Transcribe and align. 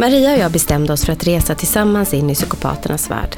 Maria 0.00 0.32
och 0.32 0.38
jag 0.38 0.52
bestämde 0.52 0.92
oss 0.92 1.04
för 1.04 1.12
att 1.12 1.26
resa 1.26 1.54
tillsammans 1.54 2.14
in 2.14 2.30
i 2.30 2.34
psykopaternas 2.34 3.10
värld. 3.10 3.36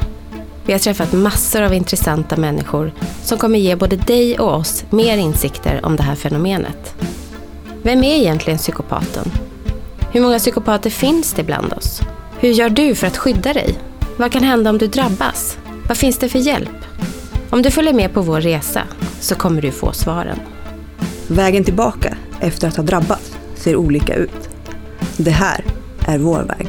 Vi 0.65 0.73
har 0.73 0.81
träffat 0.81 1.13
massor 1.13 1.63
av 1.63 1.75
intressanta 1.75 2.37
människor 2.37 2.93
som 3.23 3.39
kommer 3.39 3.59
ge 3.59 3.77
både 3.77 3.97
dig 3.97 4.39
och 4.39 4.55
oss 4.55 4.85
mer 4.91 5.17
insikter 5.19 5.81
om 5.87 5.97
det 5.97 6.03
här 6.03 6.15
fenomenet. 6.15 6.95
Vem 7.83 8.05
är 8.05 8.15
egentligen 8.15 8.59
psykopaten? 8.59 9.33
Hur 10.13 10.21
många 10.21 10.39
psykopater 10.39 10.91
finns 10.91 11.33
det 11.33 11.43
bland 11.43 11.73
oss? 11.73 12.01
Hur 12.39 12.51
gör 12.51 12.69
du 12.69 12.95
för 12.95 13.07
att 13.07 13.17
skydda 13.17 13.53
dig? 13.53 13.79
Vad 14.17 14.33
kan 14.33 14.43
hända 14.43 14.71
om 14.71 14.79
du 14.79 14.87
drabbas? 14.87 15.59
Vad 15.89 15.97
finns 15.97 16.19
det 16.19 16.29
för 16.29 16.39
hjälp? 16.39 16.85
Om 17.51 17.63
du 17.63 17.71
följer 17.71 17.95
med 17.95 18.15
på 18.15 18.23
vår 18.23 18.41
resa 18.41 18.83
så 19.21 19.35
kommer 19.35 19.63
du 19.63 19.71
få 19.71 19.93
svaren. 19.93 20.39
Vägen 21.29 21.65
tillbaka 21.65 22.17
efter 22.41 22.69
att 22.69 22.77
ha 22.77 22.85
drabbats 22.85 23.37
ser 23.55 23.77
olika 23.77 24.15
ut. 24.15 24.49
Det 25.17 25.31
här 25.31 25.65
är 26.11 26.19
vår 26.19 26.43
väg. 26.43 26.67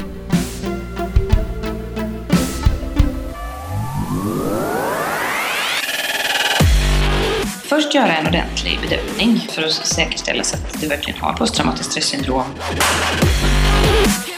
Först 7.63 7.96
göra 7.96 8.16
en 8.16 8.27
ordentlig 8.27 8.80
bedömning 8.82 9.40
för 9.49 9.62
att 9.62 9.72
säkerställa 9.72 10.44
så 10.44 10.55
att 10.55 10.82
du 10.82 10.88
verkligen 10.88 11.20
har 11.20 11.34
posttraumatiskt 11.34 11.91
stressyndrom. 11.91 12.46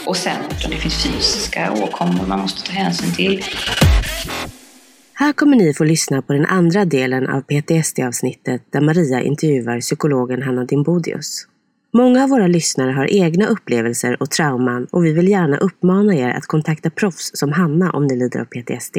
Och 0.06 0.16
sen 0.16 0.36
om 0.64 0.70
det 0.70 0.76
finns 0.76 1.04
fysiska 1.04 1.72
åkommor 1.72 2.26
man 2.26 2.40
måste 2.40 2.62
ta 2.66 2.72
hänsyn 2.72 3.14
till. 3.14 3.44
Här 5.12 5.32
kommer 5.32 5.56
ni 5.56 5.74
få 5.74 5.84
lyssna 5.84 6.22
på 6.22 6.32
den 6.32 6.46
andra 6.46 6.84
delen 6.84 7.28
av 7.28 7.40
PTSD-avsnittet 7.40 8.62
där 8.72 8.80
Maria 8.80 9.22
intervjuar 9.22 9.80
psykologen 9.80 10.42
Hanna 10.42 10.64
Dimbodius. 10.64 11.46
Många 11.96 12.22
av 12.22 12.28
våra 12.28 12.46
lyssnare 12.46 12.92
har 12.92 13.14
egna 13.14 13.46
upplevelser 13.46 14.22
och 14.22 14.30
trauman 14.30 14.86
och 14.92 15.04
vi 15.04 15.12
vill 15.12 15.28
gärna 15.28 15.56
uppmana 15.56 16.14
er 16.14 16.28
att 16.28 16.46
kontakta 16.46 16.90
proffs 16.90 17.30
som 17.34 17.52
Hanna 17.52 17.90
om 17.90 18.06
ni 18.06 18.16
lider 18.16 18.40
av 18.40 18.44
PTSD. 18.44 18.96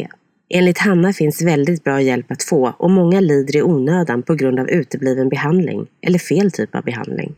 Enligt 0.49 0.77
Hanna 0.77 1.13
finns 1.13 1.41
väldigt 1.41 1.83
bra 1.83 2.01
hjälp 2.01 2.31
att 2.31 2.43
få 2.43 2.75
och 2.77 2.91
många 2.91 3.19
lider 3.19 3.55
i 3.55 3.61
onödan 3.61 4.23
på 4.23 4.35
grund 4.35 4.59
av 4.59 4.69
utebliven 4.69 5.29
behandling 5.29 5.87
eller 6.01 6.19
fel 6.19 6.51
typ 6.51 6.75
av 6.75 6.83
behandling. 6.83 7.35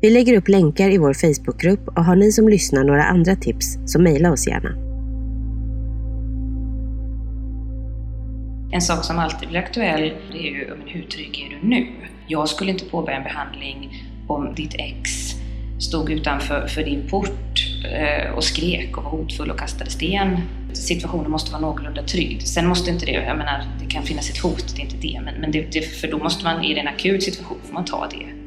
Vi 0.00 0.10
lägger 0.10 0.36
upp 0.36 0.48
länkar 0.48 0.90
i 0.90 0.98
vår 0.98 1.14
Facebookgrupp 1.14 1.88
och 1.88 2.04
har 2.04 2.16
ni 2.16 2.32
som 2.32 2.48
lyssnar 2.48 2.84
några 2.84 3.04
andra 3.04 3.36
tips 3.36 3.66
så 3.86 4.00
mejla 4.00 4.32
oss 4.32 4.46
gärna. 4.46 4.70
En 8.72 8.80
sak 8.80 9.04
som 9.04 9.18
alltid 9.18 9.48
blir 9.48 9.60
aktuell 9.60 10.12
det 10.32 10.38
är 10.38 10.50
ju 10.52 10.70
hur 10.86 11.02
trygg 11.02 11.48
är 11.48 11.60
du 11.60 11.68
nu? 11.68 11.86
Jag 12.28 12.48
skulle 12.48 12.70
inte 12.70 12.84
påbörja 12.84 13.16
en 13.16 13.24
behandling 13.24 13.92
om 14.26 14.54
ditt 14.54 14.74
ex 14.74 15.36
stod 15.78 16.10
utanför 16.10 16.66
för 16.66 16.82
din 16.82 17.08
port 17.08 17.66
eh, 17.92 18.30
och 18.30 18.44
skrek 18.44 18.96
och 18.96 19.04
var 19.04 19.10
hotfull 19.10 19.50
och 19.50 19.58
kastade 19.58 19.90
sten. 19.90 20.40
Situationen 20.72 21.30
måste 21.30 21.52
vara 21.52 21.62
någorlunda 21.62 22.02
trygg. 22.02 22.42
Sen 22.42 22.66
måste 22.66 22.90
inte 22.90 23.06
det, 23.06 23.12
jag 23.12 23.38
menar, 23.38 23.64
det 23.80 23.86
kan 23.86 24.02
finnas 24.02 24.30
ett 24.30 24.38
hot, 24.38 24.74
det 24.76 24.82
är 24.82 24.84
inte 24.84 24.96
det, 24.96 25.20
men, 25.24 25.34
men 25.40 25.52
det, 25.52 25.72
det, 25.72 25.80
för 25.80 26.08
då 26.08 26.18
måste 26.18 26.44
man, 26.44 26.64
i 26.64 26.78
en 26.78 26.88
akut 26.88 27.22
situation, 27.22 27.58
får 27.64 27.74
man 27.74 27.84
ta 27.84 28.08
det 28.10 28.46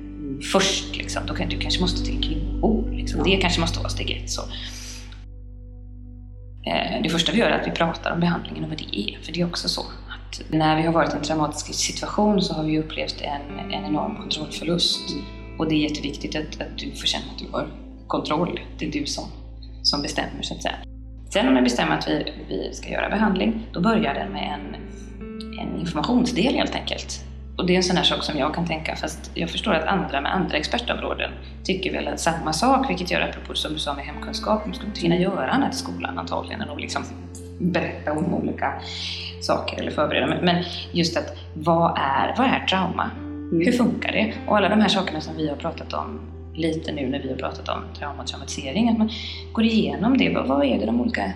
först. 0.51 0.97
Liksom. 0.97 1.25
Då 1.25 1.33
kan, 1.33 1.49
du 1.49 1.59
kanske 1.59 1.81
måste 1.81 2.05
till 2.05 2.23
kvinnojour. 2.23 2.91
Liksom. 2.91 3.23
Det 3.23 3.37
kanske 3.37 3.61
måste 3.61 3.79
vara 3.79 3.89
steg 3.89 4.11
ett. 4.11 4.29
Så. 4.29 4.41
Eh, 6.65 7.01
det 7.03 7.09
första 7.09 7.31
vi 7.31 7.37
gör 7.37 7.49
är 7.49 7.59
att 7.59 7.67
vi 7.67 7.71
pratar 7.71 8.11
om 8.11 8.19
behandlingen 8.19 8.63
och 8.63 8.69
vad 8.69 8.77
det 8.77 8.99
är, 8.99 9.17
för 9.21 9.33
det 9.33 9.41
är 9.41 9.45
också 9.45 9.69
så 9.69 9.81
att 9.81 10.41
när 10.49 10.75
vi 10.77 10.81
har 10.81 10.93
varit 10.93 11.13
i 11.13 11.17
en 11.17 11.23
traumatisk 11.23 11.73
situation 11.73 12.41
så 12.41 12.53
har 12.53 12.63
vi 12.63 12.79
upplevt 12.79 13.21
en, 13.21 13.59
en 13.59 13.85
enorm 13.85 14.15
kontrollförlust. 14.15 15.09
Mm. 15.09 15.38
Och 15.59 15.69
det 15.69 15.75
är 15.75 15.89
jätteviktigt 15.89 16.35
att, 16.35 16.61
att 16.61 16.77
du 16.77 16.91
får 16.91 17.07
känna 17.07 17.25
att 17.31 17.39
du 17.39 17.51
har 17.51 17.67
kontroll. 18.07 18.59
Det 18.77 18.87
är 18.87 18.91
du 18.91 19.05
som, 19.05 19.23
som 19.83 20.01
bestämmer 20.01 20.41
så 20.41 20.53
att 20.53 20.61
säga. 20.61 20.75
Sen 21.29 21.47
om 21.47 21.55
vi 21.55 21.61
bestämmer 21.61 21.97
att 21.97 22.07
vi, 22.07 22.33
vi 22.49 22.73
ska 22.73 22.89
göra 22.89 23.09
behandling, 23.09 23.67
då 23.73 23.81
börjar 23.81 24.13
den 24.13 24.31
med 24.31 24.59
en, 24.59 24.75
en 25.59 25.79
informationsdel 25.79 26.53
helt 26.53 26.75
enkelt. 26.75 27.23
Och 27.57 27.65
det 27.65 27.73
är 27.73 27.77
en 27.77 27.83
sån 27.83 27.97
här 27.97 28.03
sak 28.03 28.23
som 28.23 28.37
jag 28.37 28.55
kan 28.55 28.67
tänka, 28.67 28.95
fast 28.95 29.31
jag 29.33 29.49
förstår 29.49 29.73
att 29.73 29.87
andra 29.87 30.21
med 30.21 30.35
andra 30.35 30.57
expertområden 30.57 31.31
tycker 31.63 31.93
väl 31.93 32.07
att 32.07 32.19
samma 32.19 32.53
sak, 32.53 32.89
vilket 32.89 33.11
gör 33.11 33.21
apropå 33.21 33.53
som 33.53 33.73
du 33.73 33.79
sa 33.79 33.93
med 33.93 34.05
hemkunskap, 34.05 34.61
de 34.65 34.73
skulle 34.73 34.89
inte 34.89 35.01
hinna 35.01 35.15
göra 35.15 35.49
annat 35.49 35.73
i 35.73 35.77
skolan 35.77 36.19
antagligen 36.19 36.61
än 36.61 36.69
att 36.69 36.81
liksom 36.81 37.03
berätta 37.59 38.11
om 38.11 38.33
olika 38.33 38.73
saker 39.41 39.81
eller 39.81 39.91
förbereda. 39.91 40.41
Men 40.41 40.63
just 40.91 41.17
att 41.17 41.37
vad 41.53 41.97
är, 41.97 42.35
vad 42.37 42.47
är 42.47 42.65
trauma? 42.69 43.11
Mm. 43.51 43.65
Hur 43.65 43.71
funkar 43.71 44.11
det? 44.11 44.33
Och 44.47 44.57
alla 44.57 44.69
de 44.69 44.81
här 44.81 44.87
sakerna 44.87 45.21
som 45.21 45.37
vi 45.37 45.49
har 45.49 45.55
pratat 45.55 45.93
om 45.93 46.19
lite 46.53 46.91
nu 46.91 47.07
när 47.07 47.19
vi 47.19 47.29
har 47.29 47.37
pratat 47.37 47.69
om 47.69 47.83
traumatisering, 47.99 48.89
att 48.89 48.97
man 48.97 49.09
går 49.53 49.65
igenom 49.65 50.17
det. 50.17 50.29
Vad, 50.29 50.65
är 50.65 50.79
det 50.79 50.85
de 50.85 51.01
olika... 51.01 51.33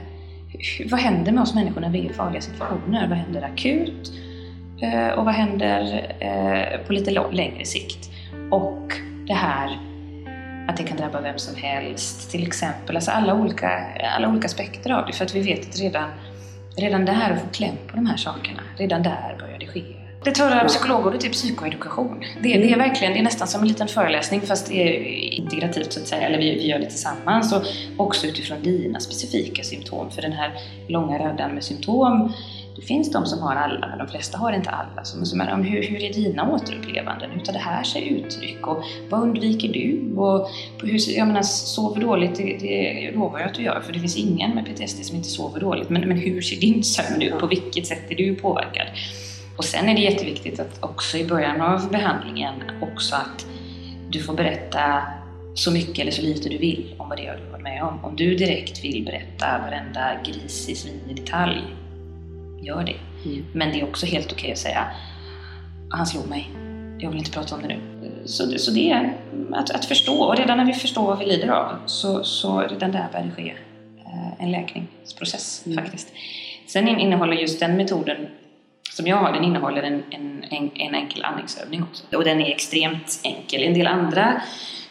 Vad 0.92 1.00
händer 1.00 1.32
med 1.32 1.42
oss 1.42 1.56
människor 1.56 1.82
när 1.82 1.90
vi 1.90 2.00
är 2.00 2.10
i 2.10 2.14
farliga 2.14 2.42
situationer? 2.42 3.08
Vad 3.08 3.18
händer 3.18 3.42
akut? 3.42 4.12
Eh, 4.82 5.10
och 5.10 5.26
vad 5.26 5.34
händer 5.34 6.12
eh, 6.20 6.88
på 6.88 6.94
lite 6.94 7.12
längre 7.32 7.66
sikt? 7.66 8.10
Och 8.52 8.94
det 9.28 9.34
här 9.34 9.80
att 10.68 10.78
det 10.78 10.84
kan 10.84 10.98
drabba 10.98 11.22
vem 11.22 11.40
som 11.40 11.56
helst, 11.56 12.32
till 12.32 12.48
exempel. 12.48 12.96
Alltså 12.96 13.12
alla 13.12 13.34
olika, 13.34 13.70
alla 14.18 14.30
olika 14.30 14.46
aspekter 14.46 14.92
av 14.92 15.06
det. 15.06 15.14
För 15.14 15.26
att 15.26 15.36
vi 15.36 15.42
vet 15.42 15.70
att 15.70 15.80
redan, 15.80 16.10
redan 16.78 17.06
där, 17.06 17.32
att 17.32 17.42
få 17.42 17.48
kläm 17.48 17.76
på 17.88 17.96
de 17.96 18.06
här 18.06 18.18
sakerna, 18.18 18.62
redan 18.78 19.04
där 19.04 19.36
börjar 19.40 19.60
det 19.60 19.68
ske 19.68 20.03
det 20.24 20.32
tar 20.32 20.68
psykologordet 20.68 21.22
till 21.22 21.32
psykoedukation. 21.32 22.24
Det, 22.42 22.58
det, 22.58 22.74
är 22.74 22.78
verkligen, 22.78 23.14
det 23.14 23.20
är 23.20 23.24
nästan 23.24 23.48
som 23.48 23.62
en 23.62 23.68
liten 23.68 23.88
föreläsning 23.88 24.42
fast 24.42 24.68
det 24.68 24.82
är 24.82 25.04
integrativt 25.34 25.94
så 25.94 26.00
att 26.00 26.08
säga, 26.08 26.22
eller 26.22 26.38
vi, 26.38 26.56
vi 26.56 26.68
gör 26.68 26.80
det 26.80 26.90
tillsammans 26.90 27.54
och 27.54 27.64
också 27.98 28.28
utifrån 28.28 28.64
dina 28.64 29.00
specifika 29.00 29.64
symptom. 29.64 30.12
För 30.12 30.22
den 30.22 30.32
här 30.32 30.52
långa 30.88 31.20
raddan 31.20 31.52
med 31.52 31.64
symptom, 31.64 32.34
det 32.76 32.82
finns 32.82 33.12
de 33.12 33.26
som 33.26 33.40
har 33.40 33.56
alla, 33.56 33.88
men 33.88 33.98
de 33.98 34.08
flesta 34.08 34.38
har 34.38 34.54
inte 34.54 34.70
alla. 34.70 35.04
Så 35.04 35.18
man 35.18 35.26
säger, 35.26 35.56
hur, 35.56 35.84
hur 35.84 36.04
är 36.04 36.14
dina 36.14 36.52
återupplevanden? 36.52 37.32
Hur 37.32 37.40
tar 37.40 37.54
det 37.54 37.60
här 37.60 37.84
sig 37.84 38.08
uttryck? 38.10 38.68
Och 38.68 38.84
vad 39.10 39.22
undviker 39.22 39.68
du? 39.68 40.16
Och 40.18 40.50
hur, 40.84 41.18
jag 41.18 41.28
menar, 41.28 41.42
sover 41.42 42.02
dåligt, 42.02 42.36
det, 42.36 42.58
det 42.62 43.12
lovar 43.16 43.40
jag 43.40 43.48
att 43.48 43.56
du 43.56 43.64
gör, 43.64 43.82
för 43.82 43.94
det 43.94 44.00
finns 44.00 44.18
ingen 44.18 44.52
med 44.56 44.66
PTSD 44.66 45.06
som 45.06 45.16
inte 45.16 45.30
sover 45.30 45.60
dåligt. 45.60 45.90
Men, 45.90 46.08
men 46.08 46.18
hur 46.18 46.42
ser 46.42 46.60
din 46.60 46.84
sömn 46.84 47.22
ut? 47.22 47.40
På 47.40 47.48
vilket 47.48 47.88
sätt 47.88 48.12
är 48.12 48.16
du 48.16 48.36
påverkad? 48.36 48.88
Och 49.58 49.66
sen 49.66 49.90
är 49.90 49.96
det 49.96 50.02
jätteviktigt 50.02 50.60
att 50.60 50.84
också 50.84 51.18
i 51.18 51.26
början 51.26 51.62
av 51.62 51.92
behandlingen 51.92 52.54
också 52.82 53.16
att 53.16 53.46
du 54.10 54.24
får 54.24 54.34
berätta 54.34 55.04
så 55.56 55.72
mycket 55.72 56.00
eller 56.00 56.12
så 56.12 56.22
lite 56.22 56.50
du 56.50 56.58
vill 56.58 56.96
om 56.98 57.10
vad 57.10 57.18
det 57.18 57.28
är 57.28 57.38
du 57.38 57.44
har 57.44 57.52
varit 57.52 57.64
med 57.64 57.84
om. 57.84 58.06
Om 58.06 58.16
du 58.16 58.36
direkt 58.36 58.84
vill 58.84 59.06
berätta 59.06 59.60
varenda 59.66 60.22
gris 60.26 60.70
i 60.70 60.76
svin 60.76 61.02
i 61.10 61.14
detalj, 61.14 61.62
gör 62.62 62.84
det. 62.84 63.30
Mm. 63.30 63.46
Men 63.54 63.72
det 63.72 63.80
är 63.80 63.84
också 63.84 64.06
helt 64.06 64.32
okej 64.32 64.42
okay 64.42 64.52
att 64.52 64.58
säga 64.58 64.88
han 65.94 66.06
slog 66.06 66.30
mig, 66.30 66.50
jag 67.00 67.10
vill 67.10 67.20
inte 67.20 67.32
prata 67.32 67.56
om 67.56 67.62
det 67.62 67.68
nu. 67.68 67.80
Så, 68.26 68.58
så 68.58 68.72
det 68.72 68.92
är 68.92 69.14
att, 69.54 69.72
att 69.72 69.86
förstå, 69.86 70.24
och 70.24 70.38
redan 70.38 70.58
när 70.58 70.66
vi 70.66 70.74
förstår 70.74 71.04
vad 71.04 71.20
vi 71.20 71.26
lider 71.26 71.48
av 71.48 71.76
så, 71.86 72.24
så 72.24 72.62
redan 72.62 72.92
där 72.92 73.08
börjar 73.12 73.26
det 73.26 73.32
ske 73.32 73.54
eh, 74.06 74.44
en 74.44 74.52
läkningsprocess 74.52 75.64
mm. 75.66 75.78
faktiskt. 75.78 76.08
Sen 76.68 76.88
innehåller 76.88 77.34
just 77.34 77.60
den 77.60 77.78
metoden 77.78 78.28
som 78.94 79.08
jag 79.08 79.18
har, 79.18 79.34
den 79.34 79.44
innehåller 79.44 79.84
en, 79.84 80.04
en, 80.10 80.44
en, 80.50 80.72
en 80.76 80.96
enkel 80.96 81.24
andningsövning 81.24 81.84
också. 81.84 82.18
Och 82.18 82.24
den 82.24 82.42
är 82.42 82.52
extremt 82.52 83.20
enkel. 83.24 83.64
En 83.64 83.74
del 83.74 83.88
andra 83.88 84.42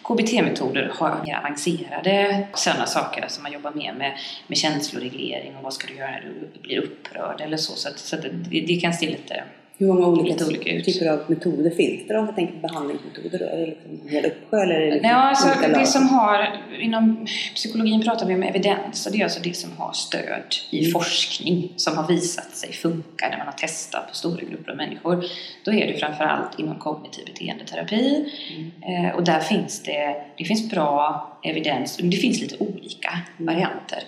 KBT-metoder 0.02 0.92
har 0.94 1.22
mer 1.26 1.36
avancerade 1.36 2.46
sådana 2.54 2.86
saker, 2.86 3.22
alltså 3.22 3.42
man 3.42 3.52
jobbar 3.52 3.70
mer 3.70 3.92
med, 3.92 4.18
med 4.46 4.58
känsloreglering 4.58 5.56
och 5.56 5.62
vad 5.62 5.72
ska 5.72 5.86
du 5.86 5.94
göra 5.94 6.10
när 6.10 6.20
du 6.20 6.60
blir 6.60 6.78
upprörd 6.78 7.40
eller 7.40 7.56
så. 7.56 7.72
Så, 7.72 7.88
att, 7.88 7.98
så 7.98 8.16
att 8.16 8.22
det, 8.22 8.60
det 8.60 8.80
kan 8.80 8.92
se 8.92 9.06
lite 9.06 9.44
hur 9.82 9.92
många 9.92 10.06
olika, 10.06 10.46
olika 10.46 10.84
typer 10.84 11.06
av 11.06 11.18
metoder 11.26 11.70
finns 11.70 12.08
det 12.08 12.18
om 12.18 12.24
man 12.24 12.34
tänker 12.34 12.56
behandlingsmetoder? 12.56 13.38
Då? 13.38 13.44
Är 13.44 13.56
det 13.56 13.66
liksom 13.66 13.90
en 13.90 14.08
hel 14.08 14.24
uppsjö 14.24 14.62
eller 14.62 14.74
är 14.74 14.86
det 14.86 14.92
liksom 14.92 15.10
alltså, 15.10 15.48
det 15.68 15.86
som 15.86 16.08
har, 16.08 16.62
Inom 16.80 17.26
psykologin 17.54 18.02
pratar 18.02 18.26
vi 18.26 18.34
om 18.34 18.42
evidens 18.42 19.06
och 19.06 19.12
det 19.12 19.18
är 19.18 19.24
alltså 19.24 19.40
det 19.42 19.56
som 19.56 19.70
har 19.78 19.92
stöd 19.92 20.54
i 20.70 20.78
mm. 20.78 20.92
forskning 20.92 21.72
som 21.76 21.96
har 21.96 22.08
visat 22.08 22.56
sig 22.56 22.72
funka 22.72 23.28
när 23.28 23.38
man 23.38 23.46
har 23.46 23.52
testat 23.52 24.08
på 24.08 24.14
stora 24.14 24.40
grupper 24.50 24.70
av 24.70 24.76
människor. 24.76 25.24
Då 25.64 25.72
är 25.72 25.86
det 25.86 25.98
framförallt 25.98 26.58
inom 26.58 26.78
kognitiv 26.78 27.24
beteendeterapi 27.26 28.32
mm. 28.56 29.04
eh, 29.06 29.14
och 29.14 29.24
där 29.24 29.40
finns 29.40 29.82
det, 29.82 30.16
det 30.36 30.44
finns 30.44 30.70
bra 30.70 31.28
evidens, 31.42 31.96
det 31.96 32.16
finns 32.16 32.40
lite 32.40 32.56
olika 32.58 33.10
mm. 33.38 33.54
varianter. 33.54 34.02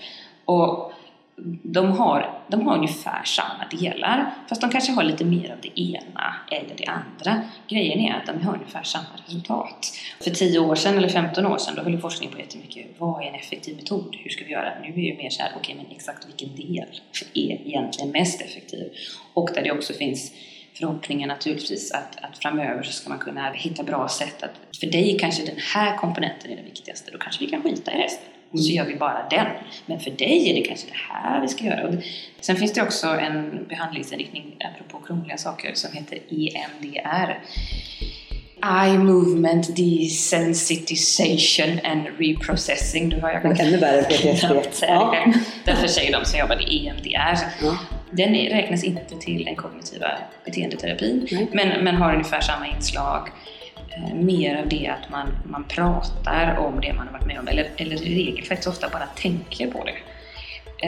Och 0.45 0.93
de 1.63 1.93
har, 1.93 2.41
de 2.49 2.67
har 2.67 2.77
ungefär 2.77 3.25
samma 3.25 3.69
delar 3.71 4.35
fast 4.49 4.61
de 4.61 4.71
kanske 4.71 4.93
har 4.93 5.03
lite 5.03 5.25
mer 5.25 5.51
av 5.51 5.59
det 5.63 5.81
ena 5.81 6.35
eller 6.51 6.77
det 6.77 6.87
andra. 6.87 7.43
Grejen 7.69 8.01
är 8.01 8.15
att 8.15 8.27
de 8.27 8.47
har 8.47 8.55
ungefär 8.55 8.83
samma 8.83 9.07
resultat. 9.27 9.93
För 10.21 10.31
10 10.31 10.59
år 10.59 10.75
sedan 10.75 10.99
eller 10.99 11.09
15 11.09 11.47
år 11.47 11.59
sedan 11.59 11.75
då 11.75 11.83
höll 11.83 11.99
forskning 11.99 12.31
på 12.31 12.39
jättemycket. 12.39 12.87
Vad 12.99 13.23
är 13.23 13.29
en 13.29 13.35
effektiv 13.35 13.77
metod? 13.77 14.17
Hur 14.23 14.31
ska 14.31 14.45
vi 14.45 14.51
göra? 14.51 14.73
Nu 14.83 14.89
är 14.89 14.93
det 14.93 15.01
ju 15.01 15.17
mer 15.17 15.31
såhär, 15.31 15.53
okej 15.57 15.75
okay, 15.75 15.87
men 15.87 15.97
exakt 15.97 16.29
vilken 16.29 16.57
del 16.57 17.01
är 17.35 17.67
egentligen 17.67 18.11
mest 18.11 18.41
effektiv? 18.41 18.93
Och 19.35 19.51
där 19.55 19.63
det 19.63 19.73
också 19.73 19.93
finns 19.93 20.33
förhoppningen 20.75 21.29
naturligtvis 21.29 21.93
att, 21.93 22.25
att 22.25 22.39
framöver 22.39 22.83
så 22.83 22.93
ska 22.93 23.09
man 23.09 23.19
kunna 23.19 23.53
hitta 23.53 23.83
bra 23.83 24.09
sätt 24.09 24.43
att 24.43 24.77
för 24.81 24.87
dig 24.87 25.19
kanske 25.21 25.47
den 25.47 25.59
här 25.75 25.97
komponenten 25.97 26.51
är 26.51 26.57
den 26.57 26.65
viktigaste, 26.65 27.11
då 27.11 27.19
kanske 27.19 27.45
vi 27.45 27.51
kan 27.51 27.63
skita 27.63 27.93
i 27.93 28.03
resten 28.03 28.29
och 28.55 28.61
så 28.61 28.73
gör 28.73 28.85
vi 28.85 28.97
bara 28.97 29.27
den. 29.31 29.47
Men 29.87 30.01
för 30.01 30.11
dig 30.11 30.51
är 30.51 30.55
det 30.55 30.61
kanske 30.61 30.87
det 30.87 31.15
här 31.15 31.41
vi 31.41 31.49
ska 31.49 31.65
göra. 31.65 31.93
Sen 32.41 32.57
finns 32.57 32.73
det 32.73 32.83
också 32.83 33.07
en 33.07 33.67
behandlingsinriktning, 33.69 34.57
apropå 34.75 35.07
krångliga 35.07 35.37
saker, 35.37 35.75
som 35.75 35.93
heter 35.93 36.19
EMDR. 36.31 37.39
Eye 38.83 38.99
Movement 38.99 39.77
Desensitization 39.77 41.81
and 41.85 42.07
Reprocessing. 42.19 43.09
Du 43.09 43.21
har 43.21 43.31
jag 43.31 43.43
Men 43.43 43.61
ännu 43.61 43.77
värre 43.77 44.03
PTSD. 44.03 44.83
ja. 44.89 45.25
Därför 45.65 45.87
säger 45.87 46.13
de 46.13 46.25
som 46.25 46.39
jobbar 46.41 46.73
i 46.73 46.87
EMDR. 46.87 47.39
Ja. 47.63 47.79
Den 48.11 48.35
räknas 48.35 48.85
inte 48.85 49.15
till 49.21 49.45
den 49.45 49.57
kognitiva 49.57 50.09
beteendeterapin, 50.45 51.49
men, 51.53 51.85
men 51.85 51.95
har 51.95 52.13
ungefär 52.13 52.41
samma 52.41 52.67
inslag. 52.67 53.29
Eh, 53.97 54.15
mer 54.15 54.63
av 54.63 54.69
det 54.69 54.87
att 54.89 55.11
man, 55.11 55.27
man 55.45 55.65
pratar 55.65 56.57
om 56.59 56.81
det 56.81 56.93
man 56.93 57.07
har 57.07 57.13
varit 57.13 57.27
med 57.27 57.39
om, 57.41 57.49
eller, 57.49 57.71
eller 57.77 58.03
i 58.03 58.15
regel 58.25 58.45
faktiskt 58.45 58.69
ofta 58.69 58.89
bara 58.89 59.07
tänker 59.07 59.67
på 59.71 59.85
det. 59.85 59.95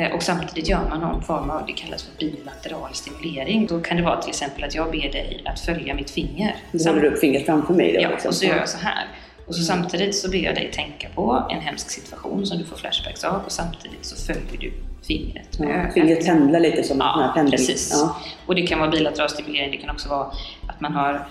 Eh, 0.01 0.13
Och 0.13 0.23
samtidigt 0.23 0.69
gör 0.69 0.89
man 0.91 1.01
någon 1.01 1.23
form 1.23 1.51
av, 1.51 1.67
det 1.67 1.73
kallas 1.73 2.03
för 2.03 2.19
bilateral 2.19 2.95
stimulering. 2.95 3.67
Då 3.67 3.81
kan 3.81 3.97
det 3.97 4.03
vara 4.03 4.21
till 4.21 4.29
exempel 4.31 4.65
att 4.65 4.75
jag 4.75 4.91
ber 4.91 5.13
dig 5.13 5.43
att 5.45 5.61
följa 5.61 5.95
mitt 5.95 6.11
finger. 6.11 6.57
Du 6.73 6.89
håller 6.89 7.05
upp 7.05 7.19
fingret 7.21 7.47
framför 7.47 7.75
mig 7.75 7.93
då? 7.93 8.01
Ja, 8.01 8.11
liksom. 8.11 8.29
och 8.29 8.35
så 8.35 8.45
gör 8.47 8.57
jag 8.57 8.69
så 8.69 8.79
här. 8.79 9.07
Och 9.47 9.55
så 9.55 9.63
samtidigt 9.63 10.17
så 10.17 10.31
ber 10.31 10.39
jag 10.39 10.55
dig 10.55 10.71
tänka 10.73 11.09
på 11.15 11.47
en 11.51 11.61
hemsk 11.61 11.91
situation 11.91 12.47
som 12.47 12.59
du 12.59 12.65
får 12.65 12.77
flashbacks 12.77 13.25
av 13.25 13.43
och 13.45 13.53
samtidigt 13.53 14.05
så 14.07 14.33
följer 14.33 14.61
du 14.61 14.73
fingret 15.07 15.59
med 15.59 15.69
Ja, 15.69 15.75
ögat. 15.75 15.95
fingret 15.95 16.27
pendlar 16.27 16.61
lite 16.61 16.83
som 16.83 17.01
en 17.01 17.07
sån 17.09 17.19
här 17.21 17.27
Ja, 17.27 17.33
pendel. 17.35 17.51
precis. 17.53 17.91
Ja. 17.93 18.17
Och 18.47 18.55
det 18.55 18.67
kan 18.67 18.79
vara 18.79 18.91
bilateral 18.91 19.29
stimulering, 19.29 19.71
det 19.71 19.77
kan 19.77 19.91
också 19.91 20.09
vara 20.09 20.27
att 20.67 20.81
man 20.81 20.93
har 20.93 21.27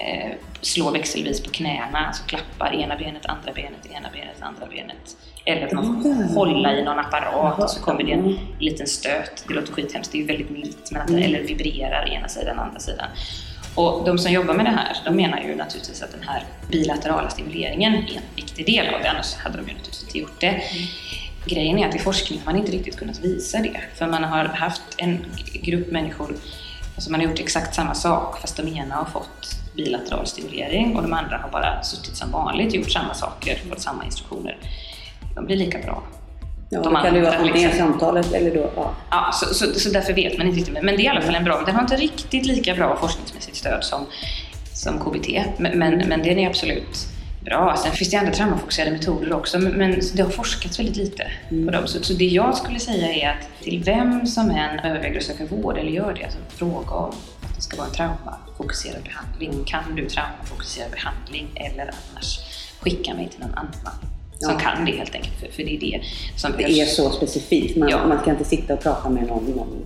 eh, 0.00 0.32
slår 0.60 0.90
växelvis 0.92 1.40
på 1.42 1.50
knäna, 1.50 1.98
alltså 2.06 2.22
klappar 2.26 2.74
ena 2.74 2.96
benet, 2.96 3.26
andra 3.26 3.52
benet, 3.52 3.86
ena 3.90 4.08
benet, 4.12 4.36
andra 4.42 4.66
benet. 4.66 5.16
Eller 5.44 5.66
att 5.66 5.72
man 5.72 6.02
får 6.02 6.10
Ja. 6.10 6.26
hålla 6.34 6.72
i 6.76 6.82
någon 6.84 6.98
apparat 6.98 7.58
och 7.58 7.70
så 7.70 7.80
kommer 7.82 8.02
det 8.04 8.12
en 8.12 8.20
Mm. 8.20 8.36
liten 8.58 8.86
stöt. 8.86 9.44
Det 9.48 9.54
låter 9.54 9.72
skithemskt, 9.72 10.12
det 10.12 10.18
är 10.18 10.20
ju 10.20 10.26
väldigt 10.26 10.50
milt, 10.50 10.88
men 10.92 11.02
att 11.02 11.10
Mm. 11.10 11.22
eller 11.22 11.40
vibrerar 11.42 12.08
ena 12.12 12.28
sidan, 12.28 12.58
andra 12.58 12.80
sidan. 12.80 13.06
Och 13.74 14.04
de 14.04 14.18
som 14.18 14.32
jobbar 14.32 14.54
med 14.54 14.66
det 14.66 14.70
här, 14.70 14.96
de 15.04 15.16
menar 15.16 15.40
ju 15.40 15.54
naturligtvis 15.56 16.02
att 16.02 16.12
den 16.12 16.22
här 16.22 16.44
bilaterala 16.70 17.30
stimuleringen 17.30 17.94
är 17.94 17.98
en 18.16 18.22
viktig 18.36 18.66
del 18.66 18.94
av 18.94 19.00
det, 19.02 19.10
annars 19.10 19.34
hade 19.34 19.56
de 19.56 19.68
ju 19.68 19.72
naturligtvis 19.74 20.02
inte 20.02 20.18
gjort 20.18 20.40
det. 20.40 20.62
Grejen 21.46 21.78
är 21.78 21.88
att 21.88 21.94
i 21.94 21.98
forskning 21.98 22.38
har 22.38 22.52
man 22.52 22.60
inte 22.60 22.72
riktigt 22.72 22.96
kunnat 22.98 23.18
visa 23.20 23.58
det, 23.58 23.80
för 23.94 24.06
man 24.06 24.24
har 24.24 24.44
haft 24.44 24.82
en 24.96 25.24
grupp 25.62 25.90
människor, 25.90 26.34
alltså 26.94 27.10
man 27.10 27.20
har 27.20 27.26
gjort 27.28 27.38
exakt 27.40 27.74
samma 27.74 27.94
sak, 27.94 28.40
fast 28.40 28.56
de 28.56 28.68
ena 28.76 28.94
har 28.94 29.04
fått 29.04 29.56
bilateral 29.84 30.26
stimulering 30.26 30.96
och 30.96 31.02
de 31.02 31.12
andra 31.12 31.36
har 31.36 31.50
bara 31.50 31.82
suttit 31.82 32.16
som 32.16 32.30
vanligt, 32.30 32.74
gjort 32.74 32.90
samma 32.90 33.14
saker, 33.14 33.58
fått 33.68 33.80
samma 33.80 34.04
instruktioner. 34.04 34.56
De 35.34 35.46
blir 35.46 35.56
lika 35.56 35.78
bra. 35.78 36.02
Ja, 36.70 36.80
De 36.80 36.94
då 36.94 37.00
kan 37.00 37.02
vara 37.02 37.08
andra, 37.08 37.36
antingen 37.36 37.70
liksom. 37.70 37.78
samtalet 37.78 38.32
eller 38.32 38.54
då... 38.54 38.70
Ja. 38.76 38.90
Ja, 39.10 39.30
så, 39.32 39.54
så, 39.54 39.80
så 39.80 39.90
därför 39.90 40.12
vet 40.12 40.38
man 40.38 40.46
inte 40.46 40.58
riktigt. 40.58 40.82
Men 40.82 40.96
det 40.96 41.02
är 41.02 41.04
i 41.04 41.08
alla 41.08 41.20
fall 41.20 41.34
en 41.34 41.44
bra, 41.44 41.62
den 41.66 41.74
har 41.74 41.82
inte 41.82 41.96
riktigt 41.96 42.46
lika 42.46 42.74
bra 42.74 42.96
forskningsmässigt 42.96 43.56
stöd 43.56 43.84
som, 43.84 44.06
som 44.72 44.98
KBT. 44.98 45.28
Men, 45.58 45.78
men, 45.78 46.08
men 46.08 46.22
den 46.22 46.38
är 46.38 46.48
absolut 46.48 47.06
bra. 47.40 47.76
Sen 47.76 47.92
finns 47.92 48.10
det 48.10 48.16
andra 48.16 48.32
traumafokuserade 48.32 48.90
metoder 48.92 49.32
också, 49.32 49.58
men, 49.58 50.00
det 50.14 50.22
har 50.22 50.30
forskats 50.30 50.78
väldigt 50.78 50.96
lite 50.96 51.30
på 51.66 51.70
dem. 51.70 51.86
Så, 51.86 52.02
så 52.02 52.12
det 52.12 52.24
jag 52.24 52.56
skulle 52.56 52.78
säga 52.80 53.12
är 53.14 53.28
att 53.30 53.62
till 53.64 53.82
vem 53.84 54.26
som 54.26 54.50
än 54.50 54.78
överväger 54.78 55.16
att 55.16 55.22
söka 55.24 55.44
vård 55.46 55.78
eller 55.78 55.90
gör 55.90 56.14
det, 56.14 56.24
alltså 56.24 56.38
fråga 56.48 56.90
om 56.94 57.10
att 57.42 57.56
det 57.56 57.62
ska 57.62 57.76
vara 57.76 57.86
en 57.88 57.92
traumafokuserad 57.94 59.02
behandling. 59.04 59.64
Kan 59.66 59.94
du 59.96 60.08
traumafokuserad 60.08 60.90
behandling 60.90 61.46
eller 61.54 61.82
annars 62.12 62.38
skicka 62.80 63.14
mig 63.14 63.28
till 63.28 63.40
någon 63.40 63.54
annan 63.54 63.94
som 64.38 64.52
Ja. 64.52 64.58
kan 64.58 64.84
det 64.84 64.92
helt 64.92 65.14
enkelt. 65.14 65.34
För, 65.40 65.46
för 65.52 65.62
det 65.62 65.76
är 65.76 65.80
det 65.80 66.00
som 66.36 66.52
Det 66.58 66.80
är 66.80 66.86
så 66.86 67.10
specifikt. 67.10 67.76
Man, 67.76 67.88
Ja. 67.88 68.06
man 68.06 68.20
ska 68.20 68.30
inte 68.30 68.44
sitta 68.44 68.74
och 68.74 68.82
prata 68.82 69.08
med 69.08 69.26
någon, 69.26 69.44
någon 69.44 69.84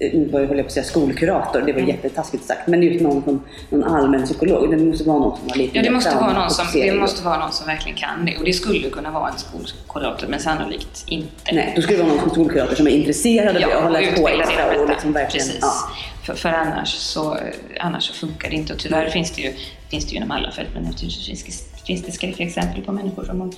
nu 0.00 0.28
var 0.32 0.40
jag 0.40 0.48
höll 0.48 0.56
jag 0.56 0.66
på 0.66 0.68
att 0.68 0.72
säga 0.72 0.84
skolkurator, 0.84 1.60
det 1.60 1.72
var 1.72 1.80
Mm. 1.80 1.88
jättetaskigt 1.96 2.44
sagt. 2.44 2.66
Men 2.68 2.82
just 2.82 3.00
någon, 3.02 3.22
som, 3.24 3.42
någon 3.70 3.84
allmän 3.84 4.24
psykolog. 4.24 4.70
Det 4.70 4.76
måste 4.84 5.04
vara 5.04 5.18
någon 5.18 5.38
som 5.38 5.48
har 5.50 5.56
lite 5.56 5.76
Ja, 5.76 5.82
det 5.82 5.90
måste, 5.90 6.14
vara 6.16 6.32
någon 6.32 6.50
som, 6.50 6.66
det 6.72 6.92
måste 6.92 7.24
vara 7.24 7.38
någon 7.38 7.52
som 7.52 7.66
verkligen 7.66 7.96
kan 7.98 8.24
det. 8.26 8.36
Och 8.38 8.44
det 8.44 8.52
skulle 8.52 8.90
kunna 8.90 9.10
vara 9.10 9.28
en 9.28 9.38
skolkurator, 9.38 10.26
men 10.28 10.40
sannolikt 10.40 11.04
inte. 11.06 11.52
Nej, 11.52 11.72
då 11.76 11.82
skulle 11.82 11.98
det 11.98 12.04
vara 12.04 12.14
någon 12.14 12.30
skolkurator 12.30 12.74
som 12.74 12.86
är 12.86 12.90
intresserad 12.90 13.48
av 13.48 13.54
det 13.62 13.66
och 13.76 13.82
har 13.82 13.90
läst 13.90 14.16
på 14.16 14.28
extra 14.28 14.80
och 14.80 14.88
liksom 14.88 15.12
verkligen... 15.12 15.46
Precis. 15.46 15.58
Ja. 15.62 15.72
För, 16.24 16.34
för 16.34 16.48
annars, 16.48 16.88
så, 16.94 17.38
annars 17.80 18.04
så 18.04 18.14
funkar 18.14 18.50
det 18.50 18.56
inte. 18.56 18.72
Och 18.72 18.78
tyvärr 18.78 19.08
finns 19.10 19.30
det 19.32 19.42
ju, 19.42 19.52
finns 19.90 20.04
det 20.06 20.10
ju 20.10 20.16
inom 20.16 20.30
alla 20.30 20.50
fält, 20.50 20.68
men 20.74 20.82
naturligtvis 20.82 21.44
finns, 21.86 22.02
det 22.02 22.12
skräckliga 22.12 22.48
exempel 22.48 22.82
på 22.82 22.92
människor 22.92 23.24
som 23.24 23.52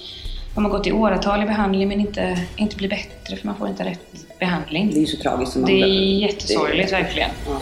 som 0.59 0.65
har 0.65 0.73
gått 0.73 0.87
i 0.87 0.93
åratal 0.93 1.43
i 1.43 1.47
behandling 1.47 1.89
men 1.89 2.01
inte, 2.01 2.39
inte 2.57 2.77
blir 2.77 2.89
bättre 2.89 3.37
för 3.37 3.47
man 3.47 3.57
får 3.59 3.69
inte 3.69 3.85
rätt 3.85 4.39
behandling. 4.39 4.91
Det 4.91 4.97
är 4.97 5.01
ju 5.01 5.07
så 5.07 5.17
tragiskt. 5.23 5.53
Som 5.53 5.63
man 5.63 5.71
Det 5.71 5.81
är 5.81 5.87
jättesorgligt 6.23 6.91
det- 6.91 6.97
verkligen. 6.97 7.31
Ja. 7.47 7.61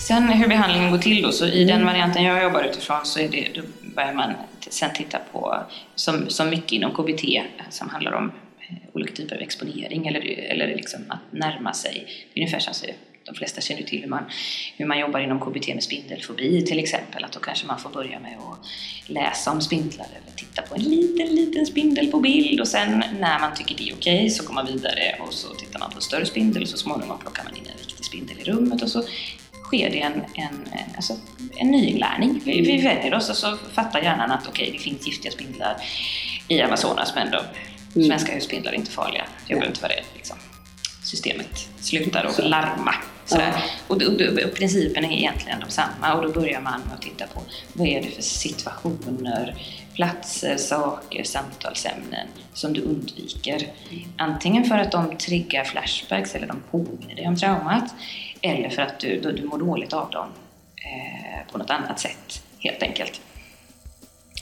Sen 0.00 0.28
hur 0.28 0.48
behandlingen 0.48 0.90
går 0.90 0.98
till 0.98 1.22
då, 1.22 1.32
så 1.32 1.46
i 1.46 1.62
Mm. 1.62 1.76
den 1.78 1.86
varianten 1.86 2.24
jag 2.24 2.42
jobbar 2.42 2.62
utifrån 2.62 3.00
så 3.04 3.20
är 3.20 3.28
det, 3.28 3.46
då 3.54 3.62
börjar 3.94 4.12
man 4.12 4.32
sen 4.70 4.90
titta 4.94 5.18
på, 5.32 5.56
som, 5.94 6.28
som 6.28 6.50
mycket 6.50 6.72
inom 6.72 6.90
KBT, 6.94 7.42
som 7.70 7.88
handlar 7.88 8.12
om 8.12 8.32
eh, 8.68 8.76
olika 8.92 9.14
typer 9.14 9.36
av 9.36 9.42
exponering 9.42 10.06
eller, 10.06 10.20
eller 10.50 10.66
liksom 10.66 11.00
att 11.08 11.18
närma 11.38 11.72
sig. 11.72 12.06
Det 12.34 12.40
är 12.40 12.42
ungefär 12.42 12.58
som 12.60 12.74
de 13.24 13.34
flesta 13.34 13.60
känner 13.60 13.82
till 13.82 14.00
hur 14.00 14.08
man, 14.08 14.24
hur 14.76 14.86
man 14.86 14.98
jobbar 14.98 15.20
inom 15.20 15.40
KBT 15.40 15.68
med 15.68 15.82
spindelfobi 15.82 16.64
till 16.66 16.78
exempel, 16.78 17.24
att 17.24 17.32
då 17.32 17.40
kanske 17.40 17.66
man 17.66 17.78
får 17.78 17.90
börja 17.90 18.20
med 18.20 18.38
att 18.38 18.66
läsa 19.10 19.50
om 19.50 19.60
spindlar 19.60 20.06
eller 20.06 20.36
titta 20.36 20.62
på 20.62 20.74
en 20.74 20.82
liten, 20.82 21.26
liten 21.26 21.66
spindel 21.66 22.10
på 22.10 22.20
bild 22.20 22.60
och 22.60 22.68
sen 22.68 23.04
när 23.20 23.38
man 23.38 23.54
tycker 23.54 23.76
det 23.76 23.88
är 23.88 23.94
okej 23.94 24.30
så 24.30 24.44
går 24.44 24.54
man 24.54 24.66
vidare 24.66 25.16
och 25.20 25.32
så 25.32 25.54
tittar 25.54 25.78
man 25.80 25.90
på 25.90 25.96
en 25.96 26.02
större 26.02 26.26
spindel 26.26 26.62
och 26.62 26.68
så 26.68 26.76
småningom 26.76 27.18
plockar 27.18 27.44
man 27.44 27.56
in 27.56 27.66
en 27.66 27.78
riktig 27.78 28.04
spindel 28.04 28.38
i 28.40 28.44
rummet 28.44 28.82
och 28.82 28.88
så 28.88 29.02
sker 29.64 29.90
det 29.90 30.00
en, 30.00 30.14
en, 30.34 30.66
alltså 30.96 31.16
en 31.56 31.70
nyinlärning. 31.70 32.40
Vi, 32.44 32.60
vi 32.60 32.82
vänjer 32.82 33.14
oss 33.14 33.30
och 33.30 33.36
så 33.36 33.56
fattar 33.72 34.02
hjärnan 34.02 34.30
att 34.30 34.48
okej, 34.48 34.70
det 34.72 34.78
finns 34.78 35.06
giftiga 35.06 35.32
spindlar 35.32 35.76
i 36.48 36.60
Amazonas 36.60 37.12
men 37.14 37.30
de 37.30 37.38
Mm. 37.96 38.08
svenska 38.08 38.34
husspindlar 38.34 38.72
är 38.72 38.76
inte 38.76 38.90
farliga. 38.90 39.24
Jag 39.46 39.58
behöver 39.58 39.66
inte 39.66 39.82
vara 39.82 39.92
rädd. 39.92 40.04
Liksom. 40.14 40.36
Systemet 41.04 41.68
slutar 41.82 42.24
att 42.24 42.38
larma. 42.38 42.94
Ja. 43.30 43.52
Och, 43.86 44.02
och, 44.02 44.20
och, 44.44 44.54
principen 44.54 45.04
är 45.04 45.12
egentligen 45.12 45.60
densamma 45.60 46.14
och 46.14 46.22
då 46.22 46.40
börjar 46.40 46.60
man 46.60 46.80
med 46.80 46.94
att 46.94 47.02
titta 47.02 47.26
på 47.26 47.42
vad 47.72 47.88
är 47.88 48.02
det 48.02 48.08
för 48.10 48.22
situationer, 48.22 49.54
platser, 49.94 50.56
saker, 50.56 51.24
samtalsämnen 51.24 52.28
som 52.54 52.72
du 52.72 52.80
undviker. 52.80 53.66
Antingen 54.16 54.64
för 54.64 54.78
att 54.78 54.92
de 54.92 55.16
triggar 55.16 55.64
flashbacks 55.64 56.34
eller 56.34 56.46
de 56.46 56.62
påminner 56.70 57.14
dig 57.14 57.28
om 57.28 57.36
traumat 57.36 57.94
eller 58.40 58.68
för 58.70 58.82
att 58.82 59.00
du, 59.00 59.20
du, 59.20 59.32
du 59.32 59.44
mår 59.44 59.58
dåligt 59.58 59.92
av 59.92 60.10
dem 60.10 60.28
eh, 60.76 61.52
på 61.52 61.58
något 61.58 61.70
annat 61.70 62.00
sätt 62.00 62.42
helt 62.58 62.82
enkelt. 62.82 63.20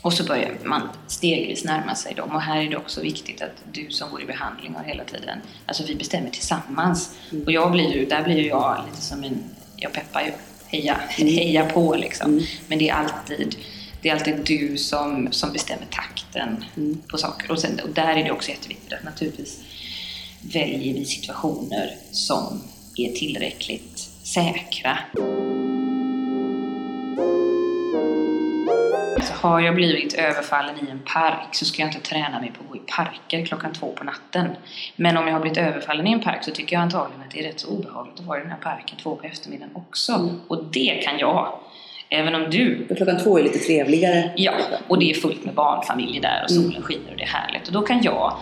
Och 0.02 0.12
så 0.12 0.24
börjar 0.24 0.58
man 0.64 0.88
stegvis 1.06 1.64
närma 1.64 1.94
sig 1.94 2.14
dem. 2.14 2.30
Och 2.30 2.42
här 2.42 2.62
är 2.62 2.70
det 2.70 2.76
också 2.76 3.00
viktigt 3.00 3.42
att 3.42 3.64
du 3.72 3.90
som 3.90 4.10
går 4.10 4.22
i 4.22 4.26
behandling 4.26 4.74
har 4.74 4.84
hela 4.84 5.04
tiden, 5.04 5.38
alltså 5.66 5.84
vi 5.86 5.94
bestämmer 5.94 6.30
tillsammans. 6.30 7.14
Och 7.46 7.52
jag 7.52 7.72
blir 7.72 7.94
ju, 7.94 8.06
där 8.06 8.24
blir 8.24 8.36
ju 8.36 8.48
jag 8.48 8.84
lite 8.90 9.02
som 9.02 9.24
en, 9.24 9.44
jag 9.76 9.92
peppar 9.92 10.20
ju, 10.20 10.32
heja, 10.66 11.00
heja 11.08 11.64
på 11.64 11.94
liksom. 11.94 12.46
Men 12.68 12.78
det 12.78 12.88
är 12.88 12.94
alltid, 12.94 13.56
det 14.02 14.08
är 14.08 14.14
alltid 14.14 14.44
du 14.44 14.76
som, 14.76 15.28
som 15.32 15.52
bestämmer 15.52 15.86
takten 15.90 16.64
på 17.08 17.18
saker. 17.18 17.50
Och, 17.50 17.58
sen, 17.58 17.80
och 17.82 17.90
där 17.90 18.16
är 18.16 18.24
det 18.24 18.30
också 18.30 18.50
jätteviktigt 18.50 18.92
att 18.92 19.04
naturligtvis 19.04 19.60
väljer 20.42 20.94
vi 20.94 21.04
situationer 21.04 21.96
som 22.12 22.62
är 22.96 23.12
tillräckligt 23.12 23.98
säkra. 24.22 24.98
Har 29.28 29.60
jag 29.60 29.74
blivit 29.74 30.14
överfallen 30.14 30.76
i 30.88 30.90
en 30.90 31.00
park 31.04 31.48
så 31.54 31.64
ska 31.64 31.82
jag 31.82 31.88
inte 31.88 32.00
träna 32.00 32.40
mig 32.40 32.52
på 32.58 32.64
att 32.64 32.68
gå 32.68 32.76
i 32.76 32.80
parker 32.96 33.46
klockan 33.46 33.72
två 33.72 33.92
på 33.92 34.04
natten. 34.04 34.46
Men 34.96 35.16
om 35.16 35.26
jag 35.26 35.34
har 35.34 35.40
blivit 35.40 35.58
överfallen 35.58 36.06
i 36.06 36.12
en 36.12 36.20
park 36.20 36.44
så 36.44 36.50
tycker 36.50 36.76
jag 36.76 36.82
antagligen 36.82 37.22
att 37.22 37.30
det 37.30 37.40
är 37.40 37.48
rätt 37.48 37.60
så 37.60 37.68
obehagligt 37.68 38.20
att 38.20 38.26
vara 38.26 38.38
i 38.38 38.42
den 38.42 38.50
här 38.50 38.58
parken 38.58 38.98
två 39.02 39.16
på 39.16 39.26
eftermiddagen 39.26 39.70
också. 39.74 40.34
Och 40.48 40.64
det 40.64 41.02
kan 41.04 41.18
jag. 41.18 41.58
Även 42.08 42.34
om 42.34 42.50
du 42.50 42.86
För 42.88 42.94
klockan 42.94 43.18
två 43.18 43.38
är 43.38 43.42
lite 43.42 43.58
trevligare. 43.58 44.30
Ja, 44.36 44.52
och 44.88 44.98
det 44.98 45.10
är 45.10 45.14
fullt 45.14 45.44
med 45.44 45.54
barnfamiljer 45.54 46.22
där 46.22 46.42
och 46.44 46.50
solen 46.50 46.82
skiner 46.82 47.10
och 47.10 47.16
det 47.16 47.22
är 47.22 47.28
härligt. 47.28 47.66
Och 47.66 47.72
då 47.72 47.82
kan 47.82 48.02
jag, 48.02 48.36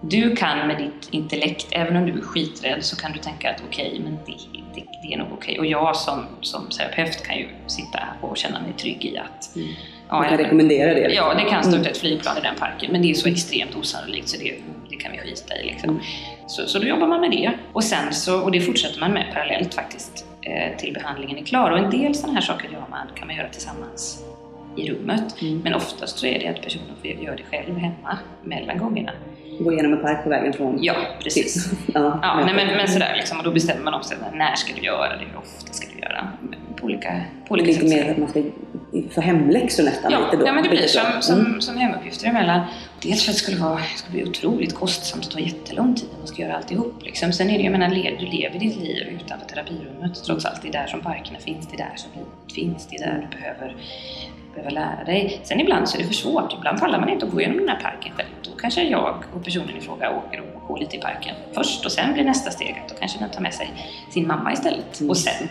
du 0.00 0.36
kan 0.36 0.66
med 0.66 0.78
ditt 0.78 1.08
intellekt, 1.10 1.66
även 1.70 1.96
om 1.96 2.06
du 2.06 2.12
är 2.12 2.22
skiträdd, 2.22 2.84
så 2.84 2.96
kan 2.96 3.12
du 3.12 3.18
tänka 3.18 3.50
att 3.50 3.62
okej, 3.68 4.00
men 4.04 4.18
det, 4.26 4.36
det, 4.74 4.86
det 5.02 5.14
är 5.14 5.18
nog 5.18 5.28
okej. 5.32 5.58
Och 5.58 5.66
jag 5.66 5.96
som, 5.96 6.26
som 6.40 6.68
terapeut 6.68 7.26
kan 7.26 7.36
ju 7.36 7.48
sitta 7.66 7.98
och 8.20 8.36
känna 8.36 8.60
mig 8.60 8.72
trygg 8.72 9.04
i 9.04 9.18
att 9.18 9.56
Mm. 9.56 9.68
Ja, 10.08 10.18
Man 10.18 10.28
kan 10.28 10.38
rekommendera 10.38 10.94
det. 10.94 11.14
Ja, 11.14 11.34
det 11.34 11.50
kan 11.50 11.64
störta 11.64 11.90
ett 11.90 11.96
flygplan 11.96 12.38
i 12.38 12.40
den 12.40 12.54
parken, 12.54 12.92
men 12.92 13.02
det 13.02 13.10
är 13.10 13.14
så 13.14 13.28
extremt 13.28 13.76
osannolikt 13.76 14.28
så 14.28 14.36
det, 14.36 14.54
det 14.90 14.96
kan 14.96 15.12
vi 15.12 15.18
skita 15.18 15.56
i. 15.56 15.64
Liksom. 15.66 15.90
Mm. 15.90 16.02
Så, 16.46 16.66
så 16.66 16.78
då 16.78 16.86
jobbar 16.86 17.06
man 17.06 17.20
med 17.20 17.30
det. 17.30 17.50
Och, 17.72 17.84
sen 17.84 18.12
så, 18.12 18.40
och 18.40 18.52
det 18.52 18.60
fortsätter 18.60 19.00
man 19.00 19.10
med 19.10 19.26
parallellt 19.34 19.74
faktiskt 19.74 20.26
eh, 20.42 20.76
till 20.76 20.94
behandlingen 20.94 21.38
är 21.38 21.42
klar. 21.42 21.70
Och 21.70 21.78
en 21.78 21.90
del 21.90 22.14
sådana 22.14 22.34
här 22.34 22.40
saker 22.40 22.68
gör 22.68 22.84
man, 22.90 23.06
kan 23.14 23.26
man 23.26 23.36
göra 23.36 23.48
tillsammans 23.48 24.24
i 24.76 24.90
rummet. 24.90 25.42
Mm. 25.42 25.58
Men 25.58 25.74
oftast 25.74 26.18
så 26.18 26.26
är 26.26 26.38
det 26.38 26.48
att 26.48 26.62
personen 26.62 26.96
får 27.00 27.10
göra 27.10 27.36
det 27.36 27.42
själv 27.50 27.76
hemma 27.78 28.18
mellan 28.42 28.78
gångerna. 28.78 29.12
Gå 29.60 29.72
igenom 29.72 29.92
en 29.92 30.00
park 30.02 30.22
på 30.24 30.28
vägen 30.30 30.52
från... 30.52 30.78
Ja, 30.82 30.94
precis. 31.22 31.70
ja, 31.94 32.18
Ja, 32.22 32.42
nej, 32.44 32.54
men, 32.54 32.76
men 32.76 32.88
sådär 32.88 33.14
liksom, 33.16 33.38
och 33.38 33.44
då 33.44 33.50
bestämmer 33.50 33.82
man 33.82 33.94
också 33.94 34.14
när 34.32 34.54
ska 34.54 34.74
du 34.74 34.82
göra 34.82 35.16
det, 35.16 35.24
hur 35.24 35.38
ofta 35.38 35.72
ska 35.72 35.86
du 35.94 36.00
göra. 36.00 36.28
På 36.76 36.84
olika, 36.84 37.20
på 37.48 37.54
olika 37.54 37.66
Lite 37.66 37.80
sätt. 37.80 38.04
mer 38.04 38.10
att 38.10 38.18
man 38.18 38.28
ska 38.28 38.42
få 39.10 39.20
hemläxor 39.20 39.82
nästan 39.84 40.12
Ja, 40.12 40.18
lite 40.24 40.36
då. 40.36 40.46
ja, 40.46 40.52
men 40.52 40.62
det 40.62 40.68
blir 40.68 40.86
som, 40.86 41.02
som, 41.20 41.40
Mm. 41.40 41.60
som 41.60 41.76
hemuppgifter 41.76 42.26
emellan. 42.26 42.60
Dels 43.02 43.24
för 43.24 43.30
att 43.30 43.36
det 43.36 43.40
skulle, 43.42 43.56
vara, 43.56 43.76
det 43.76 43.98
skulle 43.98 44.22
bli 44.22 44.30
otroligt 44.30 44.74
kostsamt 44.74 45.24
att 45.24 45.30
ta 45.30 45.38
jättelång 45.38 45.94
tid 45.94 46.08
om 46.12 46.18
man 46.18 46.26
ska 46.26 46.42
göra 46.42 46.56
alltihop. 46.56 46.94
Liksom. 47.02 47.32
Sen 47.32 47.50
är 47.50 47.58
det, 47.58 47.64
jag 47.64 47.72
menar, 47.72 47.88
du 48.20 48.26
lever 48.26 48.58
ditt 48.58 48.76
liv 48.76 49.18
utanför 49.20 49.46
terapirummet 49.46 50.24
trots 50.26 50.44
allt. 50.44 50.62
Det 50.62 50.68
är 50.68 50.72
där 50.72 50.86
som 50.86 51.00
parkerna 51.00 51.38
finns, 51.38 51.66
det 51.68 51.74
är 51.74 51.78
där 51.78 51.92
som 51.96 52.10
livet 52.14 52.54
finns, 52.54 52.86
det 52.90 52.96
är 52.96 53.06
där 53.06 53.28
du 53.30 53.36
behöver, 53.38 53.76
behöver 54.54 54.70
lära 54.70 55.04
dig. 55.04 55.40
Sen 55.44 55.60
ibland 55.60 55.88
så 55.88 55.96
är 55.96 56.00
det 56.00 56.06
för 56.06 56.14
svårt, 56.14 56.52
ibland 56.58 56.80
pallar 56.80 57.00
man 57.00 57.08
inte 57.08 57.26
att 57.26 57.32
gå 57.32 57.40
igenom 57.40 57.58
den 57.58 57.68
här 57.68 57.80
parken 57.82 58.12
själv. 58.16 58.28
Då 58.42 58.50
kanske 58.60 58.82
jag 58.82 59.24
och 59.34 59.44
personen 59.44 59.76
i 59.76 59.80
fråga 59.80 60.10
åker 60.10 60.40
och 60.40 60.68
går 60.68 60.78
lite 60.78 60.96
i 60.96 61.00
parken 61.00 61.34
först 61.54 61.84
och 61.84 61.92
sen 61.92 62.12
blir 62.12 62.24
nästa 62.24 62.50
steg 62.50 62.82
att 62.82 62.88
då 62.88 62.94
kanske 63.00 63.18
den 63.18 63.30
tar 63.30 63.40
med 63.40 63.54
sig 63.54 63.70
sin 64.10 64.26
mamma 64.26 64.52
istället. 64.52 65.00
Och 65.08 65.16
sen 65.16 65.48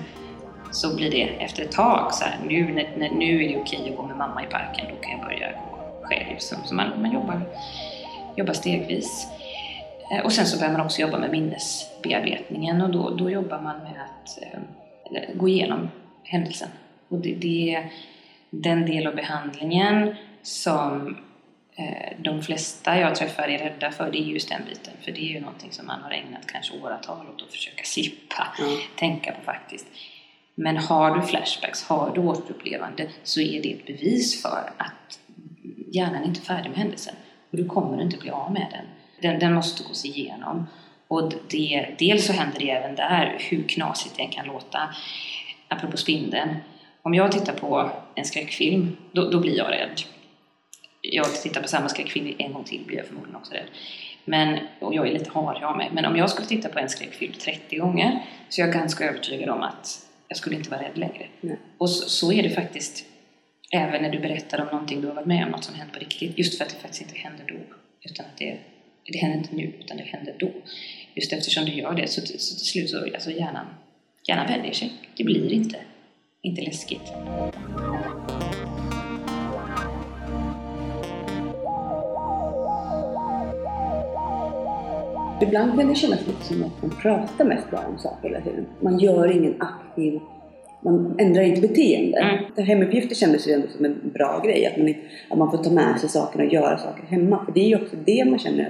så 0.73 0.95
blir 0.95 1.11
det 1.11 1.23
efter 1.23 1.63
ett 1.63 1.71
tag 1.71 2.13
så 2.13 2.23
här, 2.25 2.37
nu, 2.47 2.73
när, 2.73 2.89
när, 2.97 3.09
nu 3.09 3.43
är 3.45 3.49
det 3.49 3.57
okej 3.57 3.89
att 3.89 3.97
gå 3.97 4.03
med 4.05 4.17
mamma 4.17 4.43
i 4.43 4.45
parken, 4.47 4.85
då 4.89 4.95
kan 5.01 5.11
jag 5.11 5.21
börja 5.21 5.51
gå 5.51 5.79
själv. 6.03 6.37
Så, 6.37 6.55
så 6.65 6.75
man, 6.75 7.01
man 7.01 7.11
jobbar, 7.13 7.41
jobbar 8.37 8.53
stegvis. 8.53 9.27
Eh, 10.11 10.25
Och 10.25 10.31
sen 10.33 10.45
så 10.45 10.57
börjar 10.59 10.71
man 10.71 10.81
också 10.81 11.01
jobba 11.01 11.17
med 11.19 11.31
minnesbearbetningen 11.31 12.81
och 12.81 12.89
då, 12.89 13.09
då 13.09 13.29
jobbar 13.29 13.61
man 13.61 13.77
med 13.77 13.93
att 14.05 14.37
eh, 14.41 15.35
gå 15.35 15.47
igenom 15.47 15.89
händelsen. 16.23 16.69
Och 17.09 17.17
det, 17.19 17.33
det 17.33 17.75
är 17.75 17.89
den 18.49 18.85
del 18.85 19.07
av 19.07 19.15
behandlingen 19.15 20.15
som 20.41 21.17
eh, 21.75 22.17
de 22.19 22.41
flesta 22.41 22.99
jag 22.99 23.15
träffar 23.15 23.43
är 23.47 23.57
rädda 23.57 23.91
för, 23.91 24.11
det 24.11 24.17
är 24.17 24.23
just 24.23 24.49
den 24.49 24.61
biten. 24.69 24.93
För 25.01 25.11
det 25.11 25.19
är 25.21 25.33
ju 25.33 25.39
någonting 25.39 25.71
som 25.71 25.87
man 25.87 26.01
har 26.01 26.11
ägnat 26.11 26.47
kanske 26.47 26.73
åratal 26.83 27.27
åt 27.35 27.41
att 27.41 27.51
försöka 27.51 27.83
slippa 27.83 28.47
Ja. 28.59 28.65
tänka 28.99 29.31
på 29.31 29.41
faktiskt. 29.41 29.85
Men 30.55 30.77
har 30.77 31.15
du 31.15 31.21
flashbacks, 31.21 31.83
har 31.83 32.11
du 32.15 32.21
återupplevande 32.21 33.09
så 33.23 33.41
är 33.41 33.61
det 33.61 33.73
ett 33.73 33.85
bevis 33.85 34.41
för 34.41 34.71
att 34.77 35.19
hjärnan 35.93 36.23
inte 36.23 36.39
är 36.39 36.43
färdig 36.43 36.69
med 36.69 36.79
händelsen. 36.79 37.15
Och 37.51 37.57
du 37.57 37.65
kommer 37.65 38.01
inte 38.01 38.17
bli 38.17 38.29
av 38.29 38.51
med 38.51 38.67
den. 38.71 38.85
Den, 39.21 39.39
den 39.39 39.53
måste 39.53 39.83
gås 39.83 40.05
igenom. 40.05 40.67
Och 41.07 41.33
det, 41.49 41.95
dels 41.99 42.25
så 42.25 42.33
händer 42.33 42.59
det 42.59 42.69
även 42.69 42.95
där, 42.95 43.37
hur 43.39 43.63
knasigt 43.63 44.15
det 44.17 44.23
än 44.23 44.29
kan 44.29 44.45
låta. 44.45 44.95
Apropå 45.67 45.97
spindeln. 45.97 46.55
Om 47.01 47.13
jag 47.13 47.31
tittar 47.31 47.53
på 47.53 47.91
en 48.15 48.25
skräckfilm, 48.25 48.97
då, 49.11 49.29
då 49.29 49.39
blir 49.39 49.57
jag 49.57 49.71
rädd. 49.71 50.01
Jag 51.01 51.41
tittar 51.41 51.61
på 51.61 51.67
samma 51.67 51.89
skräckfilm 51.89 52.35
en 52.37 52.53
gång 52.53 52.63
till 52.63 52.83
blir 52.85 52.97
jag 52.97 53.05
förmodligen 53.05 53.35
också 53.35 53.53
rädd. 53.53 53.67
Men, 54.25 54.59
och 54.79 54.93
jag 54.93 55.07
är 55.07 55.13
lite 55.13 55.31
harig 55.31 55.63
av 55.63 55.77
mig. 55.77 55.89
Men 55.93 56.05
om 56.05 56.17
jag 56.17 56.29
skulle 56.29 56.47
titta 56.47 56.69
på 56.69 56.79
en 56.79 56.89
skräckfilm 56.89 57.33
30 57.33 57.77
gånger 57.77 58.25
så 58.49 58.61
är 58.61 58.65
jag 58.65 58.73
ganska 58.73 59.05
övertygad 59.05 59.49
om 59.49 59.63
att 59.63 60.09
jag 60.33 60.37
skulle 60.37 60.55
inte 60.55 60.69
vara 60.69 60.81
rädd 60.81 60.97
längre. 60.97 61.27
Nej. 61.41 61.57
Och 61.77 61.89
så, 61.89 62.09
så 62.09 62.31
är 62.31 62.43
det 62.43 62.49
faktiskt 62.49 63.05
även 63.71 64.01
när 64.01 64.09
du 64.09 64.19
berättar 64.19 64.61
om 64.61 64.67
någonting 64.67 65.01
du 65.01 65.07
har 65.07 65.15
varit 65.15 65.27
med 65.27 65.45
om, 65.45 65.51
något 65.51 65.63
som 65.63 65.75
hänt 65.75 65.93
på 65.93 65.99
riktigt. 65.99 66.37
Just 66.37 66.57
för 66.57 66.65
att 66.65 66.69
det 66.69 66.75
faktiskt 66.75 67.01
inte 67.01 67.15
händer 67.15 67.45
då. 67.47 67.75
Utan 68.01 68.25
att 68.25 68.37
det, 68.37 68.57
det 69.11 69.17
händer 69.17 69.37
inte 69.37 69.55
nu, 69.55 69.73
utan 69.79 69.97
det 69.97 70.03
händer 70.03 70.35
då. 70.39 70.51
Just 71.13 71.33
eftersom 71.33 71.65
du 71.65 71.71
gör 71.71 71.93
det 71.93 72.07
så, 72.07 72.21
så 72.21 72.27
till 72.27 72.65
slut 72.65 72.89
så 72.89 73.13
alltså 73.13 73.31
hjärnan, 73.31 73.65
hjärnan 74.27 74.47
vänjer 74.47 74.73
sig. 74.73 74.91
Det 75.17 75.23
blir 75.23 75.53
inte, 75.53 75.77
inte 76.41 76.61
läskigt. 76.61 77.13
Ibland 85.43 85.79
kan 85.79 85.87
det 85.87 85.95
kännas 85.95 86.27
lite 86.27 86.43
som 86.43 86.63
att 86.63 86.81
man 86.81 86.91
pratar 87.01 87.45
mest 87.45 87.71
bara 87.71 87.87
om 87.87 87.97
saker 87.97 88.29
hela 88.29 88.41
tiden. 88.41 88.65
Man 88.79 88.99
gör 88.99 89.31
ingen 89.31 89.61
aktiv... 89.61 90.19
Man 90.85 91.15
ändrar 91.19 91.43
inte 91.43 91.61
beteende. 91.61 92.17
Mm. 92.17 92.67
Hemuppgifter 92.67 93.15
kändes 93.15 93.47
ju 93.47 93.51
ändå 93.51 93.67
som 93.67 93.85
en 93.85 94.11
bra 94.13 94.41
grej. 94.45 94.65
Att 94.65 94.77
man, 94.77 94.95
att 95.29 95.37
man 95.37 95.51
får 95.51 95.63
ta 95.63 95.69
med 95.69 95.99
sig 95.99 96.09
sakerna 96.09 96.43
och 96.43 96.53
göra 96.53 96.77
saker 96.77 97.03
hemma. 97.03 97.45
För 97.45 97.51
det 97.51 97.59
är 97.59 97.67
ju 97.67 97.75
också 97.75 97.95
det 98.05 98.25
man 98.25 98.39
känner. 98.39 98.69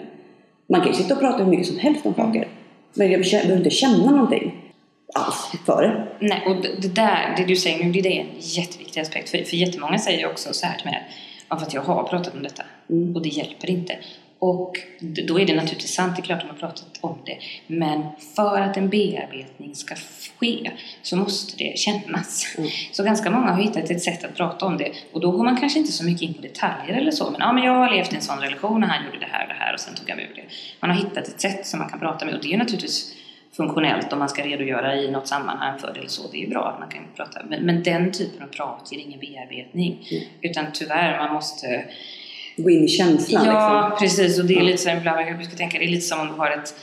Man 0.69 0.81
kan 0.81 0.89
ju 0.89 0.97
sitta 0.97 1.13
och 1.13 1.19
prata 1.19 1.43
hur 1.43 1.49
mycket 1.49 1.67
som 1.67 1.77
helst 1.77 2.05
om 2.05 2.13
saker. 2.13 2.47
Men 2.93 3.11
jag 3.11 3.21
behöver 3.21 3.57
inte 3.57 3.69
känna 3.69 4.11
någonting 4.11 4.73
alls 5.13 5.51
för 5.65 5.81
det. 5.81 6.07
Nej, 6.19 6.43
och 6.47 6.55
det, 6.61 6.81
det 6.81 6.95
där, 6.95 7.35
det 7.37 7.45
du 7.45 7.55
säger 7.55 7.83
nu, 7.85 7.91
det 7.91 8.17
är 8.17 8.21
en 8.21 8.27
jätteviktig 8.39 9.01
aspekt. 9.01 9.29
För, 9.29 9.37
för 9.37 9.57
jättemånga 9.57 9.97
säger 9.97 10.27
också 10.27 10.53
så 10.53 10.65
här 10.65 10.77
till 10.77 10.85
mig, 10.85 11.03
ja, 11.49 11.57
för 11.57 11.65
att 11.65 11.73
jag 11.73 11.81
har 11.81 12.03
pratat 12.03 12.33
om 12.33 12.43
detta 12.43 12.63
Mm. 12.89 13.15
och 13.15 13.21
det 13.21 13.29
hjälper 13.29 13.69
inte. 13.69 13.97
Och 14.45 14.77
då 15.27 15.39
är 15.39 15.45
det 15.45 15.55
naturligtvis 15.55 15.93
sant, 15.93 16.15
det 16.15 16.21
är 16.21 16.23
klart 16.23 16.37
att 16.37 16.47
de 16.47 16.49
har 16.49 16.59
pratat 16.59 16.99
om 17.01 17.17
det. 17.25 17.37
Men 17.67 18.03
för 18.35 18.61
att 18.61 18.77
en 18.77 18.89
bearbetning 18.89 19.75
ska 19.75 19.95
ske 20.39 20.71
så 21.01 21.15
måste 21.15 21.57
det 21.57 21.77
kännas. 21.77 22.55
Mm. 22.57 22.69
Så 22.91 23.03
ganska 23.03 23.31
många 23.31 23.51
har 23.51 23.61
hittat 23.61 23.89
ett 23.89 24.01
sätt 24.01 24.23
att 24.23 24.35
prata 24.35 24.65
om 24.65 24.77
det. 24.77 24.91
Och 25.11 25.21
då 25.21 25.31
går 25.31 25.43
man 25.43 25.57
kanske 25.57 25.79
inte 25.79 25.91
så 25.91 26.05
mycket 26.05 26.21
in 26.21 26.33
på 26.33 26.41
detaljer 26.41 26.97
eller 26.97 27.11
så. 27.11 27.31
Men, 27.31 27.41
ja, 27.41 27.53
men 27.53 27.63
jag 27.63 27.73
har 27.73 27.91
levt 27.91 28.13
i 28.13 28.15
en 28.15 28.21
sån 28.21 28.39
relation 28.39 28.83
och 28.83 28.89
han 28.89 29.05
gjorde 29.05 29.19
det 29.19 29.29
här 29.31 29.43
och 29.43 29.49
det 29.49 29.59
här 29.59 29.73
och 29.73 29.79
sen 29.79 29.95
tog 29.95 30.09
jag 30.09 30.15
mig 30.15 30.25
ur 30.31 30.35
det. 30.35 30.43
Man 30.79 30.89
har 30.89 30.97
hittat 30.97 31.27
ett 31.27 31.41
sätt 31.41 31.67
som 31.67 31.79
man 31.79 31.89
kan 31.89 31.99
prata 31.99 32.25
med 32.25 32.35
och 32.35 32.41
det 32.41 32.47
är 32.47 32.51
ju 32.51 32.57
naturligtvis 32.57 33.15
funktionellt 33.51 34.13
om 34.13 34.19
man 34.19 34.29
ska 34.29 34.43
redogöra 34.43 34.95
i 34.95 35.11
något 35.11 35.27
sammanhang 35.27 35.79
för 35.79 35.93
det 35.93 35.99
eller 35.99 36.09
så. 36.09 36.27
Det 36.31 36.37
är 36.37 36.41
ju 36.41 36.49
bra 36.49 36.69
att 36.69 36.79
man 36.79 36.89
kan 36.89 37.03
prata. 37.15 37.41
Men, 37.49 37.65
men 37.65 37.83
den 37.83 38.11
typen 38.11 38.43
av 38.43 38.47
prat 38.47 38.89
ger 38.91 38.99
ingen 38.99 39.19
bearbetning. 39.19 40.07
Mm. 40.11 40.23
Utan 40.41 40.65
tyvärr, 40.73 41.17
man 41.17 41.33
måste 41.33 41.85
Gå 42.57 42.69
in 42.69 42.83
i 42.83 42.87
känslan 42.87 43.45
Ja, 43.45 43.89
liksom. 43.89 43.99
precis. 43.99 44.39
Och 44.39 44.45
det 44.45 44.53
är 44.53 44.57
Ja. 44.57 44.63
lite 44.63 44.77
så 44.77 44.89
ibland 44.89 45.21
jag 45.27 45.37
brukar 45.37 45.57
tänka, 45.57 45.79
det 45.79 45.85
är 45.85 45.89
lite 45.89 46.05
som 46.05 46.19
om 46.19 46.27
du 46.27 46.33
har 46.33 46.51
ett, 46.51 46.75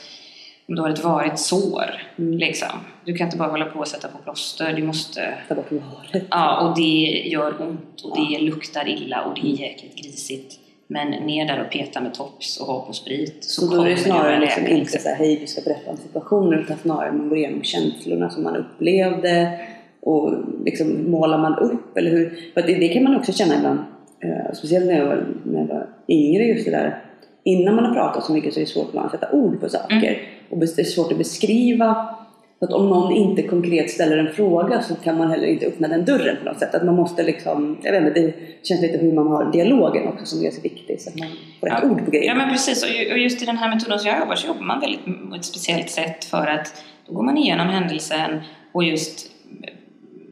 om 0.67 0.75
du 0.75 0.81
har 0.81 0.89
ett 0.89 1.03
varit 1.03 1.39
sår. 1.39 2.07
Mm. 2.17 2.37
Liksom. 2.37 2.67
Du 3.05 3.13
kan 3.13 3.27
inte 3.27 3.37
bara 3.37 3.49
hålla 3.49 3.65
på 3.65 3.79
och 3.79 3.87
sätta 3.87 4.07
på 4.07 4.17
plåster. 4.17 4.73
Du 4.73 4.83
måste... 4.83 5.33
Ta 5.47 5.55
bort 5.55 5.71
varet. 5.71 6.23
Ja, 6.31 6.59
och 6.67 6.75
det 6.77 7.21
gör 7.25 7.61
ont 7.61 8.01
och 8.03 8.17
det 8.17 8.39
luktar 8.39 8.87
illa 8.87 9.21
och 9.21 9.35
det 9.41 9.47
är 9.47 9.59
jäkligt 9.59 9.95
grisigt. 9.95 10.57
Men 10.87 11.07
ner 11.11 11.45
där 11.45 11.61
och 11.65 11.71
peta 11.71 12.01
med 12.01 12.13
tops 12.13 12.59
och 12.59 12.67
ha 12.67 12.85
på 12.85 12.93
sprit 12.93 13.37
så, 13.43 13.61
Så 13.61 13.75
då 13.75 13.81
är 13.81 13.89
det 13.89 13.95
kommer 13.95 14.05
snarare 14.05 14.39
liksom 14.39 14.63
läka, 14.63 14.75
inte 14.75 14.99
så 14.99 15.09
här, 15.09 15.15
hej 15.15 15.37
du 15.41 15.47
ska 15.47 15.61
berätta 15.61 15.91
om 15.91 15.97
situationen 15.97 16.59
utan 16.59 16.77
snarare 16.77 17.11
man 17.11 17.29
går 17.29 17.37
igenom 17.37 17.63
känslorna 17.63 18.29
som 18.29 18.43
man 18.43 18.55
upplevde 18.55 19.59
och 20.01 20.33
liksom 20.65 21.11
målar 21.11 21.37
man 21.37 21.55
upp 21.55 21.97
eller 21.97 22.11
hur? 22.11 22.51
För 22.53 22.61
det, 22.61 22.73
det 22.75 22.87
kan 22.87 23.03
man 23.03 23.15
också 23.15 23.33
känna 23.33 23.55
ibland, 23.55 23.79
eh, 24.23 24.53
speciellt 24.53 24.85
när 24.85 24.97
jag, 24.97 25.05
var, 25.05 25.25
när 25.45 25.59
jag 25.59 25.67
var 25.67 25.87
yngre 26.07 26.43
just 26.43 26.65
det 26.65 26.71
där 26.71 27.03
innan 27.43 27.75
man 27.75 27.85
har 27.85 27.93
pratat 27.93 28.23
så 28.23 28.33
mycket 28.33 28.53
så 28.53 28.59
är 28.59 28.61
det 28.61 28.69
svårt 28.69 28.95
att 28.95 29.11
sätta 29.11 29.31
ord 29.31 29.61
på 29.61 29.69
saker 29.69 29.95
Mm. 29.95 30.15
och 30.49 30.57
det 30.59 30.79
är 30.79 30.83
svårt 30.83 31.11
att 31.11 31.17
beskriva 31.17 32.15
för 32.59 32.65
att 32.65 32.73
om 32.73 32.89
någon 32.89 33.13
inte 33.13 33.41
konkret 33.43 33.89
ställer 33.89 34.17
en 34.17 34.33
fråga 34.33 34.81
så 34.81 34.95
kan 34.95 35.17
man 35.17 35.31
heller 35.31 35.47
inte 35.47 35.65
öppna 35.65 35.87
den 35.87 36.05
dörren 36.05 36.37
på 36.37 36.45
något 36.45 36.59
sätt. 36.59 36.75
Att 36.75 36.85
man 36.85 36.95
måste 36.95 37.23
liksom, 37.23 37.77
jag 37.83 37.91
vet 37.91 38.07
inte, 38.07 38.19
det 38.21 38.33
känns 38.63 38.81
lite 38.81 38.97
hur 38.97 39.11
man 39.13 39.27
har 39.27 39.51
dialogen 39.51 40.07
också 40.07 40.25
som 40.25 40.45
är 40.45 40.51
så 40.51 40.61
viktig 40.61 41.01
så 41.01 41.09
att 41.09 41.15
man 41.19 41.27
får 41.59 41.67
rätt 41.67 41.79
Ja. 41.83 41.89
ord 41.89 42.05
på 42.05 42.11
grejer. 42.11 42.25
Ja 42.27 42.35
men 42.35 42.49
precis, 42.49 42.83
och 43.11 43.17
just 43.19 43.41
i 43.41 43.45
den 43.45 43.57
här 43.57 43.69
metoden 43.75 43.99
som 43.99 44.09
jag 44.09 44.19
jobbar 44.19 44.35
så 44.35 44.47
jobbar 44.47 44.61
man 44.61 44.79
väldigt 44.79 45.05
på 45.29 45.35
ett 45.35 45.45
speciellt 45.45 45.89
sätt 45.89 46.25
för 46.25 46.47
att 46.47 46.83
då 47.07 47.13
går 47.13 47.23
man 47.23 47.37
igenom 47.37 47.67
händelsen 47.67 48.39
och 48.71 48.83
just 48.83 49.31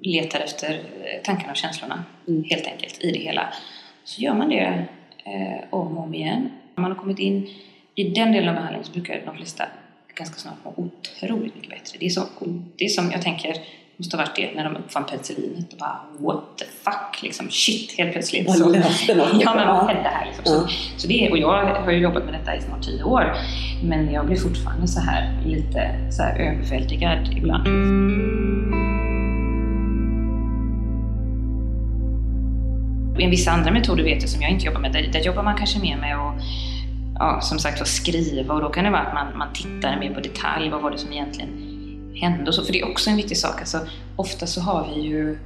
letar 0.01 0.39
efter 0.39 0.69
eh, 0.69 1.21
tankarna 1.23 1.51
och 1.51 1.57
känslorna 1.57 2.03
Mm. 2.27 2.43
helt 2.43 2.67
enkelt 2.67 2.97
i 3.03 3.11
det 3.11 3.19
hela. 3.19 3.41
Så 4.09 4.21
gör 4.21 4.33
man 4.33 4.49
det 4.49 4.85
eh, 5.23 5.63
om 5.69 5.97
och 5.97 6.03
om 6.03 6.13
igen. 6.13 6.49
Om 6.75 6.81
man 6.81 6.91
har 6.91 6.99
kommit 6.99 7.19
in 7.19 7.49
i 7.95 8.03
den 8.03 8.31
delen 8.31 8.49
av 8.49 8.55
behandlingen 8.55 8.85
så 8.85 8.91
brukar 8.91 9.21
de 9.25 9.35
flesta 9.35 9.63
ganska 10.15 10.39
snart 10.39 10.53
må 10.65 10.73
otroligt 10.77 11.55
mycket 11.55 11.69
bättre. 11.69 11.97
Det 11.99 12.05
är, 12.05 12.09
så, 12.09 12.21
det 12.77 12.85
är 12.85 12.89
som 12.89 13.11
jag 13.11 13.21
tänker 13.21 13.55
måste 13.97 14.17
ha 14.17 14.23
varit 14.23 14.35
det 14.35 14.51
när 14.55 14.63
de 14.63 14.75
uppfann 14.75 15.05
penicillinet 15.05 15.73
och 15.73 15.79
bara 15.79 15.99
what 16.19 16.57
the 16.57 16.65
fuck 16.65 17.23
liksom 17.23 17.49
shit 17.49 17.97
helt 17.97 18.11
plötsligt. 18.11 18.47
Man 18.47 18.57
så-. 18.57 18.75
Ja, 19.39 19.55
men 19.55 19.67
vad 19.67 19.87
hände 19.87 20.09
här 20.09 20.25
liksom? 20.25 20.45
Så, 20.45 20.67
så 20.97 21.07
det, 21.07 21.29
och 21.29 21.37
jag 21.37 21.65
har 21.65 21.91
ju 21.91 21.97
jobbat 21.97 22.25
med 22.25 22.33
detta 22.33 22.55
i 22.55 22.61
snart 22.61 22.83
tio 22.83 23.03
år. 23.03 23.33
Men 23.83 24.11
jag 24.11 24.25
blir 24.25 24.37
fortfarande 24.37 24.87
så 24.87 24.99
här 24.99 25.41
lite 25.45 26.11
så 26.11 26.23
här 26.23 26.39
överväldigad 26.39 27.33
ibland. 27.37 27.67
En 33.21 33.29
vissa 33.29 33.51
andra 33.51 33.71
metoder 33.71 34.03
vet 34.03 34.21
jag 34.21 34.29
som 34.29 34.41
jag 34.41 34.51
inte 34.51 34.65
jobbar 34.65 34.79
med. 34.79 34.93
Där, 34.93 35.09
där 35.13 35.19
jobbar 35.19 35.43
man 35.43 35.57
kanske 35.57 35.79
mer 35.79 35.97
med 35.97 36.17
att 36.17 36.33
ja, 37.15 37.41
som 37.41 37.59
sagt 37.59 37.81
att 37.81 37.87
skriva 37.87 38.53
och 38.53 38.61
då 38.61 38.69
kan 38.69 38.83
det 38.83 38.89
vara 38.89 39.01
att 39.01 39.13
man, 39.13 39.37
man 39.37 39.53
tittar 39.53 39.99
mer 39.99 40.13
på 40.13 40.19
detalj. 40.19 40.69
Vad 40.69 40.81
var 40.81 40.91
det 40.91 40.97
som 40.97 41.13
egentligen 41.13 41.49
hände 42.21 42.47
och 42.47 42.55
så? 42.55 42.63
För 42.63 42.73
det 42.73 42.79
är 42.79 42.91
också 42.91 43.09
en 43.09 43.15
viktig 43.15 43.37
sak. 43.37 43.59
Alltså, 43.59 43.79
ofta 44.15 44.47
så 44.47 44.61
har 44.61 44.87
vi 44.95 45.01
ju 45.01 45.39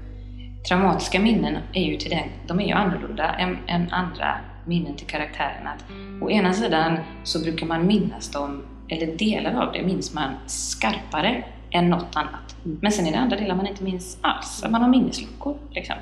traumatiska 0.68 1.20
minnen 1.20 1.58
är 1.74 1.84
ju 1.84 1.98
till 1.98 2.10
den, 2.10 2.30
de 2.48 2.60
är 2.60 2.66
ju 2.66 2.72
annorlunda 2.72 3.34
än, 3.34 3.58
än 3.68 3.92
andra 3.92 4.38
minnen 4.66 4.96
till 4.96 5.08
karaktärerna. 5.08 5.70
Att 5.70 5.86
å 6.22 6.30
ena 6.30 6.54
sidan 6.54 6.98
så 7.24 7.40
brukar 7.40 7.66
man 7.66 7.88
minnas 7.88 8.32
dem, 8.32 8.64
eller 8.90 9.18
delar 9.18 9.62
av 9.68 9.74
det 9.74 9.84
minns 9.84 10.14
man 10.14 10.34
skarpare 10.48 11.44
än 11.74 11.90
något 11.90 12.16
annat. 12.16 12.56
Men 12.64 12.92
sen 12.92 13.08
är 13.08 13.12
det 13.12 13.18
andra 13.18 13.38
delar 13.38 13.56
man 13.56 13.68
inte 13.68 13.84
minns 13.84 14.18
alls. 14.22 14.64
Man 14.70 14.82
har 14.82 14.90
minnesluckor. 14.90 15.58
Liksom. 15.72 15.96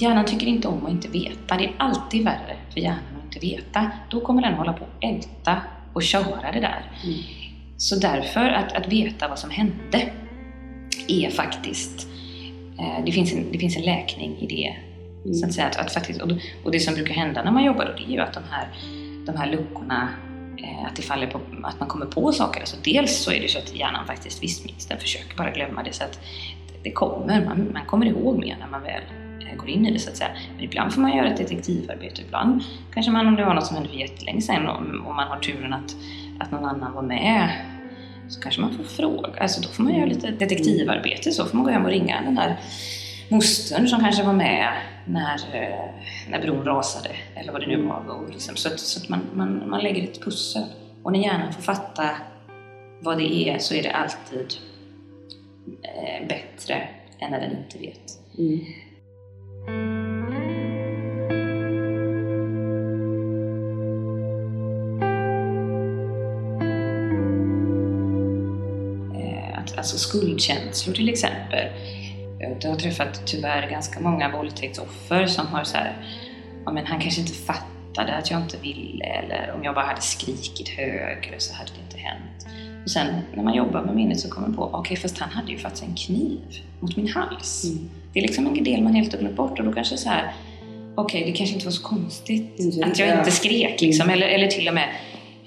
Hjärnan 0.00 0.24
tycker 0.24 0.46
inte 0.46 0.68
om 0.68 0.86
att 0.86 0.90
inte 0.90 1.08
veta. 1.08 1.56
Det 1.56 1.64
är 1.64 1.72
alltid 1.78 2.24
värre 2.24 2.56
för 2.72 2.80
hjärnan 2.80 2.98
att 3.18 3.24
inte 3.24 3.46
veta. 3.46 3.90
Då 4.10 4.20
kommer 4.20 4.42
den 4.42 4.54
hålla 4.54 4.72
på 4.72 4.84
att 4.84 5.04
älta 5.04 5.60
och 5.92 6.02
köra 6.02 6.52
det 6.52 6.60
där. 6.60 6.82
Mm. 7.04 7.18
Så 7.76 7.96
därför 7.96 8.48
att, 8.48 8.72
att 8.72 8.92
veta 8.92 9.28
vad 9.28 9.38
som 9.38 9.50
hände 9.50 10.12
är 11.08 11.30
faktiskt 11.30 12.08
eh, 12.78 13.04
det, 13.04 13.12
finns 13.12 13.32
en, 13.32 13.52
det 13.52 13.58
finns 13.58 13.76
en 13.76 13.82
läkning 13.82 14.38
i 14.38 14.46
det. 14.46 14.76
Mm. 15.24 15.34
Så 15.34 15.46
att 15.46 15.52
säga, 15.52 15.66
att, 15.66 15.76
att 15.76 15.92
faktiskt, 15.92 16.20
och, 16.22 16.30
och 16.64 16.70
det 16.72 16.80
som 16.80 16.94
brukar 16.94 17.14
hända 17.14 17.42
när 17.42 17.52
man 17.52 17.64
jobbar 17.64 17.84
då, 17.84 17.92
det 17.92 18.12
är 18.12 18.14
ju 18.14 18.20
att 18.20 18.34
de 18.34 18.42
här, 18.50 18.68
de 19.26 19.36
här 19.36 19.50
luckorna 19.52 20.08
Eh, 20.64 20.86
att 20.86 20.96
det 20.96 21.02
faller 21.02 21.26
på, 21.26 21.40
att 21.62 21.80
man 21.80 21.88
kommer 21.88 22.06
på 22.06 22.32
saker. 22.32 22.60
Alltså 22.60 22.76
dels 22.84 23.22
så 23.22 23.32
är 23.32 23.40
det 23.40 23.48
så 23.48 23.58
att 23.58 23.74
hjärnan 23.74 24.06
faktiskt 24.06 24.42
visst 24.42 24.64
minns, 24.64 24.86
den 24.86 24.98
försöker 24.98 25.36
bara 25.36 25.50
glömma 25.50 25.82
det 25.82 25.92
så 25.92 26.04
att 26.04 26.20
det 26.82 26.90
kommer, 26.90 27.44
man, 27.44 27.70
man 27.72 27.86
kommer 27.86 28.06
ihåg 28.06 28.38
mer 28.38 28.56
när 28.60 28.68
man 28.68 28.82
väl 28.82 29.02
eh, 29.40 29.56
går 29.56 29.68
in 29.68 29.86
i 29.86 29.92
det 29.92 29.98
så 29.98 30.10
att 30.10 30.16
säga. 30.16 30.30
Men 30.54 30.64
ibland 30.64 30.92
får 30.92 31.00
man 31.00 31.16
göra 31.16 31.28
ett 31.28 31.36
detektivarbete, 31.36 32.22
ibland 32.22 32.62
kanske 32.94 33.12
man 33.12 33.26
om 33.26 33.36
det 33.36 33.44
var 33.44 33.54
något 33.54 33.66
som 33.66 33.76
hände 33.76 33.90
för 33.90 33.96
jättelänge 33.96 34.42
sedan 34.42 34.68
och, 34.68 35.08
och 35.08 35.14
man 35.14 35.28
har 35.28 35.38
turen 35.38 35.72
att, 35.72 35.96
att 36.40 36.50
någon 36.50 36.64
annan 36.64 36.92
var 36.92 37.02
med 37.02 37.50
så 38.28 38.40
kanske 38.40 38.60
man 38.60 38.72
får 38.72 38.84
fråga, 38.84 39.40
alltså 39.40 39.60
då 39.60 39.68
får 39.68 39.82
man 39.82 39.94
göra 39.94 40.06
lite 40.06 40.30
detektivarbete 40.30 41.30
så 41.30 41.44
får 41.44 41.56
man 41.56 41.64
gå 41.64 41.70
hem 41.70 41.84
och 41.84 41.90
ringa 41.90 42.22
den 42.22 42.34
där 42.34 42.56
mostern 43.34 43.88
som 43.88 44.00
kanske 44.00 44.22
var 44.22 44.32
med 44.32 44.72
när, 45.06 45.38
eh, 45.52 45.90
när 46.28 46.40
bron 46.40 46.64
rasade 46.64 47.10
eller 47.34 47.52
vad 47.52 47.60
det 47.60 47.66
nu 47.66 47.82
var. 47.82 48.08
Och 48.08 48.30
liksom, 48.30 48.56
så 48.56 48.68
att, 48.68 48.80
så 48.80 49.00
att 49.02 49.08
man, 49.08 49.20
man, 49.34 49.68
man 49.68 49.80
lägger 49.80 50.04
ett 50.04 50.24
pussel. 50.24 50.62
Och 51.02 51.12
när 51.12 51.20
hjärnan 51.20 51.52
får 51.52 51.62
fatta 51.62 52.10
vad 53.00 53.18
det 53.18 53.48
är 53.48 53.58
så 53.58 53.74
är 53.74 53.82
det 53.82 53.90
alltid 53.90 54.54
eh, 55.82 56.28
bättre 56.28 56.88
än 57.18 57.30
när 57.30 57.40
den 57.40 57.56
inte 57.56 57.78
vet. 57.78 58.18
Mm. 58.38 58.60
Eh, 69.16 69.58
alltså 69.76 69.98
skuldkänslor 69.98 70.94
till 70.94 71.08
exempel. 71.08 71.68
Jag 72.60 72.70
har 72.70 72.76
träffat 72.76 73.22
tyvärr 73.26 73.70
ganska 73.70 74.00
många 74.00 74.36
våldtäktsoffer 74.36 75.26
som 75.26 75.46
har 75.46 75.64
så 75.64 75.76
här, 75.76 75.96
ja 76.64 76.72
men 76.72 76.86
han 76.86 77.00
kanske 77.00 77.20
inte 77.20 77.32
fattade 77.32 78.14
att 78.14 78.30
jag 78.30 78.40
inte 78.40 78.56
ville 78.56 79.04
eller 79.04 79.52
om 79.56 79.64
jag 79.64 79.74
bara 79.74 79.84
hade 79.84 80.00
skrikit 80.00 80.68
högre 80.68 81.34
så 81.38 81.54
hade 81.54 81.70
det 81.70 81.80
inte 81.84 81.98
hänt. 81.98 82.46
Och 82.84 82.90
sen 82.90 83.06
när 83.34 83.42
man 83.42 83.54
jobbar 83.54 83.82
med 83.82 83.94
minnet 83.94 84.20
så 84.20 84.30
kommer 84.30 84.48
man 84.48 84.56
på, 84.56 84.62
okej 84.62 84.78
okay, 84.78 84.96
fast 84.96 85.18
han 85.18 85.30
hade 85.30 85.52
ju 85.52 85.58
faktiskt 85.58 85.84
en 85.84 85.94
kniv 85.94 86.40
mot 86.80 86.96
min 86.96 87.08
hals. 87.08 87.64
Mm. 87.64 87.90
Det 88.12 88.18
är 88.18 88.22
liksom 88.22 88.46
en 88.46 88.64
del 88.64 88.82
man 88.82 88.94
helt 88.94 89.12
har 89.12 89.20
glömt 89.20 89.36
bort 89.36 89.58
och 89.58 89.64
då 89.64 89.72
kanske 89.72 89.96
så 89.96 90.08
här, 90.08 90.32
okej 90.94 91.20
okay, 91.20 91.32
det 91.32 91.38
kanske 91.38 91.54
inte 91.54 91.66
var 91.66 91.72
så 91.72 91.82
konstigt 91.82 92.60
Mm, 92.60 92.90
att 92.90 92.98
jag 92.98 93.08
ja. 93.08 93.18
inte 93.18 93.30
skrek 93.30 93.80
liksom, 93.80 94.10
eller, 94.10 94.26
eller 94.26 94.46
till 94.46 94.68
och 94.68 94.74
med 94.74 94.88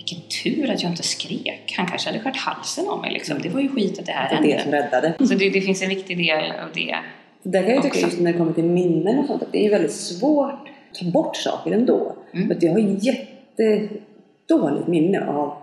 vilken 0.10 0.30
tur 0.44 0.72
att 0.72 0.84
jag 0.84 0.92
inte 0.92 1.04
skrek. 1.04 1.74
Han 1.78 1.88
kanske 1.88 2.10
hade 2.10 2.20
skört 2.24 2.36
halsen 2.38 2.88
av 2.88 3.02
mig 3.02 3.14
liksom. 3.14 3.38
Det 3.44 3.50
var 3.50 3.62
ju 3.62 3.70
skit 3.70 4.00
att 4.00 4.06
det 4.06 4.12
här 4.12 4.42
Det 4.42 4.52
är 4.52 4.58
det 4.58 4.64
som 4.64 4.74
hände. 4.74 4.88
räddade. 4.88 5.14
Så 5.28 5.34
det, 5.34 5.50
det 5.50 5.62
finns 5.62 5.82
en 5.82 5.90
viktig 5.90 6.18
del 6.18 6.52
av 6.52 6.70
det. 6.74 6.96
Där 7.44 7.64
kan 7.64 7.74
jag 7.74 7.84
tycka 7.84 8.00
just 8.00 8.20
när 8.20 8.32
det 8.32 8.38
kommer 8.38 8.54
till 8.54 8.64
minnen 8.64 9.20
och 9.20 9.26
sånt 9.26 9.44
att 9.44 9.52
det 9.52 9.66
är 9.66 9.70
väldigt 9.70 9.92
svårt 9.94 10.52
att 10.92 11.00
ta 11.00 11.12
bort 11.12 11.36
saker 11.36 11.72
ändå. 11.72 12.16
Mm. 12.34 12.48
För 12.48 12.58
jag 12.66 12.72
har 12.72 12.80
jättedåligt 12.80 14.88
minne 14.88 15.26
av 15.28 15.54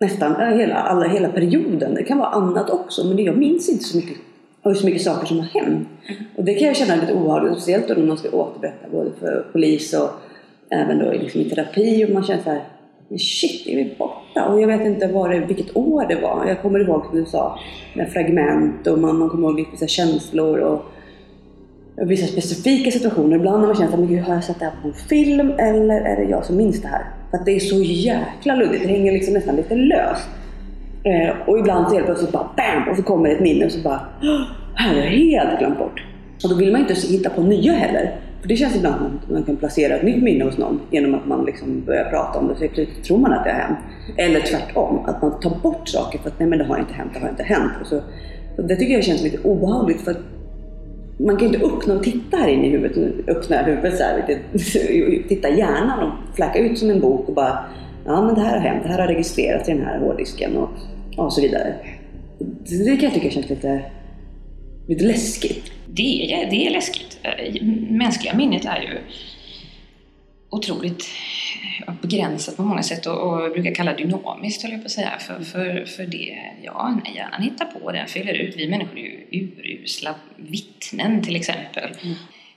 nästan 0.00 0.36
äh, 0.40 0.56
hela, 0.58 0.74
alla, 0.74 1.08
hela 1.08 1.28
perioden. 1.28 1.94
Det 1.94 2.02
kan 2.02 2.18
vara 2.18 2.28
annat 2.28 2.70
också 2.70 3.04
men 3.04 3.16
det- 3.16 3.22
jag 3.22 3.36
minns 3.38 3.68
inte 3.68 3.84
så 3.84 3.96
mycket 3.96 4.16
av 4.62 4.74
så 4.74 4.86
mycket 4.86 5.02
saker 5.02 5.26
som 5.26 5.38
har 5.38 5.46
hänt. 5.46 5.88
Mm. 6.08 6.22
Och 6.36 6.44
det 6.44 6.54
kan 6.54 6.68
jag 6.68 6.76
känna 6.76 6.96
lite 6.96 7.12
obehagligt, 7.14 7.52
speciellt 7.52 7.88
då 7.88 7.94
när 7.94 8.06
man 8.06 8.18
ska 8.18 8.30
återberätta 8.30 8.88
både 8.92 9.10
för 9.20 9.46
polis 9.52 9.94
och 9.94 10.10
även 10.70 10.98
då 10.98 11.12
liksom 11.12 11.40
i 11.40 11.44
terapi 11.50 12.04
och 12.04 12.10
man 12.10 12.24
känner 12.24 12.42
så 12.42 12.50
här 12.50 12.62
shit, 13.16 13.66
är 13.66 13.76
vi 13.76 13.94
borta? 13.98 14.44
Och 14.44 14.60
jag 14.62 14.66
vet 14.66 14.80
inte 14.80 15.06
vad 15.06 15.30
det, 15.30 15.38
vilket 15.38 15.76
år 15.76 16.06
det 16.08 16.20
var. 16.20 16.44
Jag 16.48 16.62
kommer 16.62 16.80
ihåg 16.80 17.04
som 17.06 17.16
du 17.16 17.24
sa 17.24 17.58
med 17.94 18.12
fragment 18.12 18.86
och 18.86 18.98
man, 18.98 19.18
man 19.18 19.28
kommer 19.28 19.48
ihåg 19.48 19.66
vissa 19.70 19.86
känslor 19.86 20.58
och 20.58 20.84
och 22.00 22.10
vissa 22.10 22.26
specifika 22.26 22.90
situationer. 22.90 23.36
Ibland 23.36 23.60
när 23.60 23.66
man 23.66 23.76
känner 23.76 23.92
att 23.92 23.98
men 23.98 24.18
har 24.18 24.34
jag 24.34 24.44
sett 24.44 24.58
det 24.58 24.64
här 24.64 24.72
på 24.82 24.88
en 24.88 24.94
film 24.94 25.50
eller 25.58 26.00
är 26.00 26.16
det 26.16 26.30
jag 26.30 26.44
som 26.44 26.56
minns 26.56 26.82
det 26.82 26.88
här? 26.88 27.04
För 27.30 27.38
att 27.38 27.44
det 27.44 27.52
är 27.52 27.60
så 27.60 27.82
jäkla 27.82 28.54
luddigt. 28.54 28.82
Det 28.82 28.88
hänger 28.88 29.12
liksom 29.12 29.34
nästan 29.34 29.56
lite 29.56 29.74
löst. 29.74 30.28
Eh, 31.04 31.48
och 31.48 31.58
ibland 31.58 31.88
så 31.88 31.94
helt 31.94 32.06
plötsligt 32.06 32.32
bara 32.32 32.48
BAM! 32.56 32.88
Och 32.90 32.96
så 32.96 33.02
kommer 33.02 33.30
ett 33.30 33.40
minne 33.40 33.64
och 33.64 33.72
så 33.72 33.80
bara 33.80 34.00
här 34.74 34.94
har 34.94 35.00
jag 35.00 35.10
helt 35.10 35.58
glömt 35.58 35.78
bort. 35.78 36.04
Och 36.44 36.50
då 36.50 36.56
vill 36.56 36.72
man 36.72 36.80
inte 36.80 36.94
hitta 36.94 37.30
på 37.30 37.42
nya 37.42 37.72
heller. 37.72 38.16
För 38.40 38.48
det 38.48 38.56
känns 38.56 38.76
ibland 38.76 39.06
att 39.06 39.30
man 39.30 39.42
kan 39.42 39.56
placera 39.56 39.96
ett 39.96 40.02
nytt 40.02 40.22
minne 40.22 40.44
hos 40.44 40.58
någon 40.58 40.80
genom 40.90 41.14
att 41.14 41.26
man 41.26 41.44
liksom 41.44 41.84
börjar 41.84 42.10
prata 42.10 42.38
om 42.38 42.48
det. 42.48 42.54
Så 42.54 42.60
plötsligt 42.60 43.04
tror 43.04 43.18
man 43.18 43.32
att 43.32 43.44
det 43.44 43.50
har 43.50 43.58
hänt. 43.58 43.78
Eller 44.16 44.40
tvärtom, 44.40 45.04
att 45.06 45.22
man 45.22 45.40
tar 45.40 45.56
bort 45.62 45.88
saker 45.88 46.18
för 46.18 46.28
att 46.28 46.38
nej 46.38 46.48
men 46.48 46.58
det 46.58 46.64
har 46.64 46.78
inte 46.78 46.94
hänt, 46.94 47.10
det 47.14 47.20
har 47.20 47.28
inte 47.28 47.42
hänt. 47.42 47.72
Och 47.80 47.86
så, 47.86 48.00
så 48.56 48.62
det 48.62 48.76
tycker 48.76 48.94
jag 48.94 49.04
känns 49.04 49.22
lite 49.22 49.38
obehagligt 49.48 50.00
för 50.00 50.10
att 50.10 50.20
man 51.18 51.36
kan 51.36 51.46
inte 51.46 51.66
öppna 51.66 51.94
och 51.94 52.02
titta 52.02 52.36
här 52.36 52.48
inne 52.48 52.66
i 52.66 52.70
huvudet, 52.70 53.28
öppna 53.28 53.62
huvudet 53.62 53.96
så 53.96 54.02
här, 54.02 54.38
titta 55.28 55.48
hjärnan 55.48 55.98
och 56.02 56.36
flacka 56.36 56.58
ut 56.58 56.78
som 56.78 56.90
en 56.90 57.00
bok 57.00 57.28
och 57.28 57.34
bara 57.34 57.58
ja 58.04 58.26
men 58.26 58.34
det 58.34 58.40
här 58.40 58.58
har 58.58 58.68
hänt, 58.68 58.82
det 58.82 58.88
här 58.88 58.98
har 58.98 59.08
registrerats 59.08 59.68
i 59.68 59.72
den 59.72 59.82
här 59.82 59.98
hårddisken 59.98 60.56
och, 60.56 60.68
och 61.16 61.32
så 61.32 61.40
vidare. 61.40 61.74
Det 62.84 62.96
kan 62.96 63.04
jag 63.04 63.14
tycka 63.14 63.30
känns 63.30 63.48
lite, 63.48 63.82
lite 64.88 65.04
läskigt. 65.04 65.72
Det 65.98 66.32
är, 66.32 66.50
det 66.50 66.66
är 66.66 66.70
läskigt. 66.70 67.18
Eh, 67.22 67.62
Mänskliga 67.88 68.34
minnet 68.34 68.64
är 68.64 68.80
ju 68.80 68.98
otroligt 70.50 71.04
begränsat 72.02 72.56
på 72.56 72.62
många 72.62 72.82
sätt 72.82 73.06
och, 73.06 73.18
och 73.18 73.42
jag 73.42 73.52
brukar 73.52 73.74
kalla 73.74 73.94
dynamiskt 73.94 74.62
höll 74.62 74.72
jag 74.72 74.80
på 74.80 74.86
att 74.86 74.90
säga. 74.90 75.18
För, 75.18 75.44
för, 75.44 75.84
för 75.84 76.06
det, 76.06 76.38
ja, 76.62 77.00
när 77.04 77.14
hjärnan 77.14 77.42
hittar 77.42 77.64
på 77.64 77.92
den 77.92 78.08
fyller 78.08 78.34
ut. 78.34 78.56
Vi 78.56 78.68
människor 78.68 78.98
är 78.98 79.02
ju 79.02 79.26
urusla 79.30 80.14
vittnen 80.36 81.22
till 81.22 81.36
exempel. 81.36 81.90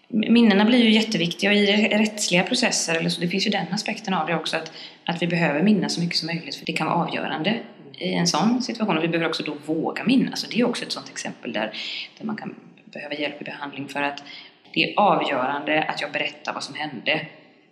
Minnena 0.08 0.66
blir 0.66 0.84
ju 0.84 0.92
jätteviktiga 0.92 1.50
och 1.50 1.56
i 1.56 1.66
rättsliga 1.88 2.44
processer, 2.44 2.96
eller 2.96 3.10
så, 3.10 3.22
det 3.22 3.28
finns 3.28 3.48
ju 3.48 3.52
den 3.52 3.66
aspekten 3.72 4.14
av 4.14 4.28
det 4.28 4.36
också, 4.36 4.58
att, 4.58 4.72
att 5.06 5.22
vi 5.22 5.28
behöver 5.28 5.64
minnas 5.64 5.94
så 5.94 6.02
mycket 6.02 6.18
som 6.18 6.28
möjligt 6.28 6.56
för 6.56 6.66
det 6.66 6.74
kan 6.74 6.88
vara 6.88 7.06
avgörande 7.06 7.60
i 7.98 8.14
en 8.14 8.28
sån 8.28 8.62
situation. 8.62 8.98
Och 8.98 9.04
vi 9.04 9.08
behöver 9.08 9.30
också 9.30 9.44
då 9.44 9.58
våga 9.66 10.04
minnas. 10.04 10.44
Och 10.44 10.50
det 10.52 10.60
är 10.60 10.66
också 10.66 10.86
ett 10.86 10.92
sånt 10.92 11.10
exempel 11.10 11.54
där, 11.54 11.74
där 12.18 12.26
man 12.26 12.36
kan 12.36 12.56
behöva 12.94 13.16
hjälp 13.16 13.42
i 13.42 13.44
behandling 13.44 13.88
för 13.88 14.02
att 14.02 14.24
det 14.74 14.84
är 14.84 14.94
avgörande 14.98 15.84
att 15.84 16.02
jag 16.02 16.12
berättar 16.12 16.54
vad 16.54 16.64
som 16.64 16.76
hände. 16.76 17.26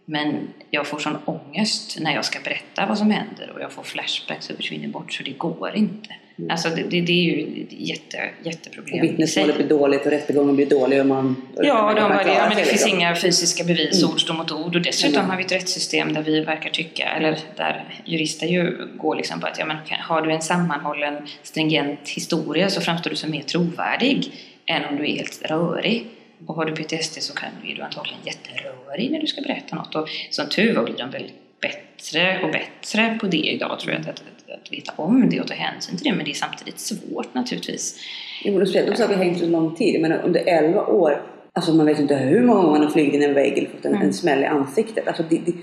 Men 0.05 0.47
jag 0.69 0.87
får 0.87 0.99
sån 0.99 1.17
ångest 1.25 1.97
när 1.99 2.13
jag 2.15 2.25
ska 2.25 2.39
berätta 2.43 2.85
vad 2.85 2.97
som 2.97 3.11
händer 3.11 3.49
och 3.55 3.61
jag 3.61 3.71
får 3.71 3.83
flashbacks 3.83 4.49
och 4.49 4.55
försvinner 4.55 4.87
bort 4.87 5.13
så 5.13 5.23
det 5.23 5.31
går 5.31 5.75
inte. 5.75 6.09
Mm. 6.37 6.51
Alltså 6.51 6.69
det, 6.69 6.83
det, 6.83 7.01
det 7.01 7.11
är 7.11 7.23
ju 7.23 7.63
ett 7.63 7.71
jätte, 7.71 8.29
jätteproblem 8.43 9.01
vittnesmålet 9.01 9.55
blir 9.57 9.67
dåligt 9.67 10.05
och 10.05 10.11
rättegången 10.11 10.55
blir 10.55 10.65
dålig 10.65 10.99
och 10.99 11.05
man... 11.05 11.35
Ja, 11.55 11.87
de 11.87 11.95
klarar 11.95 12.27
Ja, 12.27 12.45
men 12.49 12.57
det 12.57 12.63
finns 12.63 12.71
liksom. 12.71 12.99
inga 12.99 13.15
fysiska 13.15 13.63
bevis, 13.63 14.01
Mm. 14.03 14.13
ord 14.13 14.21
står 14.21 14.33
mot 14.33 14.51
ord. 14.51 14.75
Och 14.75 14.81
dessutom 14.81 15.15
Mm. 15.19 15.29
har 15.29 15.37
vi 15.37 15.43
ett 15.43 15.51
rättssystem 15.51 16.13
där 16.13 16.21
vi 16.21 16.39
verkar 16.41 16.69
tycka, 16.69 17.05
eller 17.09 17.37
där 17.55 17.83
jurister 18.05 18.47
ju 18.47 18.87
går 18.97 19.15
liksom 19.15 19.39
på 19.39 19.47
att 19.47 19.59
ja, 19.59 19.65
men, 19.65 19.77
har 19.99 20.21
du 20.21 20.31
en 20.31 20.41
sammanhållen, 20.41 21.27
stringent 21.43 22.09
historia 22.09 22.69
så 22.69 22.81
framstår 22.81 23.09
du 23.09 23.15
som 23.15 23.31
mer 23.31 23.41
trovärdig 23.41 24.31
än 24.69 24.85
om 24.85 24.95
du 24.97 25.03
är 25.03 25.15
helt 25.15 25.41
rörig. 25.51 26.07
Och 26.45 26.55
har 26.55 26.65
du 26.65 26.75
PTSD 26.75 27.21
så 27.21 27.33
kan, 27.33 27.49
är 27.65 27.75
du 27.75 27.81
antagligen 27.81 28.19
jätterörig 28.23 29.11
när 29.11 29.19
du 29.19 29.27
ska 29.27 29.41
berätta 29.41 29.75
något. 29.75 29.95
Och 29.95 30.09
som 30.29 30.49
tur 30.49 30.75
var 30.75 30.83
blir 30.83 30.97
de 30.97 31.11
väl 31.11 31.31
bättre 31.61 32.39
och 32.43 32.51
bättre 32.51 33.17
på 33.21 33.27
det 33.27 33.37
idag 33.37 33.79
tror 33.79 33.93
jag, 33.93 34.01
att, 34.01 34.09
att, 34.09 34.49
att, 34.63 34.71
veta 34.73 34.91
om 34.95 35.29
det 35.29 35.41
och 35.41 35.47
ta 35.47 35.53
hänsyn 35.53 35.97
till 35.97 36.03
det. 36.03 36.15
Men 36.15 36.25
det 36.25 36.31
är 36.31 36.35
samtidigt 36.35 36.79
svårt 36.79 37.33
naturligtvis. 37.33 37.99
Jo, 38.43 38.57
men 38.57 38.67
speciellt 38.67 38.89
också 38.89 39.03
att 39.03 39.09
vi 39.09 39.15
har 39.15 39.23
hängt 39.23 39.39
så 39.39 39.45
lång 39.45 39.75
tid. 39.75 40.01
Men 40.01 40.11
under 40.11 40.43
11 40.47 40.85
år, 40.85 41.21
alltså 41.53 41.73
man 41.73 41.85
vet 41.85 41.99
inte 41.99 42.15
hur 42.15 42.41
många 42.41 42.61
gånger 42.61 42.71
man 42.71 42.83
har 42.83 42.91
flugit 42.91 43.13
in 43.13 43.21
i 43.21 43.25
en 43.25 43.33
vägg 43.33 43.57
eller 43.57 43.69
fått 43.69 43.85
en, 43.85 43.91
Mm. 43.91 44.07
en 44.07 44.13
smäll 44.13 44.41
i 44.41 44.45
ansiktet. 44.45 45.07
Alltså 45.07 45.23
det, 45.29 45.37
det, 45.45 45.53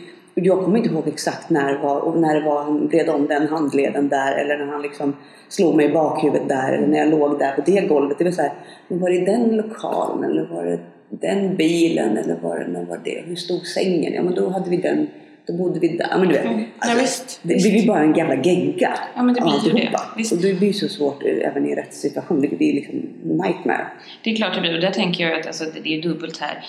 jag 0.44 0.64
kommer 0.64 0.78
inte 0.78 0.90
ihåg 0.90 1.08
exakt 1.08 1.50
när 1.50 1.72
det 1.72 1.78
var, 1.78 2.16
när 2.16 2.34
det 2.34 2.46
var 2.46 2.62
han 2.62 2.88
vred 2.88 3.08
om 3.08 3.26
den 3.26 3.48
handleden 3.48 4.08
där 4.08 4.32
eller 4.32 4.58
när 4.58 4.66
han 4.66 4.82
liksom 4.82 5.16
slog 5.48 5.76
mig 5.76 5.86
i 5.86 5.92
bakhuvudet 5.92 6.48
där 6.48 6.72
eller 6.72 6.86
när 6.86 6.98
jag 6.98 7.08
låg 7.08 7.38
där 7.38 7.52
på 7.52 7.62
det 7.66 7.80
golvet. 7.88 8.18
Det 8.18 8.24
var 8.24 8.30
så 8.30 8.42
här, 8.42 8.52
var 8.88 9.10
det 9.10 9.24
den 9.24 9.56
lokalen 9.56 10.30
eller 10.30 10.46
var 10.46 10.64
det 10.64 10.78
den 11.10 11.56
bilen 11.56 12.16
eller 12.16 12.36
var 12.42 12.58
det, 12.58 12.66
när 12.66 12.84
var 12.84 13.00
det? 13.04 13.22
Hur 13.26 13.36
stod 13.36 13.66
sängen? 13.66 14.12
Ja 14.12 14.22
men 14.22 14.34
då 14.34 14.48
hade 14.48 14.70
vi 14.70 14.76
den, 14.76 15.06
då 15.46 15.52
bodde 15.52 15.80
vi 15.80 15.88
där. 15.88 16.18
Men 16.18 16.28
du 16.28 16.34
vet, 16.34 16.44
Mm. 16.44 16.64
Ja, 16.80 16.94
visst, 17.00 17.40
det 17.42 17.54
visst. 17.54 17.70
blir 17.70 17.80
ju 17.80 17.86
bara 17.86 18.00
en 18.02 18.14
jävla 18.14 18.42
gegga. 18.42 18.94
Ja, 19.16 19.22
men 19.22 19.34
det 19.34 19.40
blir 19.40 19.66
ju 19.66 19.72
det. 19.72 19.98
Visst. 20.16 20.32
Och 20.32 20.38
det 20.38 20.54
blir 20.54 20.72
så 20.72 20.88
svårt 20.88 21.22
eh, 21.24 21.48
även 21.48 21.66
i 21.66 21.70
en 21.70 21.76
rättssituation. 21.76 22.40
Det 22.40 22.48
blir 22.48 22.72
liksom 22.72 22.94
nightmare. 23.22 23.86
Det 24.24 24.30
är 24.32 24.36
klart 24.36 24.54
det 24.54 24.60
blir, 24.60 24.74
och 24.74 24.80
där 24.80 24.90
tänker 24.90 25.24
jag 25.28 25.40
att 25.40 25.46
alltså, 25.46 25.64
det 25.82 25.94
är 25.98 26.02
dubbelt 26.02 26.40
här. 26.40 26.64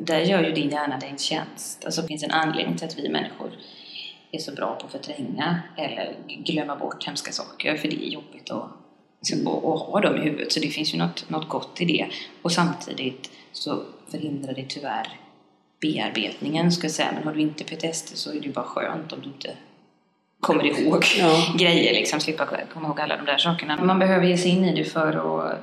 Där 0.00 0.20
gör 0.20 0.42
ju 0.42 0.52
din 0.52 0.70
hjärna 0.70 0.98
dig 0.98 1.08
en 1.08 1.18
tjänst. 1.18 1.84
Alltså 1.84 2.02
det 2.02 2.08
finns 2.08 2.22
en 2.22 2.30
anledning 2.30 2.76
till 2.76 2.86
att 2.86 2.98
vi 2.98 3.08
människor 3.08 3.50
är 4.32 4.38
så 4.38 4.52
bra 4.52 4.74
på 4.74 4.86
att 4.86 4.92
förtränga 4.92 5.60
eller 5.76 6.16
glömma 6.26 6.76
bort 6.76 7.06
hemska 7.06 7.32
saker, 7.32 7.76
för 7.76 7.88
det 7.88 8.06
är 8.06 8.08
jobbigt 8.08 8.50
att 8.50 8.68
och 9.46 9.78
ha 9.78 10.00
dem 10.00 10.16
i 10.16 10.20
huvudet. 10.20 10.52
Så 10.52 10.60
det 10.60 10.68
finns 10.68 10.94
ju 10.94 10.98
något, 10.98 11.30
något 11.30 11.48
gott 11.48 11.80
i 11.80 11.84
det. 11.84 12.06
Och 12.42 12.52
samtidigt 12.52 13.30
så 13.52 13.82
förhindrar 14.10 14.54
det 14.54 14.64
tyvärr 14.68 15.20
bearbetningen 15.80 16.72
ska 16.72 16.84
jag 16.84 16.92
säga. 16.92 17.12
Men 17.14 17.24
har 17.24 17.34
du 17.34 17.40
inte 17.40 17.64
PTSD 17.64 18.16
så 18.16 18.30
är 18.30 18.34
det 18.34 18.46
ju 18.46 18.52
bara 18.52 18.64
skönt 18.64 19.12
om 19.12 19.20
du 19.20 19.28
inte 19.28 19.50
kommer 20.40 20.64
ihåg 20.64 21.04
Ja. 21.18 21.54
grejer, 21.58 21.94
liksom 21.94 22.20
slippa 22.20 22.46
komma 22.72 22.88
ihåg 22.88 23.00
alla 23.00 23.16
de 23.16 23.24
där 23.26 23.38
sakerna. 23.38 23.84
Man 23.84 23.98
behöver 23.98 24.26
ge 24.26 24.38
sig 24.38 24.50
in 24.50 24.64
i 24.64 24.74
det 24.74 24.84
för 24.84 25.42
att, 25.46 25.58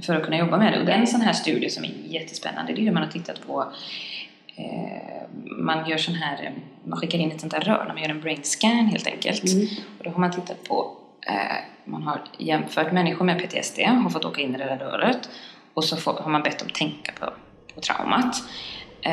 för 0.00 0.16
att 0.16 0.24
kunna 0.24 0.38
jobba 0.38 0.58
med 0.58 0.72
det. 0.72 0.78
Och 0.80 0.86
det 0.86 0.92
är 0.92 0.98
en 0.98 1.06
sån 1.06 1.20
här 1.20 1.32
studie 1.32 1.70
som 1.70 1.84
är 1.84 1.88
jättespännande. 1.88 2.72
Det 2.72 2.80
är 2.80 2.84
hur 2.84 2.92
man 2.92 3.02
har 3.02 3.10
tittat 3.10 3.46
på 3.46 3.72
eh, 4.56 5.22
man 5.58 5.88
gör 5.88 5.96
sån 5.96 6.14
här, 6.14 6.44
eh, 6.44 6.52
man 6.84 6.98
skickar 6.98 7.18
in 7.18 7.30
ett 7.32 7.40
sånt 7.40 7.52
där 7.52 7.60
rör 7.60 7.84
när 7.84 7.94
man 7.94 8.02
gör 8.02 8.10
en 8.10 8.20
brain 8.20 8.42
scan 8.42 8.86
helt 8.86 9.06
enkelt. 9.06 9.52
Mm. 9.52 9.66
Och 9.98 10.04
då 10.04 10.10
har 10.10 10.20
man 10.20 10.30
tittat 10.30 10.64
på, 10.68 10.96
eh, 11.26 11.56
man 11.84 12.02
har 12.02 12.20
jämfört 12.38 12.92
människor 12.92 13.24
med 13.24 13.38
PTSD, 13.38 13.78
har 13.78 14.10
fått 14.10 14.24
åka 14.24 14.40
in 14.40 14.54
i 14.54 14.58
det 14.58 14.64
där 14.64 14.76
röret 14.76 15.28
och 15.74 15.84
så 15.84 15.96
får, 15.96 16.12
har 16.12 16.30
man 16.30 16.42
bett 16.42 16.58
dem 16.58 16.68
tänka 16.68 17.12
på, 17.20 17.32
på 17.74 17.80
traumat. 17.80 18.36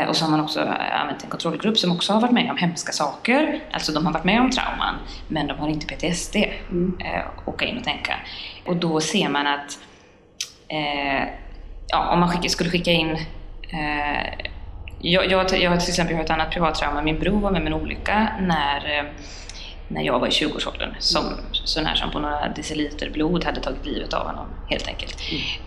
Och 0.08 0.16
så 0.16 0.26
har 0.26 0.32
man 0.32 0.40
också 0.40 0.62
använt 0.92 1.24
en 1.24 1.30
kontrollgrupp 1.30 1.78
som 1.78 1.92
också 1.92 2.14
har 2.14 2.22
varit 2.22 2.34
med 2.34 2.52
om 2.52 2.58
hemska 2.58 2.92
saker. 2.92 3.64
Alltså 3.72 3.92
de 3.92 4.06
har 4.06 4.14
varit 4.14 4.24
med 4.24 4.42
om 4.42 4.52
trauman, 4.52 4.96
men 5.28 5.48
de 5.48 5.60
har 5.60 5.70
inte 5.70 5.86
PTSD. 5.86 6.36
Mm. 6.72 6.98
Åka 7.46 7.66
in 7.66 7.78
och 7.78 7.84
tänka. 7.84 8.16
Och 8.66 8.76
då 8.76 9.02
ser 9.02 9.30
man 9.30 9.48
att 9.48 9.80
eh, 10.70 11.28
ja, 11.88 12.10
om 12.14 12.20
man 12.20 12.30
skicka, 12.30 12.50
skulle 12.50 12.70
skicka 12.70 12.92
in 12.92 13.12
eh, 13.72 14.50
jag, 15.02 15.32
jag, 15.32 15.60
jag 15.60 15.72
har 15.72 15.78
till 15.78 15.90
exempel 15.90 16.16
har 16.16 16.24
ett 16.24 16.30
annat 16.30 16.52
privattrauma. 16.52 17.02
Min 17.02 17.20
bror 17.20 17.40
var 17.40 17.52
med 17.52 17.62
om 17.62 17.68
en 17.68 17.74
olycka 17.74 18.28
när, 18.40 19.00
eh, 19.00 19.06
när 19.88 20.02
jag 20.02 20.20
var 20.20 20.28
i 20.28 20.30
20-årsåldern. 20.30 20.96
Som, 21.00 21.24
sån 21.52 21.86
här 21.86 21.96
som 21.96 22.12
på 22.12 22.20
några 22.20 22.48
deciliter 22.48 23.10
blod 23.10 23.44
hade 23.44 23.62
tagit 23.62 23.86
livet 23.86 24.14
av 24.14 24.28
honom 24.28 24.46
helt 24.70 24.88
enkelt. 24.88 25.18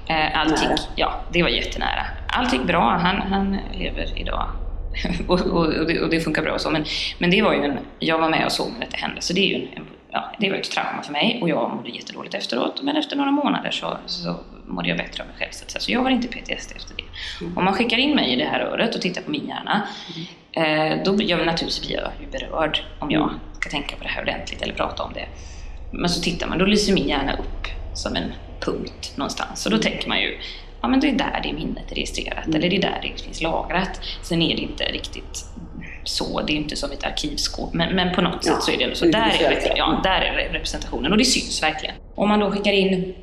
Eh, 0.07 0.41
Allt 0.41 0.62
gick, 0.62 0.81
ja, 0.97 1.21
det 1.33 1.43
var 1.43 1.51
jättenära. 1.51 2.07
Allt 2.29 2.53
gick 2.53 2.62
bra. 2.62 2.99
Han, 3.03 3.17
han 3.17 3.59
lever 3.73 4.21
idag. 4.21 4.49
och, 5.29 5.41
och, 5.41 5.67
och, 5.67 5.87
det, 5.87 6.01
och 6.01 6.11
det 6.11 6.21
funkar 6.21 6.43
bra 6.43 6.53
och 6.53 6.61
så. 6.61 6.71
Men, 6.71 6.85
men 7.19 7.31
det 7.31 7.43
var 7.43 7.53
ju 7.53 7.65
en, 7.65 7.79
jag 7.99 8.19
var 8.19 8.29
med 8.29 8.45
och 8.45 8.53
såg 8.53 8.73
när 8.73 8.81
detta 8.81 8.97
hände. 8.97 9.21
Så 9.21 9.33
det, 9.33 9.41
är 9.41 9.59
ju 9.59 9.69
en, 9.77 9.87
ja, 10.11 10.33
det 10.38 10.51
var 10.51 10.57
ett 10.57 10.71
trauma 10.71 11.03
för 11.03 11.12
mig 11.12 11.38
och 11.43 11.49
jag 11.49 11.71
mådde 11.71 11.88
jättedåligt 11.88 12.35
efteråt. 12.35 12.83
Men 12.83 12.97
efter 12.97 13.17
några 13.17 13.31
månader 13.31 13.71
så, 13.71 13.97
så 14.07 14.37
mådde 14.74 14.88
jag 14.88 14.98
bättre 14.98 15.22
av 15.22 15.28
mig 15.28 15.37
själv. 15.38 15.50
Så, 15.52 15.80
så 15.80 15.92
jag 15.92 16.00
har 16.00 16.11
inte 16.11 16.28
PTSD 16.28 16.72
efter 16.76 16.94
det. 16.96 17.04
Om 17.56 17.64
man 17.64 17.74
skickar 17.74 17.96
in 17.96 18.14
mig 18.14 18.32
i 18.32 18.37
det 18.37 18.44
här 18.44 18.58
röret 18.61 18.94
och 18.94 19.00
tittar 19.00 19.22
på 19.22 19.30
min 19.30 19.46
hjärna, 19.48 19.87
eh, 20.52 21.02
då 21.04 21.12
blir 21.12 21.30
jag 21.30 21.38
naturligtvis 21.46 21.87
blir 21.87 21.96
jag 21.96 22.11
ju 22.20 22.26
berörd 22.30 22.80
om 22.98 23.11
jag 23.11 23.30
ska 23.61 23.70
tänka 23.70 23.96
på 23.96 24.02
det 24.02 24.08
här 24.08 24.22
ordentligt 24.22 24.62
eller 24.62 24.74
prata 24.74 25.02
om 25.02 25.12
det. 25.12 25.26
Men 25.92 26.11
så 26.11 26.22
tittar 26.22 26.46
man, 26.48 26.58
då 26.58 26.64
lyser 26.64 26.92
min 26.94 27.08
hjärna 27.08 27.32
upp 27.32 27.66
som 27.94 28.16
en 28.16 28.32
punkt 28.61 29.12
någonstans. 29.16 29.66
Och 29.66 29.72
då 29.72 29.78
tänker 29.78 30.08
man 30.08 30.20
ju, 30.20 30.38
ja 30.82 30.88
men 30.88 31.00
det 31.00 31.08
är 31.08 31.12
där 31.12 31.40
det 31.42 31.52
minnet 31.52 31.90
är 31.90 31.94
registrerat, 31.94 32.46
eller 32.46 32.70
det 32.70 32.76
är 32.76 32.82
där 32.82 32.98
det 33.02 33.22
finns 33.22 33.42
lagrat. 33.42 34.00
Sen 34.22 34.42
är 34.42 34.56
det 34.56 34.62
inte 34.62 34.85
riktigt 34.85 35.44
så, 36.04 36.40
det 36.42 36.52
är 36.52 36.56
inte 36.56 36.76
som 36.76 36.90
ett 36.92 37.04
arkivskåp, 37.04 37.74
men, 37.74 37.96
men 37.96 38.14
på 38.14 38.20
något 38.20 38.46
Ja, 38.46 38.52
sätt 38.52 38.62
så 38.62 38.70
är 38.72 38.88
det 38.88 38.96
så. 38.96 39.04
Där 39.04 39.37
är, 39.40 39.76
ja, 39.76 40.00
där 40.04 40.20
är 40.20 40.52
representationen 40.52 41.12
och 41.12 41.18
det 41.18 41.24
syns 41.24 41.62
verkligen. 41.62 41.94
Om 42.14 42.28
man 42.28 42.40
då 42.40 42.50
skickar 42.50 42.72
in 42.72 43.14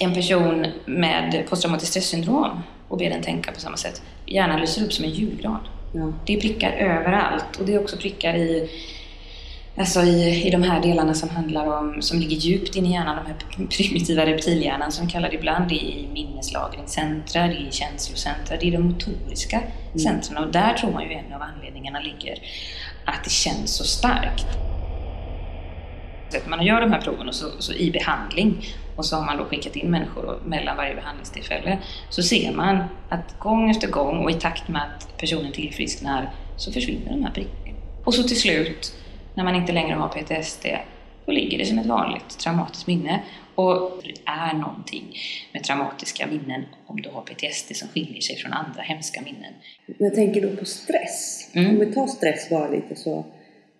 en 0.00 0.14
person 0.14 0.66
med 0.86 1.44
posttraumatiskt 1.48 1.90
stressyndrom 1.90 2.62
och 2.88 2.98
ber 2.98 3.10
den 3.10 3.22
tänka 3.22 3.52
på 3.52 3.60
samma 3.60 3.76
sätt, 3.76 4.02
hjärnan 4.26 4.60
lyser 4.60 4.84
upp 4.84 4.92
som 4.92 5.04
en 5.04 5.10
julgran. 5.10 5.58
Ja. 5.94 6.12
Det 6.26 6.36
är 6.36 6.40
prickar 6.40 6.72
överallt 6.72 7.56
och 7.58 7.66
det 7.66 7.74
är 7.74 7.82
också 7.82 7.96
prickar 7.96 8.34
i, 8.34 8.70
alltså 9.76 10.00
i, 10.00 10.46
i 10.46 10.50
de 10.50 10.62
här 10.62 10.82
delarna 10.82 11.14
som 11.14 11.28
handlar 11.28 11.78
om, 11.78 12.02
som 12.02 12.18
ligger 12.18 12.36
djupt 12.36 12.76
in 12.76 12.86
i 12.86 12.92
hjärnan, 12.92 13.16
de 13.16 13.26
här 13.26 13.66
primitiva 13.66 14.26
reptilhjärnan 14.26 14.92
som 14.92 15.06
vi 15.06 15.12
kallar 15.12 15.28
det 15.28 15.34
ibland, 15.34 15.68
det 15.68 15.74
är 15.74 15.98
i 15.98 16.08
minneslagringscentra, 16.12 17.46
det 17.46 17.54
är 17.54 17.68
i 17.68 17.72
känslocentra, 17.72 18.56
det 18.60 18.68
är 18.68 18.72
de 18.72 18.82
motoriska 18.82 19.60
centren 20.02 20.44
och 20.44 20.52
där 20.52 20.74
tror 20.74 20.92
man 20.92 21.02
ju 21.02 21.12
en 21.12 21.32
av 21.32 21.42
anledningarna 21.42 22.00
ligger 22.00 22.38
att 23.04 23.24
det 23.24 23.30
känns 23.30 23.76
så 23.76 23.84
starkt. 23.84 24.46
Man 26.46 26.66
gör 26.66 26.80
de 26.80 26.92
här 26.92 27.00
proven 27.00 27.28
och 27.28 27.34
så, 27.34 27.46
så 27.58 27.72
i 27.72 27.90
behandling 27.90 28.66
och 28.96 29.04
så 29.06 29.16
har 29.16 29.24
man 29.24 29.36
då 29.36 29.44
skickat 29.44 29.76
in 29.76 29.90
människor 29.90 30.40
mellan 30.46 30.76
varje 30.76 30.94
behandlingstillfälle 30.94 31.78
så 32.10 32.22
ser 32.22 32.52
man 32.52 32.84
att 33.08 33.38
gång 33.38 33.70
efter 33.70 33.88
gång 33.88 34.24
och 34.24 34.30
i 34.30 34.34
takt 34.34 34.68
med 34.68 34.82
att 34.82 35.16
personen 35.18 35.52
tillfrisknar 35.52 36.30
så 36.56 36.72
försvinner 36.72 37.10
de 37.10 37.24
här 37.24 37.32
prickarna. 37.32 37.62
Och 38.04 38.14
så 38.14 38.22
till 38.22 38.40
slut, 38.40 38.94
när 39.34 39.44
man 39.44 39.54
inte 39.54 39.72
längre 39.72 39.94
har 39.94 40.08
PTSD, 40.08 40.66
då 41.26 41.32
ligger 41.32 41.58
det 41.58 41.64
som 41.64 41.78
ett 41.78 41.86
vanligt 41.86 42.38
traumatiskt 42.38 42.86
minne. 42.86 43.22
Och 43.54 44.00
det 44.04 44.14
är 44.24 44.54
någonting 44.54 45.16
med 45.52 45.64
traumatiska 45.64 46.26
minnen 46.26 46.64
om 46.86 47.02
du 47.02 47.10
har 47.10 47.22
PTSD 47.22 47.76
som 47.76 47.88
skiljer 47.88 48.20
sig 48.20 48.36
från 48.36 48.52
andra 48.52 48.82
hemska 48.82 49.20
minnen. 49.20 49.52
Men 49.86 50.08
jag 50.08 50.14
tänker 50.14 50.40
då 50.42 50.56
på 50.56 50.64
stress. 50.64 51.50
Mm. 51.54 51.70
Om 51.70 51.80
vi 51.80 51.94
tar 51.94 52.06
stress 52.06 52.50
bara 52.50 52.68
lite 52.68 52.96
så, 52.96 53.24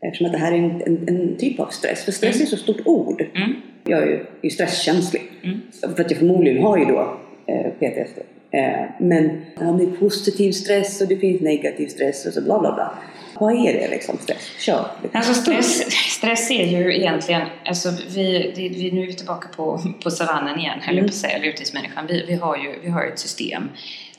eftersom 0.00 0.26
att 0.26 0.32
det 0.32 0.38
här 0.38 0.52
är 0.52 0.58
en, 0.58 0.82
en, 0.82 1.08
en 1.08 1.36
typ 1.36 1.60
av 1.60 1.66
stress. 1.66 2.04
För 2.04 2.12
stress 2.12 2.40
är 2.40 2.46
så 2.46 2.56
stort 2.56 2.80
ord. 2.86 3.20
Mm. 3.34 3.62
Jag 3.84 4.02
är 4.02 4.06
ju, 4.06 4.14
är 4.14 4.26
ju 4.42 4.50
stresskänslig. 4.50 5.22
Mm. 5.42 5.60
För 5.80 6.04
att 6.04 6.10
jag 6.10 6.18
förmodligen 6.18 6.62
har 6.62 6.78
ju 6.78 6.84
då 6.84 7.18
eh, 7.46 7.70
PTSD. 7.70 8.18
Eh, 8.50 8.84
men 8.98 9.44
ja, 9.60 9.64
det 9.64 9.84
är 9.84 9.96
positiv 10.00 10.52
stress 10.52 11.00
och 11.00 11.08
det 11.08 11.16
finns 11.16 11.40
negativ 11.40 11.86
stress 11.88 12.26
och 12.26 12.32
så 12.32 12.42
bla 12.42 12.60
bla 12.60 12.74
bla. 12.74 12.98
Vad 13.40 13.66
är 13.66 13.72
det 13.72 13.88
liksom 13.88 14.18
stress? 14.18 14.52
Kör! 14.58 14.86
Liksom. 15.02 15.18
Alltså 15.18 15.34
stress, 15.34 15.92
stress 15.92 16.50
är 16.50 16.64
ju 16.64 16.96
egentligen, 16.96 17.42
alltså 17.64 17.88
vi, 18.14 18.52
det, 18.56 18.68
vi, 18.68 18.90
nu 18.92 19.02
är 19.02 19.06
vi 19.06 19.14
tillbaka 19.14 19.48
på, 19.56 19.80
på 20.02 20.10
savannen 20.10 20.58
igen, 20.58 20.78
höll 20.80 20.96
jag 20.96 21.04
på 21.04 21.08
att 21.08 21.14
säga, 21.14 21.36
eller 21.36 21.46
urtidsmänniskan. 21.46 22.06
Vi, 22.06 22.24
vi 22.26 22.34
har 22.34 22.56
ju 22.56 22.74
vi 22.82 22.88
har 22.88 23.04
ett 23.06 23.18
system 23.18 23.68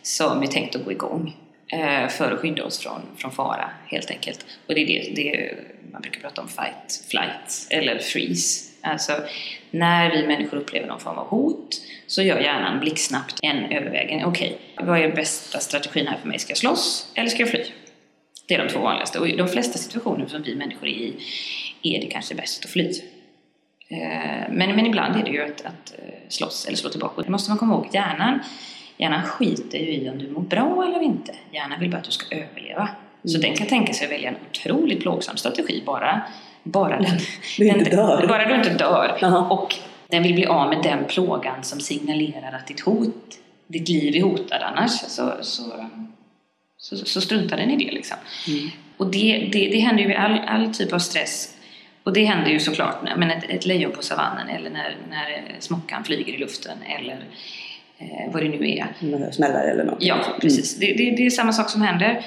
som 0.01 0.41
är 0.41 0.47
tänkt 0.47 0.75
att 0.75 0.85
gå 0.85 0.91
igång 0.91 1.35
eh, 1.67 2.09
för 2.09 2.31
att 2.31 2.39
skydda 2.39 2.63
oss 2.63 2.79
från, 2.79 3.01
från 3.17 3.31
fara, 3.31 3.69
helt 3.87 4.11
enkelt. 4.11 4.45
Och 4.67 4.75
det 4.75 4.81
är 4.81 4.87
det, 4.87 5.13
det 5.15 5.35
är, 5.35 5.57
man 5.91 6.01
brukar 6.01 6.21
prata 6.21 6.41
om 6.41 6.47
fight, 6.47 7.05
flight 7.09 7.67
eller 7.69 7.99
freeze. 7.99 8.72
Alltså, 8.83 9.13
när 9.71 10.11
vi 10.11 10.27
människor 10.27 10.57
upplever 10.57 10.87
någon 10.87 10.99
form 10.99 11.17
av 11.17 11.27
hot 11.27 11.81
så 12.07 12.21
gör 12.21 12.39
hjärnan 12.39 12.79
blixtsnabbt 12.79 13.39
en 13.41 13.65
övervägning. 13.71 14.25
Okej, 14.25 14.57
vad 14.77 14.99
är 14.99 15.11
bästa 15.11 15.59
strategin 15.59 16.07
här 16.07 16.17
för 16.17 16.27
mig? 16.27 16.39
Ska 16.39 16.51
jag 16.51 16.57
slåss 16.57 17.11
eller 17.15 17.29
ska 17.29 17.39
jag 17.39 17.49
fly? 17.49 17.65
Det 18.47 18.53
är 18.55 18.63
de 18.65 18.69
två 18.69 18.79
vanligaste. 18.79 19.19
Och 19.19 19.27
i 19.27 19.35
de 19.35 19.47
flesta 19.47 19.77
situationer 19.77 20.25
som 20.27 20.41
vi 20.41 20.55
människor 20.55 20.87
är 20.87 20.91
i 20.91 21.15
är 21.83 22.01
det 22.01 22.07
kanske 22.07 22.35
bäst 22.35 22.65
att 22.65 22.71
fly. 22.71 22.89
Eh, 23.87 24.49
Men, 24.49 24.75
men 24.75 24.85
ibland 24.85 25.15
är 25.15 25.23
det 25.23 25.31
ju 25.31 25.41
att, 25.43 25.61
att 25.61 25.93
eh, 25.97 26.13
slåss 26.29 26.65
eller 26.67 26.77
slå 26.77 26.89
tillbaka. 26.89 27.21
Det 27.21 27.29
måste 27.29 27.51
man 27.51 27.57
komma 27.57 27.73
ihåg. 27.73 27.87
Hjärnan, 27.91 28.39
hjärnan 28.97 29.23
skiter 29.23 29.77
ju 29.77 29.93
i 29.93 30.09
om 30.09 30.17
du 30.17 30.29
mår 30.31 30.41
bra 30.41 30.85
eller 30.87 31.01
inte. 31.01 31.35
Hjärnan 31.51 31.79
vill 31.79 31.89
bara 31.89 31.97
att 31.97 32.03
du 32.03 32.11
ska 32.11 32.35
överleva. 32.35 32.89
Så 33.25 33.37
den 33.37 33.55
kan 33.55 33.67
tänka 33.67 33.93
sig 33.93 34.05
att 34.05 34.11
välja 34.11 34.29
en 34.29 34.35
otroligt 34.51 35.01
plågsam 35.01 35.37
strategi 35.37 35.83
bara, 35.85 36.21
bara, 36.63 36.99
den, 36.99 37.19
Du 37.57 37.67
inte 37.67 37.89
den, 37.89 37.95
dör. 37.95 38.27
bara 38.27 38.47
du 38.47 38.55
inte 38.55 38.73
dör. 38.73 39.17
Jaha. 39.21 39.47
Och 39.49 39.75
den 40.07 40.23
vill 40.23 40.33
bli 40.33 40.45
av 40.45 40.69
med 40.69 40.83
den 40.83 41.05
plågan 41.05 41.63
som 41.63 41.79
signalerar 41.79 42.53
att 42.53 42.67
ditt 42.67 42.79
hot, 42.79 43.39
ditt 43.67 43.89
liv 43.89 44.15
är 44.15 44.21
hotad. 44.21 44.61
Annars 44.61 44.91
så, 44.91 45.31
så, 45.41 45.85
så, 46.77 46.97
så 46.97 47.21
struntar 47.21 47.57
den 47.57 47.71
i 47.71 47.85
det 47.85 47.91
liksom. 47.91 48.17
Mm. 48.47 48.69
Och 48.97 49.11
det, 49.11 49.49
det, 49.51 49.67
det 49.67 49.79
händer 49.79 50.03
ju 50.03 50.07
vid 50.07 50.17
all, 50.17 50.39
all 50.47 50.73
typ 50.73 50.93
av 50.93 50.99
stress. 50.99 51.55
Och 52.03 52.13
det 52.13 52.23
händer 52.23 52.51
ju 52.51 52.59
såklart 52.59 53.03
när 53.03 53.15
men 53.15 53.31
ett, 53.31 53.43
ett 53.49 53.65
lejon 53.65 53.91
på 53.91 54.01
savannen 54.01 54.49
eller 54.49 54.69
när, 54.69 54.97
när 55.09 55.55
smockan 55.59 56.03
flyger 56.03 56.33
i 56.33 56.37
luften 56.37 56.77
eller 56.99 57.25
eh, 57.97 58.33
vad 58.33 58.43
det 58.43 58.49
nu 58.49 58.69
är. 58.69 58.87
Smällar 59.31 59.63
eller 59.63 59.83
något. 59.83 59.97
Ja, 59.99 60.15
precis. 60.41 60.79
Det, 60.79 60.85
det, 60.85 61.15
det 61.17 61.25
är 61.25 61.29
samma 61.29 61.53
sak 61.53 61.69
som 61.69 61.81
händer. 61.81 62.25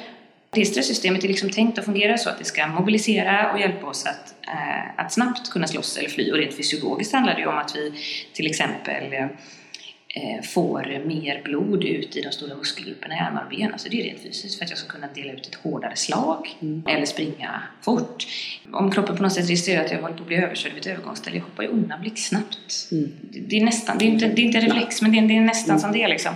Det 0.50 0.64
stresssystemet 0.64 1.24
är 1.24 1.28
liksom 1.28 1.50
tänkt 1.50 1.78
att 1.78 1.85
fungera 1.85 2.18
så 2.18 2.30
att 2.30 2.38
det 2.38 2.44
ska 2.44 2.66
mobilisera 2.66 3.52
och 3.52 3.61
hjälpa 3.61 3.87
oss 3.87 4.06
att, 4.06 4.35
eh, 4.48 5.04
att 5.04 5.12
snabbt 5.12 5.50
kunna 5.50 5.66
slåss 5.66 5.96
eller 5.96 6.09
fly. 6.09 6.32
Och 6.32 6.38
rent 6.38 6.56
fysiologiskt 6.56 7.12
handlar 7.12 7.35
det 7.35 7.40
ju 7.40 7.46
om 7.46 7.59
att 7.59 7.76
vi 7.76 7.92
till 8.32 8.46
exempel 8.46 9.12
eh, 9.12 10.42
får 10.42 11.02
mer 11.06 11.42
blod 11.44 11.85
ut 11.85 12.16
i 12.16 12.22
de 12.22 12.32
stora 12.32 12.54
muskelgrupperna 12.54 13.14
i 13.14 13.18
armar 13.18 13.44
och 13.44 13.50
ben. 13.50 13.72
Alltså 13.72 13.88
det 13.88 14.00
är 14.00 14.04
rent 14.04 14.22
fysiskt 14.22 14.59
för 14.59 14.64
att 14.64 14.70
jag 14.70 14.78
ska 14.78 14.88
kunna 14.88 15.06
dela 15.14 15.32
ut 15.32 15.46
ett 15.46 15.54
hårdare 15.54 15.96
slag 15.96 16.56
eller 16.87 17.06
springa 17.06 17.62
fort. 17.82 18.26
Om 18.72 18.90
kroppen 18.90 19.16
på 19.16 19.22
något 19.22 19.32
sätt 19.32 19.48
registrerar 19.48 19.85
att 19.85 19.90
jag 19.90 20.02
håller 20.02 20.14
på 20.14 20.22
att 20.22 20.28
bli 20.28 20.37
överkörd 20.37 20.72
vid 20.72 20.80
ett 20.80 20.87
övergångsställe, 20.87 21.37
jag 21.37 21.44
hoppar 21.44 21.62
ju 21.62 21.68
undan 21.68 22.00
blixtsnabbt. 22.00 22.88
Mm. 22.92 23.12
Det, 23.20 23.40
det 23.40 23.56
är 23.56 23.64
nästan, 23.64 23.98
det 23.98 24.04
är 24.04 24.09
inte, 24.09 24.28
det 24.28 24.42
är 24.42 24.44
inte 24.44 24.59
en 24.59 24.64
reflex, 24.64 25.02
men 25.02 25.12
det 25.12 25.18
är, 25.18 25.28
det 25.28 25.37
är 25.37 25.40
nästan 25.40 25.80
som 25.80 25.92
det 25.92 26.09
liksom. 26.09 26.35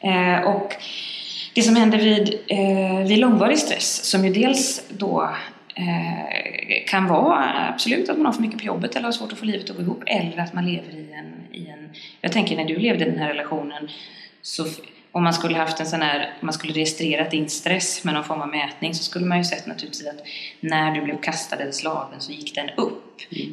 Eh, 0.00 0.40
och 0.40 0.74
det 1.54 1.62
som 1.62 1.76
händer 1.76 1.98
vid, 1.98 2.34
eh, 2.46 3.06
vid 3.06 3.18
långvarig 3.18 3.58
stress, 3.58 4.04
som 4.04 4.24
ju 4.24 4.32
dels 4.32 4.82
då 4.88 5.30
eh, 5.74 6.84
kan 6.86 7.06
vara 7.06 7.68
absolut 7.68 8.08
att 8.08 8.16
man 8.16 8.26
har 8.26 8.32
för 8.32 8.42
mycket 8.42 8.58
på 8.58 8.64
jobbet 8.64 8.96
eller 8.96 9.04
har 9.04 9.12
svårt 9.12 9.32
att 9.32 9.38
få 9.38 9.44
livet 9.44 9.70
att 9.70 9.76
gå 9.76 9.82
ihop, 9.82 10.02
eller 10.06 10.38
att 10.38 10.52
man 10.52 10.66
lever 10.66 10.92
i 10.92 11.12
en, 11.12 11.32
i 11.52 11.68
en... 11.68 11.90
Jag 12.20 12.32
tänker 12.32 12.56
när 12.56 12.64
du 12.64 12.76
levde 12.76 13.06
i 13.06 13.10
den 13.10 13.18
här 13.18 13.28
relationen, 13.28 13.88
så 14.42 14.66
om 15.12 15.24
man 15.24 15.32
skulle 15.32 15.56
haft 15.56 15.80
en 15.80 15.86
sån 15.86 16.02
här, 16.02 16.20
om 16.40 16.46
man 16.46 16.52
skulle 16.52 16.72
registrerat 16.72 17.30
din 17.30 17.48
stress 17.48 18.04
med 18.04 18.14
någon 18.14 18.24
form 18.24 18.40
av 18.40 18.48
mätning 18.48 18.94
så 18.94 19.04
skulle 19.04 19.26
man 19.26 19.38
ju 19.38 19.44
sett 19.44 19.66
naturligtvis 19.66 20.06
att 20.06 20.22
när 20.60 20.94
du 20.94 21.00
blev 21.00 21.20
kastad 21.20 21.56
eller 21.56 21.72
slagen 21.72 22.20
så 22.20 22.32
gick 22.32 22.54
den 22.54 22.70
upp. 22.76 23.04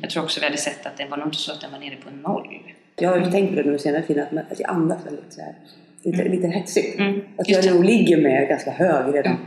Jag 0.02 0.10
tror 0.10 0.24
också 0.24 0.40
vi 0.40 0.46
hade 0.46 0.58
sett 0.58 0.86
att 0.86 0.98
det 0.98 1.06
var 1.06 1.18
nog 1.18 1.28
inte 1.28 1.38
så 1.38 1.52
att 1.52 1.62
den 1.62 1.72
var 1.72 1.80
nere 1.80 1.96
på 1.96 2.10
noll. 2.10 2.62
Jag 2.96 3.10
har 3.10 3.18
ju 3.18 3.32
tänkt 3.32 3.56
på 3.56 3.62
det 3.62 3.72
nu 3.72 3.80
senare 3.80 4.02
tiden, 4.02 4.38
att, 4.38 4.52
att 4.52 4.60
jag 4.60 4.70
andas 4.70 5.06
väldigt 5.06 5.34
så 5.34 5.42
här, 5.42 5.56
lite, 6.06 6.24
lite 6.24 6.48
hetsigt. 6.48 7.00
Mm, 7.00 7.22
Att 7.38 7.50
jag 7.50 7.74
nog 7.74 7.86
ligger 7.86 8.18
med 8.18 8.48
ganska 8.48 8.72
hög 8.72 9.16
redan. 9.16 9.38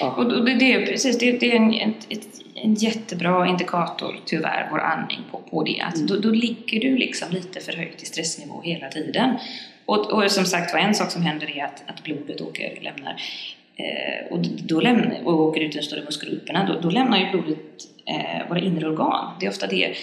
Ja. 0.00 0.14
Och 0.16 0.44
det, 0.44 0.54
det 0.54 0.72
är 0.72 0.86
precis, 0.86 1.18
det, 1.18 1.32
det 1.32 1.52
är 1.52 1.56
en, 1.56 1.74
ett, 2.08 2.28
en 2.54 2.74
jättebra 2.74 3.46
indikator 3.46 4.20
tyvärr, 4.26 4.68
vår 4.70 4.78
andning 4.78 5.18
på, 5.30 5.38
på 5.38 5.64
det. 5.64 5.80
Att 5.80 5.94
då, 6.08 6.16
då 6.16 6.30
ligger 6.30 6.80
du 6.80 6.96
liksom 6.96 7.28
lite 7.30 7.60
för 7.60 7.72
högt 7.72 8.02
i 8.02 8.06
stressnivå 8.06 8.60
hela 8.62 8.88
tiden. 8.88 9.38
Och, 9.86 10.12
och 10.12 10.30
som 10.30 10.44
sagt 10.44 10.72
var, 10.72 10.80
en 10.80 10.94
sak 10.94 11.10
som 11.10 11.22
händer 11.22 11.58
är 11.58 11.64
att, 11.64 11.82
att 11.86 12.04
blodet 12.04 12.40
åker, 12.40 12.78
lämnar 12.82 13.22
eh, 13.76 14.32
och, 14.32 14.38
då 14.40 14.80
lämnar, 14.80 15.20
och 15.24 15.40
åker 15.40 15.60
ut 15.60 15.74
i 15.74 15.78
de 15.78 15.84
större 15.84 16.04
muskelgrupperna. 16.04 16.66
Då, 16.66 16.80
då 16.80 16.90
lämnar 16.90 17.18
ju 17.18 17.30
blodet 17.30 17.58
eh, 18.06 18.48
våra 18.48 18.60
inre 18.60 18.88
organ. 18.88 19.34
Det 19.40 19.46
är 19.46 19.50
ofta 19.50 19.66
det. 19.66 19.94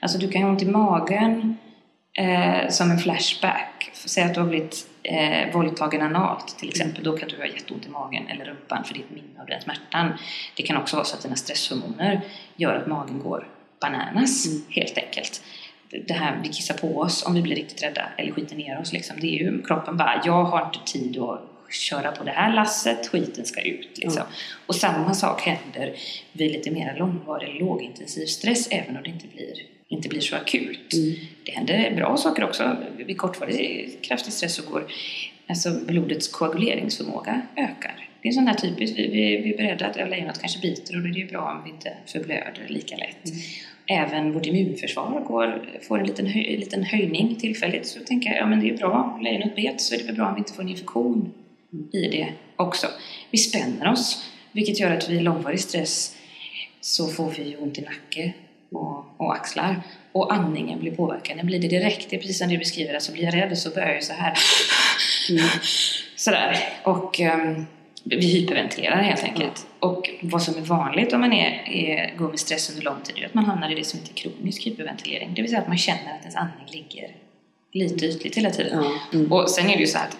Alltså 0.00 0.18
du 0.18 0.28
kan 0.28 0.42
ha 0.42 0.48
ont 0.48 0.62
i 0.62 0.66
magen 0.66 1.56
eh, 2.18 2.68
som 2.68 2.90
en 2.90 2.98
flashback. 2.98 3.90
Säg 3.92 4.24
att 4.24 4.34
du 4.34 4.40
har 4.40 4.48
blivit 4.48 4.86
eh, 5.04 5.52
våldtagen 5.52 6.02
analt 6.02 6.58
till 6.58 6.68
exempel. 6.68 7.04
Då 7.04 7.16
kan 7.16 7.28
du 7.28 7.36
ha 7.36 7.46
jätteont 7.46 7.86
i 7.86 7.88
magen 7.88 8.26
eller 8.28 8.44
rumpan 8.44 8.84
för 8.84 8.94
ditt 8.94 9.10
minne 9.10 9.40
av 9.40 9.46
den 9.46 9.60
smärtan. 9.60 10.12
Det 10.56 10.62
kan 10.62 10.76
också 10.76 10.96
vara 10.96 11.04
så 11.04 11.16
att 11.16 11.22
dina 11.22 11.36
stresshormoner 11.36 12.20
gör 12.56 12.74
att 12.74 12.86
magen 12.86 13.18
går 13.18 13.48
bananas 13.80 14.46
helt 14.68 14.98
enkelt. 14.98 15.42
Det 16.06 16.14
här 16.14 16.40
vi 16.42 16.48
kissar 16.48 16.74
på 16.74 16.98
oss 16.98 17.26
om 17.26 17.34
vi 17.34 17.42
blir 17.42 17.56
riktigt 17.56 17.82
rädda 17.82 18.08
eller 18.18 18.32
skiter 18.32 18.56
ner 18.56 18.80
oss. 18.80 18.92
Liksom. 18.92 19.16
Det 19.20 19.26
är 19.26 19.38
ju 19.38 19.62
kroppen 19.62 19.96
bara, 19.96 20.22
jag 20.24 20.44
har 20.44 20.64
inte 20.64 20.92
tid 20.92 21.18
att 21.18 21.40
köra 21.74 22.12
på 22.12 22.24
det 22.24 22.30
här 22.30 22.52
lasset, 22.52 23.08
skiten 23.08 23.44
ska 23.44 23.60
ut. 23.60 23.98
Liksom. 23.98 24.22
Och 24.66 24.74
samma 24.74 25.14
sak 25.14 25.42
händer 25.42 25.94
vid 26.32 26.52
lite 26.52 26.70
mer 26.70 26.96
långvarig 26.98 27.60
lågintensiv 27.60 28.26
stress 28.26 28.68
även 28.70 28.96
om 28.96 29.02
det 29.02 29.10
inte 29.10 29.26
blir, 29.26 29.54
inte 29.88 30.08
blir 30.08 30.20
så 30.20 30.36
akut. 30.36 30.94
Det 31.46 31.52
händer 31.52 31.92
bra 31.96 32.16
saker 32.16 32.44
också. 32.44 32.76
Vid 33.06 33.18
kortvarig 33.18 33.98
kraftig 34.02 34.32
stress 34.32 34.54
så 34.54 34.70
går 34.70 34.86
alltså 35.46 35.70
blodets 35.86 36.28
koaguleringsförmåga 36.28 37.42
ökar. 37.56 38.08
Det 38.22 38.28
är 38.28 38.32
sån 38.32 38.46
här 38.46 38.54
typiskt, 38.54 38.98
vi, 38.98 39.06
vi, 39.06 39.36
vi 39.36 39.52
är 39.52 39.56
beredda 39.56 39.86
att 39.86 40.10
lejonet 40.10 40.40
kanske 40.40 40.60
biter 40.60 40.96
och 40.96 41.02
då 41.02 41.08
är 41.08 41.12
det 41.12 41.18
ju 41.18 41.26
bra 41.26 41.52
om 41.52 41.64
vi 41.64 41.70
inte 41.70 41.92
förblöder 42.06 42.66
lika 42.68 42.96
lätt. 42.96 43.32
Även 43.86 44.32
vårt 44.32 44.46
immunförsvar 44.46 45.20
går, 45.20 45.68
får 45.88 45.98
en 45.98 46.06
liten, 46.06 46.26
höj, 46.26 46.54
en 46.54 46.60
liten 46.60 46.84
höjning 46.84 47.36
tillfälligt. 47.36 47.86
Så 47.86 48.00
tänker 48.00 48.30
jag, 48.30 48.38
ja 48.38 48.46
men 48.46 48.60
det 48.60 48.70
är 48.70 48.76
bra, 48.76 49.14
om 49.16 49.22
lejonet 49.22 49.56
bet 49.56 49.80
så 49.80 49.94
är 49.94 49.98
det 49.98 50.04
väl 50.04 50.14
bra 50.14 50.28
om 50.28 50.34
vi 50.34 50.38
inte 50.38 50.52
får 50.52 50.62
en 50.62 50.68
infektion 50.68 51.32
i 51.92 52.08
det 52.08 52.28
också. 52.56 52.86
Vi 53.30 53.38
spänner 53.38 53.92
oss, 53.92 54.30
vilket 54.52 54.80
gör 54.80 54.90
att 54.90 55.10
vid 55.10 55.22
långvarig 55.22 55.60
stress 55.60 56.16
så 56.80 57.08
får 57.08 57.30
vi 57.30 57.56
ont 57.56 57.78
i 57.78 57.82
nacke 57.82 58.32
och, 58.76 59.14
och 59.16 59.34
axlar. 59.34 59.82
Och 60.12 60.34
andningen 60.34 60.80
blir 60.80 60.96
påverkad. 60.96 61.36
Den 61.36 61.46
blir 61.46 61.58
det 61.58 61.68
direkt. 61.68 62.10
Det 62.10 62.16
är 62.16 62.20
precis 62.20 62.38
som 62.38 62.48
du 62.48 62.58
beskriver. 62.58 62.94
Alltså 62.94 63.12
blir 63.12 63.24
jag 63.24 63.34
rädd 63.34 63.58
så 63.58 63.70
börjar 63.70 63.94
jag 63.94 64.04
så 64.04 64.12
här. 64.12 64.34
Sådär. 66.16 66.58
Och 66.84 67.20
um, 67.20 67.66
vi 68.04 68.26
hyperventilerar 68.26 69.02
helt 69.02 69.24
enkelt. 69.24 69.66
Och 69.80 70.10
vad 70.22 70.42
som 70.42 70.54
är 70.54 70.60
vanligt 70.60 71.12
om 71.12 71.20
man 71.20 71.32
är, 71.32 71.68
är, 71.68 72.16
går 72.16 72.28
med 72.28 72.38
stress 72.38 72.70
under 72.70 72.82
lång 72.82 73.00
tid 73.02 73.18
är 73.18 73.26
att 73.26 73.34
man 73.34 73.44
hamnar 73.44 73.72
i 73.72 73.74
det 73.74 73.84
som 73.84 74.00
heter 74.00 74.14
kronisk 74.14 74.66
hyperventilering. 74.66 75.34
Det 75.34 75.42
vill 75.42 75.50
säga 75.50 75.62
att 75.62 75.68
man 75.68 75.78
känner 75.78 76.14
att 76.14 76.20
ens 76.20 76.36
andning 76.36 76.66
ligger 76.66 77.08
lite 77.72 78.06
ytligt 78.06 78.36
hela 78.36 78.50
tiden. 78.50 78.84
Mm. 79.12 79.32
Och 79.32 79.50
sen 79.50 79.70
är 79.70 79.74
det 79.74 79.80
ju 79.80 79.86
så 79.86 79.98
att 79.98 80.16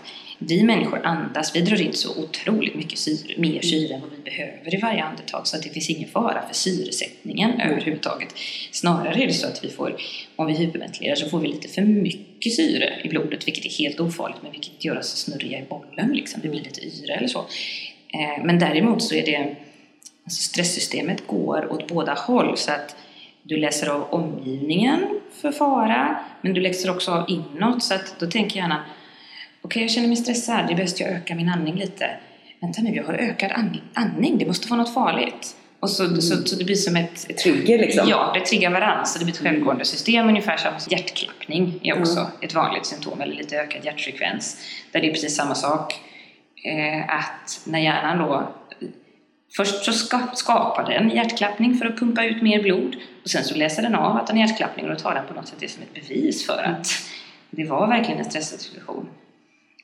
vi 0.49 0.63
människor 0.63 1.07
andas, 1.07 1.57
vi 1.57 1.61
drar 1.61 1.81
in 1.81 1.93
så 1.93 2.23
otroligt 2.25 2.75
mycket 2.75 2.99
syre, 2.99 3.35
mer 3.37 3.61
syre 3.61 3.95
än 3.95 4.01
vad 4.01 4.11
vi 4.11 4.23
behöver 4.23 4.75
i 4.75 4.81
varje 4.83 5.03
andetag 5.03 5.47
så 5.47 5.57
att 5.57 5.63
det 5.63 5.69
finns 5.69 5.91
ingen 5.91 6.09
fara 6.09 6.47
för 6.47 6.55
syresättningen 6.55 7.61
överhuvudtaget. 7.61 8.35
Snarare 8.73 9.23
är 9.23 9.27
det 9.27 9.33
så 9.33 9.47
att 9.47 9.65
vi 9.65 9.69
får, 9.69 9.97
om 10.37 10.47
vi 10.47 10.53
hyperventilerar 10.53 11.15
så 11.15 11.29
får 11.29 11.41
vi 11.41 11.49
lite 11.49 11.69
för 11.69 11.83
mycket 11.83 12.53
syre 12.53 13.01
i 13.05 13.09
blodet 13.09 13.47
vilket 13.47 13.65
är 13.65 13.71
helt 13.79 14.01
ofarligt 14.01 14.43
men 14.43 14.53
vilket 14.53 14.85
gör 14.85 14.99
oss 14.99 15.17
snurriga 15.17 15.59
i 15.59 15.65
bollen 15.69 16.13
liksom. 16.13 16.41
Det 16.43 16.49
blir 16.49 16.61
lite 16.61 16.81
yra 16.81 17.15
eller 17.15 17.29
så. 17.29 17.39
Eh, 18.09 18.45
men 18.45 18.59
däremot 18.59 19.03
så 19.03 19.15
är 19.15 19.27
det, 19.27 19.57
alltså 20.25 20.43
stresssystemet 20.43 21.27
går 21.27 21.73
åt 21.73 21.89
båda 21.89 22.15
håll 22.15 22.57
så 22.57 22.73
att 22.73 22.97
du 23.43 23.57
läser 23.57 23.87
av 23.87 24.03
omgivningen 24.11 25.21
för 25.33 25.53
fara 25.53 26.19
men 26.41 26.55
du 26.55 26.61
läser 26.61 26.91
också 26.91 27.11
av 27.11 27.31
inåt 27.31 27.83
så 27.83 27.95
att 27.95 28.15
då 28.19 28.27
tänker 28.27 28.57
jag 28.57 28.63
gärna 28.63 28.85
Okej, 29.65 29.83
jag 29.83 29.91
känner 29.91 30.09
mig 30.09 30.17
stressad. 30.17 30.67
Det 30.67 30.73
är 30.73 30.77
bäst 30.77 31.01
jag 31.01 31.11
ökar 31.11 31.35
min 31.35 31.49
andning 31.49 31.75
lite. 31.75 32.11
Vänta 32.61 32.83
nu, 32.83 32.95
jag 32.95 33.05
har 33.05 33.15
ökad 33.15 33.53
andning. 33.53 33.83
andning. 33.95 34.39
Det 34.39 34.47
måste 34.47 34.69
vara 34.69 34.81
något 34.81 34.95
farligt. 34.95 35.57
Och 35.81 35.91
så, 35.91 36.21
så, 36.21 36.47
så 36.47 36.57
det 36.57 36.65
blir 36.65 36.75
som 36.75 36.97
ett... 36.97 37.31
ett 37.31 37.39
Trigger 37.39 37.79
liksom. 37.79 38.09
Ja, 38.09 38.31
det 38.35 38.41
triggar 38.41 38.71
varandra. 38.71 39.05
Så 39.05 39.19
det 39.19 39.25
blir 39.25 39.35
ett 39.35 39.41
självgående 39.41 39.85
system. 39.85 40.29
Ungefär 40.29 40.57
som 40.57 40.73
hjärtklappning 40.91 41.81
är 41.83 42.01
också 42.01 42.31
ett 42.41 42.55
vanligt 42.55 42.87
symptom. 42.87 43.21
Eller 43.21 43.35
lite 43.35 43.57
ökad 43.57 43.85
hjärtfrekvens. 43.85 44.57
Där 44.93 45.01
det 45.01 45.09
är 45.09 45.13
precis 45.13 45.37
samma 45.37 45.55
sak. 45.55 45.95
Eh, 46.65 47.17
att 47.17 47.61
när 47.65 47.79
hjärnan 47.79 48.19
då... 48.19 48.55
Först 49.57 49.85
så 49.85 49.93
ska, 49.93 50.21
skapar 50.35 50.91
den 50.91 51.11
hjärtklappning 51.11 51.75
för 51.75 51.87
att 51.87 51.99
pumpa 51.99 52.25
ut 52.25 52.43
mer 52.43 52.63
blod. 52.63 52.97
Och 53.23 53.31
sen 53.31 53.45
så 53.45 53.55
läser 53.55 53.83
den 53.83 53.95
av 53.95 54.17
att 54.17 54.27
den 54.27 54.39
hjärtklappning 54.39 54.87
och 54.87 54.93
då 54.93 54.99
tar 54.99 55.15
den 55.15 55.27
på 55.27 55.35
något 55.35 55.49
sätt 55.49 55.59
det 55.61 55.69
som 55.69 55.83
ett 55.83 55.95
bevis 55.95 56.47
för 56.47 56.63
att 56.63 56.87
det 57.51 57.65
var 57.65 57.87
verkligen 57.87 58.19
en 58.19 58.25
stressad 58.25 58.61
situation. 58.61 59.09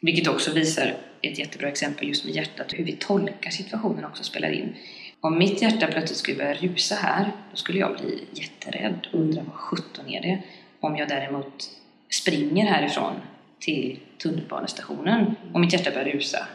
Vilket 0.01 0.29
också 0.29 0.53
visar 0.53 0.95
ett 1.23 1.39
jättebra 1.39 1.69
exempel 1.69 2.09
just 2.09 2.25
med 2.25 2.35
hjärtat, 2.35 2.73
hur 2.73 2.85
vi 2.85 2.93
tolkar 2.93 3.51
situationen 3.51 4.05
också 4.05 4.25
spelar 4.25 4.51
in. 4.51 4.75
Om 5.21 5.39
mitt 5.39 5.63
hjärta 5.63 5.87
plötsligt 5.87 6.19
skulle 6.19 6.37
börja 6.37 6.55
rusa 6.55 6.95
här, 6.95 7.33
då 7.51 7.57
skulle 7.57 7.79
jag 7.79 7.97
bli 7.97 8.25
jätterädd 8.33 9.07
och 9.13 9.21
undra 9.21 9.43
vad 9.43 9.57
sjutton 9.57 10.09
är 10.09 10.23
det? 10.23 10.43
Om 10.81 10.97
jag 10.97 11.09
däremot 11.09 11.71
springer 12.11 12.67
härifrån 12.67 13.15
till 13.59 13.99
tunnelbanestationen 14.23 15.35
och 15.53 15.61
mitt 15.61 15.73
hjärta 15.73 15.91
börjar 15.91 16.13
rusa, 16.13 16.47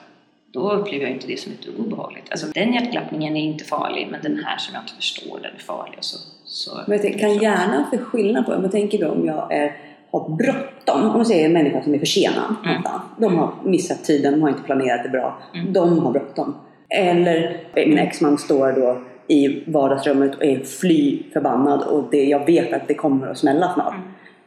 då 0.52 0.72
upplever 0.72 1.06
jag 1.06 1.14
inte 1.14 1.28
det 1.28 1.40
som 1.40 1.52
ett 1.52 1.68
obehagligt. 1.80 2.32
Alltså 2.32 2.48
den 2.48 2.74
hjärtklappningen 2.74 3.38
är 3.38 3.44
inte 3.44 3.66
farlig, 3.66 4.08
men 4.12 4.22
den 4.22 4.44
här 4.46 4.58
som 4.58 4.74
jag 4.74 4.84
inte 4.84 4.94
förstår, 4.94 5.40
den 5.42 5.56
är 5.56 5.60
farlig. 5.60 5.98
Och 5.98 6.06
så, 6.06 6.18
så, 6.46 6.84
Men 6.88 6.98
jag 6.98 7.02
tänker, 7.02 7.20
kan 7.20 7.38
hjärnan 7.38 7.90
för 7.90 7.98
skillnad 7.98 8.46
på, 8.46 8.54
om 8.54 8.64
jag 8.64 8.72
tänker 8.72 8.98
då 8.98 9.12
om 9.12 9.26
jag 9.26 9.54
är, 9.54 9.78
har 10.20 10.36
bråttom, 10.36 11.10
om 11.10 11.18
man 11.18 11.26
säger 11.26 11.46
en 11.46 11.54
människa 11.54 11.82
som 11.84 11.94
är 11.94 12.00
försenad 12.00 12.56
någonstans. 12.66 13.02
De 13.18 13.36
har 13.36 13.54
missat 13.64 14.04
tiden, 14.04 14.34
de 14.34 14.42
har 14.42 14.50
inte 14.50 14.64
planerat 14.64 15.04
det 15.04 15.10
bra. 15.10 15.38
De 15.70 16.00
har 16.00 16.12
bråttom. 16.12 16.56
Eller 16.90 17.58
min 17.74 17.98
exman 17.98 18.38
står 18.38 18.72
då 18.72 18.98
i 19.28 19.64
vardagsrummet 19.72 20.36
och 20.36 20.44
är 20.44 20.60
fly 20.60 21.24
förbannad 21.34 21.82
och 21.82 22.04
det, 22.12 22.24
jag 22.24 22.46
vet 22.46 22.74
att 22.74 22.88
det 22.88 22.94
kommer 22.94 23.28
att 23.28 23.38
smälla 23.38 23.74
snart. 23.74 23.96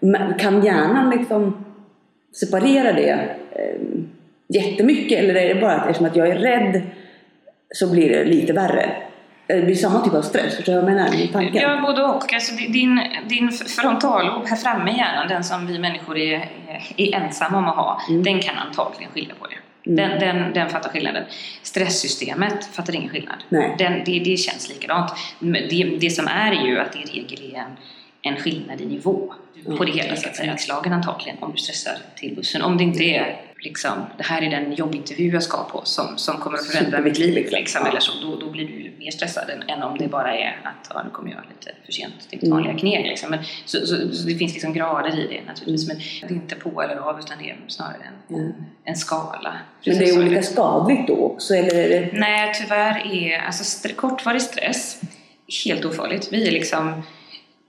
Men 0.00 0.38
kan 0.38 0.64
hjärnan 0.64 1.11
liksom 1.11 1.64
separera 2.33 2.92
det 2.92 3.11
eh, 3.52 3.81
jättemycket 4.48 5.18
eller 5.18 5.35
är 5.35 5.54
det 5.54 5.61
bara 5.61 5.72
att 5.72 5.88
eftersom 5.88 6.07
att 6.07 6.16
jag 6.16 6.28
är 6.28 6.38
rädd 6.38 6.83
så 7.74 7.92
blir 7.92 8.09
det 8.09 8.24
lite 8.24 8.52
värre? 8.52 8.90
Det 9.48 9.62
blir 9.62 9.74
samma 9.74 10.00
typ 10.00 10.14
av 10.14 10.22
stress, 10.22 10.56
förstår 10.56 10.72
du 10.72 10.80
vad 10.80 10.90
jag 10.90 10.96
menar 10.96 11.11
med 11.11 11.32
tanken? 11.32 11.62
Ja, 11.62 11.80
både 11.80 12.02
och. 12.02 12.32
Alltså, 12.32 12.54
din, 12.54 13.00
din 13.28 13.52
frontallob 13.52 14.46
här 14.46 14.56
framme 14.56 14.90
i 14.90 14.96
hjärnan, 14.96 15.28
den 15.28 15.44
som 15.44 15.66
vi 15.66 15.78
människor 15.78 16.18
är, 16.18 16.50
är 16.96 17.14
ensamma 17.14 17.58
om 17.58 17.68
att 17.68 17.76
ha, 17.76 18.00
den 18.08 18.40
kan 18.40 18.58
antagligen 18.58 19.12
skilja 19.12 19.34
på 19.40 19.46
det. 19.46 19.54
Den, 19.96 20.20
den, 20.20 20.52
den 20.52 20.68
fattar 20.70 20.90
skillnaden. 20.90 21.24
Stresssystemet 21.62 22.66
fattar 22.72 22.94
ingen 22.94 23.08
skillnad. 23.08 23.37
Nej. 23.48 23.74
Den, 23.78 23.92
det, 24.04 24.18
det 24.18 24.37
känns 24.37 24.68
likadant. 24.68 25.12
Det, 25.40 25.96
det 26.00 26.11
som 26.11 26.28
är 26.28 26.52
ju 26.66 26.78
att 26.78 26.92
det 26.92 26.98
i 26.98 27.20
regel 27.20 27.54
är 27.54 27.58
en, 27.58 27.76
en 28.22 28.37
skillnad 28.37 28.80
i 28.80 28.87
nivå 28.87 29.34
på 29.76 29.84
det 29.84 29.92
hela 29.92 30.16
så 30.16 30.28
att 30.28 30.37
säga. 30.37 30.56
Slagen 30.56 30.92
antagligen 30.92 31.37
om 31.40 31.52
du 31.52 31.58
stressar 31.58 31.98
till 32.16 32.34
bussen. 32.37 32.62
Om 32.62 32.76
det 32.76 32.84
inte 32.84 33.04
är 33.04 33.37
liksom, 33.60 34.06
det 34.16 34.24
här 34.24 34.42
är 34.42 34.50
den 34.50 34.72
jobbintervju 34.72 35.32
jag 35.32 35.42
ska 35.42 35.64
på 35.64 35.84
som, 35.84 36.18
som 36.18 36.36
kommer 36.36 36.58
att 36.58 36.66
förändra 36.66 37.00
mitt 37.00 37.18
liv 37.18 37.48
liksom, 37.52 37.86
eller 37.86 38.00
så, 38.00 38.12
då, 38.22 38.36
då 38.36 38.50
blir 38.50 38.68
du 38.68 38.92
mer 38.98 39.10
stressad 39.10 39.50
än, 39.50 39.62
än 39.68 39.82
om 39.82 39.98
det 39.98 40.08
bara 40.08 40.34
är 40.36 40.60
att 40.64 40.90
ja, 40.94 41.02
nu 41.02 41.10
kommer 41.10 41.30
jag 41.30 41.40
lite 41.48 41.70
för 41.84 41.92
sent 41.92 42.30
till 42.30 42.38
mitt 42.42 42.50
vanliga 42.50 42.78
kneg. 42.78 43.06
Liksom. 43.06 43.30
Men, 43.30 43.38
så, 43.64 43.86
så, 43.86 44.12
så 44.12 44.28
det 44.28 44.34
finns 44.34 44.52
liksom 44.52 44.72
grader 44.72 45.18
i 45.18 45.26
det 45.26 45.46
naturligtvis, 45.46 45.88
men 45.88 45.96
det 46.28 46.34
är 46.34 46.38
inte 46.38 46.54
på 46.54 46.82
eller 46.82 46.96
av 46.96 47.20
utan 47.20 47.38
det 47.38 47.50
är 47.50 47.56
snarare 47.68 48.02
en, 48.28 48.36
en, 48.36 48.54
en 48.84 48.96
skala. 48.96 49.52
Men 49.84 49.94
det 49.94 50.00
Precis 50.00 50.16
är 50.16 50.20
olika 50.20 50.42
skadligt 50.42 51.06
då 51.06 51.16
också, 51.16 51.54
eller 51.54 51.88
det... 51.88 52.10
Nej, 52.12 52.54
tyvärr 52.54 53.12
är 53.12 53.38
alltså, 53.38 53.62
st- 53.62 53.94
kortvarig 53.94 54.42
stress 54.42 55.00
helt 55.64 55.84
ofarligt. 55.84 56.32
Vi 56.32 56.48
är 56.48 56.52
liksom 56.52 57.02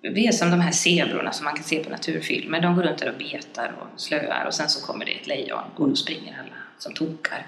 vi 0.01 0.27
är 0.27 0.31
som 0.31 0.51
de 0.51 0.59
här 0.59 0.71
zebrorna 0.71 1.31
som 1.31 1.45
man 1.45 1.55
kan 1.55 1.63
se 1.63 1.83
på 1.83 1.89
naturfilmer. 1.89 2.61
De 2.61 2.75
går 2.75 2.83
runt 2.83 2.97
där 2.97 3.09
och 3.09 3.17
betar 3.17 3.75
och 3.79 4.01
slöar 4.01 4.45
och 4.47 4.53
sen 4.53 4.69
så 4.69 4.85
kommer 4.85 5.05
det 5.05 5.11
ett 5.11 5.27
lejon 5.27 5.59
och 5.75 5.89
då 5.89 5.95
springer 5.95 6.39
alla 6.39 6.55
som 6.77 6.93
tokar. 6.93 7.47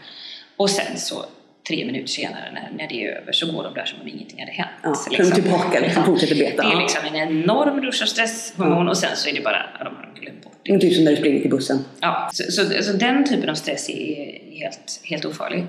Och 0.55 0.69
sen 0.69 0.97
så 0.97 1.25
tre 1.67 1.85
minuter 1.85 2.07
senare 2.07 2.51
när, 2.53 2.69
när 2.77 2.87
det 2.87 3.05
är 3.05 3.21
över 3.21 3.31
så 3.31 3.51
går 3.51 3.63
de 3.63 3.73
där 3.73 3.85
som 3.85 4.01
om 4.01 4.07
ingenting 4.07 4.39
hade 4.39 4.51
hänt. 4.51 4.69
Ja, 4.83 4.95
liksom. 5.09 5.31
tillbaka 5.31 5.79
liksom, 5.79 6.05
fortsätter 6.05 6.35
beta. 6.35 6.63
Det 6.63 6.73
är 6.73 6.81
liksom 6.81 7.05
en 7.05 7.15
enorm 7.15 7.81
rush 7.81 8.03
av 8.03 8.07
stresshormon 8.07 8.89
och 8.89 8.97
sen 8.97 9.15
så 9.15 9.29
är 9.29 9.33
det 9.33 9.41
bara, 9.41 9.65
ja, 9.79 9.83
de 9.83 9.95
har 9.95 10.21
glömt 10.21 10.43
bort 10.43 10.53
det. 10.63 10.79
Typ 10.79 10.95
som 10.95 11.03
när 11.03 11.11
du 11.11 11.17
springer 11.17 11.41
till 11.41 11.49
bussen. 11.49 11.85
Ja, 11.99 12.29
så, 12.33 12.51
så, 12.51 12.83
så, 12.83 12.93
den 12.93 13.25
typen 13.25 13.49
av 13.49 13.55
stress 13.55 13.89
är 13.89 14.41
helt, 14.59 15.01
helt 15.03 15.25
ofarlig. 15.25 15.65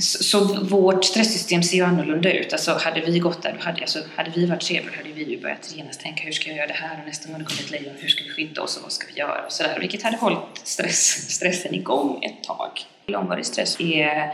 Så, 0.00 0.24
så, 0.24 0.64
vårt 0.64 1.04
stresssystem 1.04 1.62
ser 1.62 1.76
ju 1.76 1.84
annorlunda 1.84 2.32
ut. 2.32 2.52
Alltså 2.52 2.78
hade 2.80 3.00
vi 3.00 3.18
gått 3.18 3.42
där, 3.42 3.56
hade, 3.60 3.80
alltså, 3.80 3.98
hade 4.16 4.30
vi 4.34 4.46
varit 4.46 4.62
zebror 4.62 4.92
hade 4.96 5.08
vi 5.14 5.24
ju 5.24 5.40
börjat 5.40 5.74
genast 5.76 6.00
tänka 6.00 6.22
hur 6.24 6.32
ska 6.32 6.48
jag 6.48 6.56
göra 6.56 6.66
det 6.66 6.72
här 6.72 6.98
och 7.00 7.06
nästa 7.06 7.28
gång 7.28 7.38
det 7.38 7.44
kommer 7.44 7.60
ett 7.60 7.70
lejon, 7.70 7.94
hur 7.98 8.08
ska 8.08 8.24
vi 8.24 8.30
skydda 8.30 8.62
oss 8.62 8.76
och 8.76 8.82
vad 8.82 8.92
ska 8.92 9.06
vi 9.14 9.20
göra 9.20 9.42
och 9.46 9.52
sådär. 9.52 9.78
Vilket 9.80 10.02
hade 10.02 10.16
hållit 10.16 10.60
stress, 10.62 11.34
stressen 11.34 11.74
igång 11.74 12.24
ett 12.24 12.44
tag. 12.44 12.70
Långvarig 13.06 13.46
stress 13.46 13.80
är 13.80 14.32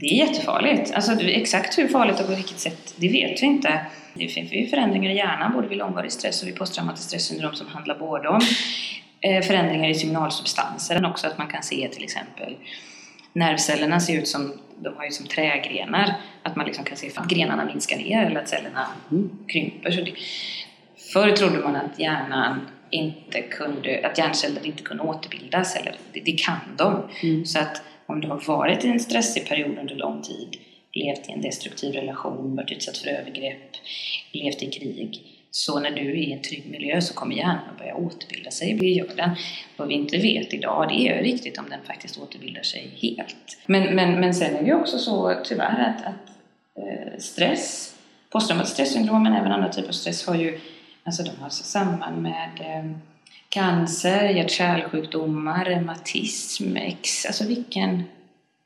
det 0.00 0.06
är 0.06 0.26
jättefarligt. 0.26 0.92
Alltså, 0.94 1.20
exakt 1.20 1.78
hur 1.78 1.88
farligt 1.88 2.20
och 2.20 2.26
på 2.26 2.34
vilket 2.34 2.58
sätt, 2.58 2.94
det 2.96 3.08
vet 3.08 3.42
vi 3.42 3.46
inte. 3.46 3.80
Det 4.14 4.28
finns 4.28 4.52
ju 4.52 4.66
förändringar 4.66 5.10
i 5.10 5.16
hjärnan 5.16 5.52
både 5.52 5.68
vid 5.68 5.78
långvarig 5.78 6.12
stress 6.12 6.42
och 6.42 6.48
vid 6.48 6.56
posttraumatiskt 6.56 7.08
stressyndrom 7.08 7.54
som 7.54 7.66
handlar 7.66 7.98
både 7.98 8.28
om 8.28 8.40
eh, 9.20 9.42
förändringar 9.42 9.88
i 9.88 9.94
signalsubstanser 9.94 10.94
men 10.94 11.04
också 11.04 11.26
att 11.26 11.38
man 11.38 11.48
kan 11.48 11.62
se 11.62 11.88
till 11.88 12.04
exempel 12.04 12.56
nervcellerna 13.32 14.00
ser 14.00 14.18
ut 14.18 14.28
som, 14.28 14.52
de 14.78 14.96
har 14.96 15.04
ju 15.04 15.10
som 15.10 15.26
trägrenar, 15.26 16.14
att 16.42 16.56
man 16.56 16.66
liksom 16.66 16.84
kan 16.84 16.96
se 16.96 17.10
att 17.14 17.28
grenarna 17.28 17.64
minskar 17.64 17.96
ner 17.96 18.26
eller 18.26 18.40
att 18.40 18.48
cellerna 18.48 18.86
krymper. 19.48 19.90
Så 19.90 20.00
det, 20.00 20.12
förr 21.12 21.30
trodde 21.30 21.58
man 21.58 21.76
att 21.76 21.98
hjärnan 21.98 22.60
inte 22.90 23.42
kunde, 23.42 24.06
att 24.06 24.18
hjärnceller 24.18 24.66
inte 24.66 24.82
kunde 24.82 25.02
återbildas, 25.02 25.76
eller 25.76 25.96
det, 26.12 26.20
det 26.20 26.32
kan 26.32 26.58
de. 26.76 27.08
Mm. 27.22 27.46
Så 27.46 27.58
att 27.58 27.82
om 28.06 28.20
du 28.20 28.28
har 28.28 28.40
varit 28.46 28.84
i 28.84 28.88
en 28.88 29.00
stressig 29.00 29.48
period 29.48 29.78
under 29.78 29.94
lång 29.94 30.22
tid, 30.22 30.56
levt 30.92 31.28
i 31.28 31.32
en 31.32 31.42
destruktiv 31.42 31.92
relation, 31.94 32.56
varit 32.56 32.72
utsatt 32.72 32.98
för 32.98 33.08
övergrepp, 33.08 33.70
levt 34.32 34.62
i 34.62 34.66
krig, 34.66 35.22
så 35.50 35.80
när 35.80 35.90
du 35.90 36.00
är 36.00 36.14
i 36.14 36.32
en 36.32 36.42
trygg 36.42 36.70
miljö 36.70 37.00
så 37.00 37.14
kommer 37.14 37.36
hjärnan 37.36 37.70
att 37.72 37.78
börja 37.78 37.94
återbilda 37.94 38.50
sig. 38.50 38.74
Det 38.74 38.86
gör 38.86 39.10
den. 39.16 39.30
Vad 39.76 39.88
vi 39.88 39.94
inte 39.94 40.16
vet 40.16 40.54
idag, 40.54 40.88
det 40.88 41.08
är 41.08 41.22
riktigt 41.22 41.58
om 41.58 41.64
den 41.70 41.80
faktiskt 41.86 42.18
återbildar 42.18 42.62
sig 42.62 42.90
helt. 43.02 43.58
Men, 43.66 43.94
men, 43.94 44.20
men 44.20 44.34
sen 44.34 44.56
är 44.56 44.62
det 44.62 44.68
ju 44.68 44.74
också 44.74 44.98
så 44.98 45.40
tyvärr 45.44 45.94
att, 45.94 46.06
att 46.06 46.28
eh, 46.76 47.18
stress, 47.18 47.94
posttraumatiskt 48.30 48.74
stressyndrom 48.74 49.22
men 49.22 49.32
även 49.32 49.52
andra 49.52 49.68
typer 49.68 49.88
av 49.88 49.92
stress 49.92 50.26
har 50.26 50.34
ju, 50.34 50.60
alltså 51.04 51.22
de 51.22 51.30
har 51.42 51.48
samband 51.50 52.22
med 52.22 52.50
eh, 52.60 52.96
cancer, 53.56 54.28
hjärt-kärlsjukdomar, 54.28 55.64
reumatism, 55.64 56.76
ex, 56.76 57.26
alltså 57.26 57.46
vilken 57.46 58.02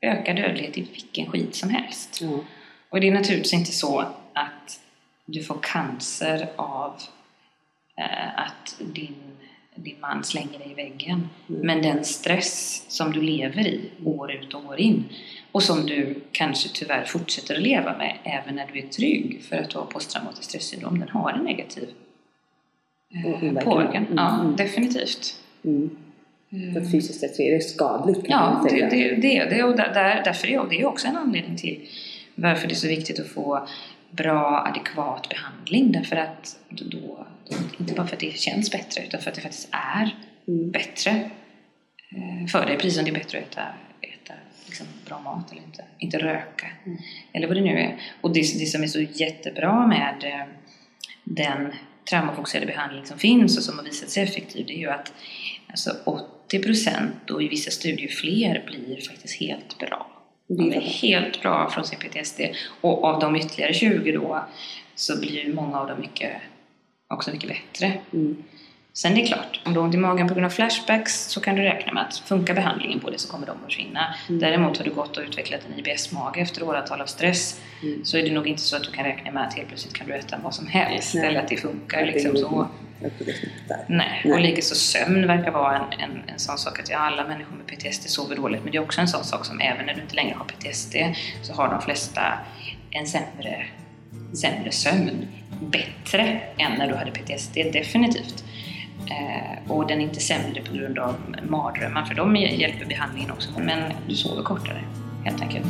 ökad 0.01 0.35
dödlighet 0.35 0.77
i 0.77 0.81
vilken 0.81 1.25
skit 1.25 1.55
som 1.55 1.69
helst. 1.69 2.21
Mm. 2.21 2.39
Och 2.89 3.01
det 3.01 3.07
är 3.07 3.11
naturligtvis 3.11 3.53
inte 3.53 3.71
så 3.71 3.99
att 4.33 4.79
du 5.25 5.43
får 5.43 5.57
cancer 5.61 6.49
av 6.55 6.93
eh, 7.97 8.39
att 8.39 8.75
din, 8.79 9.15
din 9.75 9.95
man 9.99 10.23
slänger 10.23 10.59
dig 10.59 10.71
i 10.71 10.73
väggen. 10.73 11.29
Mm. 11.49 11.61
Men 11.61 11.81
den 11.81 12.05
stress 12.05 12.85
som 12.87 13.11
du 13.11 13.21
lever 13.21 13.67
i 13.67 13.89
år 14.05 14.31
ut 14.31 14.53
och 14.53 14.65
år 14.65 14.79
in 14.79 15.03
och 15.51 15.63
som 15.63 15.85
du 15.85 16.23
kanske 16.31 16.69
tyvärr 16.73 17.05
fortsätter 17.05 17.55
att 17.55 17.61
leva 17.61 17.97
med 17.97 18.17
även 18.23 18.55
när 18.55 18.67
du 18.73 18.79
är 18.79 18.87
trygg 18.87 19.43
för 19.49 19.57
att 19.57 19.69
du 19.69 19.77
har 19.77 19.85
posttraumatiskt 19.85 20.45
stressyndrom, 20.45 20.99
den 20.99 21.09
har 21.09 21.31
en 21.31 21.43
negativ 21.43 21.89
eh, 23.13 23.63
påverkan. 23.63 24.03
Mm. 24.05 24.13
Ja, 24.15 24.41
mm. 24.41 24.55
definitivt. 24.55 25.35
Mm. 25.65 25.89
För 26.73 26.81
att 26.81 26.91
fysiskt 26.91 27.19
sett 27.19 27.35
så 27.35 27.41
är 27.41 27.51
det 27.51 27.61
skadligt 27.61 28.19
Ja, 28.27 28.65
det, 28.69 28.75
det, 28.75 29.15
det 29.15 29.37
är 29.37 29.49
det 29.49 29.63
och 29.63 29.75
där, 29.75 30.21
därför 30.25 30.47
är 30.47 30.69
det 30.69 30.85
också 30.85 31.07
en 31.07 31.17
anledning 31.17 31.57
till 31.57 31.87
varför 32.35 32.67
det 32.67 32.73
är 32.73 32.75
så 32.75 32.87
viktigt 32.87 33.19
att 33.19 33.27
få 33.27 33.67
bra, 34.11 34.65
adekvat 34.67 35.29
behandling. 35.29 35.91
Därför 35.91 36.15
att 36.15 36.59
då, 36.69 37.27
inte 37.79 37.93
bara 37.93 38.07
för 38.07 38.15
att 38.15 38.19
det 38.19 38.37
känns 38.37 38.71
bättre, 38.71 39.03
utan 39.03 39.21
för 39.21 39.29
att 39.29 39.35
det 39.35 39.41
faktiskt 39.41 39.69
är 39.71 40.15
mm. 40.47 40.71
bättre 40.71 41.11
eh, 42.09 42.47
för 42.47 42.65
dig. 42.65 42.75
Precis 42.75 42.95
som 42.95 43.05
det 43.05 43.11
är 43.11 43.13
bättre 43.13 43.37
att 43.37 43.43
äta, 43.43 43.61
äta 44.01 44.33
liksom 44.65 44.87
bra 45.05 45.19
mat 45.19 45.51
eller 45.51 45.61
inte, 45.61 45.83
inte 45.97 46.17
röka. 46.17 46.67
Mm. 46.85 46.97
Eller 47.33 47.47
vad 47.47 47.57
det 47.57 47.61
nu 47.61 47.79
är. 47.79 48.01
Och 48.21 48.33
det, 48.33 48.39
det 48.39 48.65
som 48.65 48.83
är 48.83 48.87
så 48.87 49.01
jättebra 49.01 49.87
med 49.87 50.15
eh, 50.23 50.47
den 51.23 51.71
traumafokuserade 52.09 52.65
behandling 52.65 53.05
som 53.05 53.19
finns 53.19 53.57
och 53.57 53.63
som 53.63 53.77
har 53.77 53.85
visat 53.85 54.09
sig 54.09 54.23
effektiv, 54.23 54.65
det 54.65 54.73
är 54.73 54.77
ju 54.77 54.89
att 54.89 55.13
alltså 55.69 55.95
80% 56.51 57.31
och 57.31 57.43
i 57.43 57.47
vissa 57.47 57.71
studier 57.71 58.07
fler 58.07 58.63
blir 58.65 59.01
faktiskt 59.01 59.39
helt 59.39 59.79
bra. 59.79 60.07
De 60.47 60.73
är 60.73 60.81
helt 60.81 61.41
bra 61.41 61.69
från 61.69 61.85
sin 61.85 61.99
PTSD. 61.99 62.41
Och 62.81 63.03
av 63.03 63.19
de 63.19 63.35
ytterligare 63.35 63.73
20 63.73 64.11
då 64.11 64.45
så 64.95 65.19
blir 65.19 65.53
många 65.53 65.79
av 65.79 65.87
dem 65.87 65.99
mycket, 65.99 66.31
också 67.13 67.31
mycket 67.31 67.49
bättre. 67.49 67.93
Mm. 68.13 68.43
Sen 68.93 69.15
det 69.15 69.21
är 69.21 69.27
klart, 69.27 69.59
om 69.65 69.73
du 69.73 69.79
har 69.79 69.85
ont 69.85 69.95
i 69.95 69.97
magen 69.97 70.27
på 70.27 70.33
grund 70.33 70.45
av 70.45 70.49
flashbacks 70.49 71.25
så 71.25 71.41
kan 71.41 71.55
du 71.55 71.61
räkna 71.61 71.93
med 71.93 72.03
att 72.03 72.17
funkar 72.17 72.53
behandlingen 72.53 72.99
på 72.99 73.09
det 73.09 73.17
så 73.17 73.31
kommer 73.31 73.47
de 73.47 73.51
att 73.51 73.63
försvinna. 73.65 74.15
Mm. 74.29 74.39
Däremot 74.39 74.77
har 74.77 74.85
du 74.85 74.91
gått 74.91 75.17
och 75.17 75.23
utvecklat 75.23 75.61
en 75.67 75.79
IBS-mage 75.79 76.41
efter 76.41 76.63
åratal 76.63 77.01
av 77.01 77.05
stress 77.05 77.61
mm. 77.83 78.05
så 78.05 78.17
är 78.17 78.23
det 78.23 78.31
nog 78.31 78.47
inte 78.47 78.61
så 78.61 78.75
att 78.75 78.83
du 78.83 78.91
kan 78.91 79.05
räkna 79.05 79.31
med 79.31 79.47
att 79.47 79.53
helt 79.53 79.67
plötsligt 79.67 79.93
kan 79.93 80.07
du 80.07 80.13
äta 80.13 80.39
vad 80.43 80.55
som 80.55 80.67
helst 80.67 81.15
Nej. 81.15 81.25
eller 81.25 81.39
att 81.39 81.47
det 81.47 81.57
funkar. 81.57 82.05
Liksom 82.05 82.37
så. 82.37 82.67
Nej. 82.99 83.09
Nej. 83.87 84.33
och 84.33 84.41
likaså 84.41 84.75
sömn 84.75 85.27
verkar 85.27 85.51
vara 85.51 85.77
en, 85.77 85.99
en, 85.99 86.21
en 86.27 86.39
sån 86.39 86.57
sak 86.57 86.79
att 86.79 86.89
ja, 86.89 86.97
alla 86.97 87.27
människor 87.27 87.55
med 87.55 87.67
PTSD 87.67 88.09
sover 88.09 88.35
dåligt 88.35 88.63
men 88.63 88.71
det 88.71 88.77
är 88.77 88.81
också 88.81 89.01
en 89.01 89.07
sån 89.07 89.23
sak 89.23 89.45
som 89.45 89.59
även 89.59 89.85
när 89.85 89.93
du 89.93 90.01
inte 90.01 90.15
längre 90.15 90.35
har 90.37 90.45
PTSD 90.45 90.95
så 91.41 91.53
har 91.53 91.69
de 91.69 91.81
flesta 91.81 92.21
en 92.91 93.07
sämre, 93.07 93.65
sämre 94.41 94.71
sömn. 94.71 95.27
Bättre 95.61 96.41
än 96.57 96.71
när 96.77 96.87
du 96.87 96.95
hade 96.95 97.11
PTSD, 97.11 97.55
definitivt. 97.73 98.43
Eh, 99.09 99.71
och 99.71 99.87
den 99.87 99.99
är 99.99 100.03
inte 100.03 100.19
sämre 100.19 100.61
på 100.61 100.73
grund 100.73 100.99
av 100.99 101.15
mardrömmar, 101.49 102.05
för 102.05 102.15
de 102.15 102.35
hjälper 102.35 102.85
behandlingen 102.85 103.31
också. 103.31 103.49
Men 103.59 103.93
du 104.07 104.15
sover 104.15 104.43
kortare, 104.43 104.81
helt 105.23 105.41
enkelt. 105.41 105.67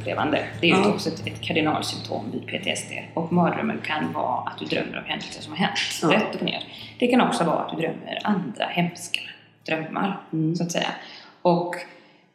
upplevande. 0.00 0.46
Det 0.60 0.70
är 0.70 0.76
ju 0.76 0.82
ja. 0.82 0.88
också 0.88 1.08
ett, 1.08 1.26
ett 1.26 1.40
kardinalsymptom 1.40 2.30
vid 2.32 2.46
PTSD. 2.46 2.92
Och 3.14 3.32
mardrömmen 3.32 3.80
kan 3.84 4.12
vara 4.12 4.48
att 4.48 4.58
du 4.58 4.64
drömmer 4.64 4.98
om 4.98 5.04
händelser 5.04 5.42
som 5.42 5.52
har 5.52 5.58
hänt, 5.58 5.78
ja. 6.02 6.08
rätt 6.08 6.34
upp 6.34 6.40
och 6.40 6.46
ner. 6.46 6.64
Det 6.98 7.06
kan 7.06 7.20
också 7.20 7.44
vara 7.44 7.58
att 7.58 7.70
du 7.70 7.76
drömmer 7.76 8.18
andra 8.24 8.64
hemska 8.64 9.20
drömmar, 9.74 10.20
mm. 10.32 10.56
så 10.56 10.64
att 10.64 10.72
säga. 10.72 10.90
Och 11.42 11.74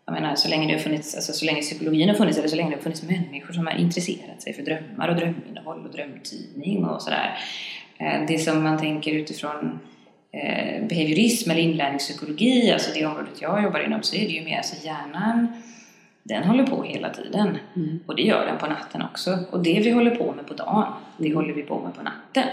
jag 0.05 0.13
menar, 0.13 0.35
så 0.35 0.49
länge 0.49 0.67
det 0.67 0.73
har 0.73 0.79
funnits, 0.79 1.15
alltså 1.15 1.33
så 1.33 1.45
länge 1.45 1.61
psykologin 1.61 2.09
har 2.09 2.15
funnits, 2.15 2.37
eller 2.37 2.47
så 2.47 2.55
länge 2.55 2.69
det 2.69 2.75
har 2.75 2.83
funnits 2.83 3.03
människor 3.03 3.53
som 3.53 3.67
har 3.67 3.73
intresserat 3.73 4.41
sig 4.41 4.53
för 4.53 4.61
drömmar 4.61 5.07
och 5.07 5.15
dröminnehåll 5.15 5.85
och 5.85 5.91
drömtidning 5.91 6.85
och 6.85 7.01
sådär. 7.01 7.37
Eh, 7.97 8.25
det 8.27 8.37
som 8.37 8.63
man 8.63 8.77
tänker 8.77 9.11
utifrån 9.11 9.79
eh, 10.31 10.87
behaviorism 10.87 11.51
eller 11.51 11.61
inlärningspsykologi, 11.61 12.71
alltså 12.71 12.91
det 12.93 13.05
området 13.05 13.41
jag 13.41 13.63
jobbar 13.63 13.79
inom, 13.79 14.03
så 14.03 14.15
är 14.15 14.27
det 14.27 14.33
ju 14.33 14.45
mer 14.45 14.57
alltså 14.57 14.85
hjärnan 14.85 15.47
den 16.27 16.43
håller 16.43 16.67
på 16.67 16.83
hela 16.83 17.09
tiden. 17.09 17.57
Mm. 17.75 17.99
Och 18.05 18.15
det 18.15 18.21
gör 18.21 18.45
den 18.45 18.57
på 18.57 18.67
natten 18.67 19.01
också. 19.01 19.39
Och 19.51 19.63
det 19.63 19.79
vi 19.79 19.91
håller 19.91 20.15
på 20.15 20.31
med 20.31 20.47
på 20.47 20.53
dagen, 20.53 20.93
det 21.17 21.25
mm. 21.25 21.37
håller 21.37 21.53
vi 21.53 21.61
på 21.61 21.79
med 21.79 21.95
på 21.95 22.03
natten. 22.03 22.49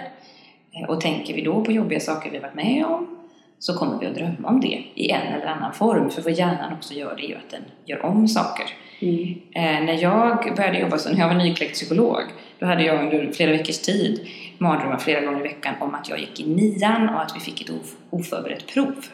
Eh, 0.73 0.89
och 0.89 1.01
tänker 1.01 1.35
vi 1.35 1.43
då 1.43 1.65
på 1.65 1.73
jobbiga 1.73 2.01
saker 2.01 2.31
vi 2.31 2.39
varit 2.39 2.55
med 2.55 2.87
om 2.87 3.19
så 3.63 3.75
kommer 3.75 3.99
vi 3.99 4.07
att 4.07 4.15
drömma 4.15 4.49
om 4.49 4.61
det 4.61 4.85
i 4.95 5.11
en 5.11 5.27
eller 5.27 5.47
annan 5.47 5.73
form. 5.73 6.11
För 6.11 6.23
vad 6.23 6.33
hjärnan 6.33 6.73
också 6.73 6.95
gör 6.95 7.17
det 7.17 7.25
är 7.25 7.29
ju 7.29 7.35
att 7.35 7.51
den 7.51 7.63
gör 7.85 8.05
om 8.05 8.29
saker. 8.29 8.67
Mm. 9.01 9.35
Eh, 9.55 9.85
när 9.85 10.03
jag 10.03 10.55
började 10.57 10.79
jobba 10.79 10.99
som, 10.99 11.13
när 11.13 11.21
jag 11.21 11.29
var 11.29 11.35
nykläckt 11.35 11.75
psykolog, 11.75 12.23
då 12.59 12.67
hade 12.67 12.85
jag 12.85 13.05
under 13.05 13.33
flera 13.33 13.51
veckors 13.51 13.79
tid 13.79 14.29
mardrömmar 14.59 14.99
flera 14.99 15.21
gånger 15.21 15.41
i 15.41 15.43
veckan 15.43 15.75
om 15.81 15.95
att 15.95 16.09
jag 16.09 16.19
gick 16.19 16.41
i 16.41 16.47
nian 16.47 17.09
och 17.09 17.23
att 17.23 17.37
vi 17.37 17.41
fick 17.41 17.61
ett 17.61 17.77
oförberett 18.11 18.67
prov. 18.67 19.05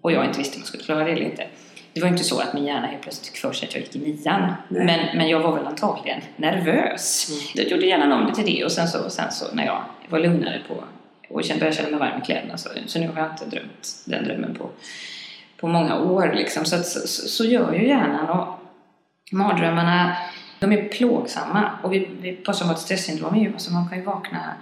Och 0.00 0.12
jag 0.12 0.24
inte 0.24 0.38
visste 0.38 0.56
om 0.56 0.60
jag 0.60 0.68
skulle 0.68 0.82
klara 0.82 1.04
det 1.04 1.10
eller 1.10 1.24
inte. 1.24 1.46
Det 1.92 2.00
var 2.00 2.08
inte 2.08 2.24
så 2.24 2.40
att 2.40 2.54
min 2.54 2.64
hjärna 2.64 2.86
helt 2.86 3.02
plötsligt 3.02 3.26
fick 3.26 3.36
för 3.36 3.52
sig 3.52 3.68
att 3.68 3.74
jag 3.74 3.82
gick 3.82 3.96
i 3.96 3.98
nian. 3.98 4.52
Men, 4.68 5.16
men 5.16 5.28
jag 5.28 5.40
var 5.40 5.56
väl 5.56 5.66
antagligen 5.66 6.20
nervös. 6.36 7.28
Mm. 7.30 7.40
Jag 7.54 7.72
gjorde 7.72 7.86
gärna 7.86 8.20
om 8.20 8.26
det 8.26 8.34
till 8.34 8.56
det 8.56 8.64
och 8.64 8.72
sen 8.72 8.88
så, 8.88 9.10
sen 9.10 9.32
så 9.32 9.54
när 9.54 9.66
jag 9.66 9.82
var 10.08 10.18
lugnare 10.18 10.60
på 10.68 10.74
och 11.28 11.42
började 11.58 11.72
känna 11.72 11.90
mig 11.90 11.98
varm 11.98 12.22
i 12.22 12.24
kläderna 12.24 12.56
så, 12.56 12.68
så 12.86 12.98
nu 12.98 13.08
har 13.08 13.20
jag 13.20 13.30
inte 13.30 13.46
drömt 13.46 14.02
den 14.06 14.24
drömmen 14.24 14.54
på, 14.54 14.70
på 15.60 15.68
många 15.68 16.00
år. 16.00 16.32
Liksom. 16.34 16.64
Så, 16.64 16.76
att, 16.76 16.86
så, 16.86 17.28
så 17.28 17.44
gör 17.44 17.72
ju 17.72 17.88
hjärnan 17.88 18.28
och 18.28 18.58
mardrömmarna 19.32 20.16
de 20.60 20.72
är 20.72 20.88
plågsamma 20.88 21.70
och 21.82 21.92
vid, 21.92 22.08
vid 22.20 22.44
posttraumatiskt 22.44 22.86
stressyndrom 22.86 23.34
är 23.34 23.40
ju, 23.40 23.52
alltså 23.52 23.72
man 23.72 23.88
kan 23.88 23.98
ju 23.98 24.04
vakna 24.04 24.54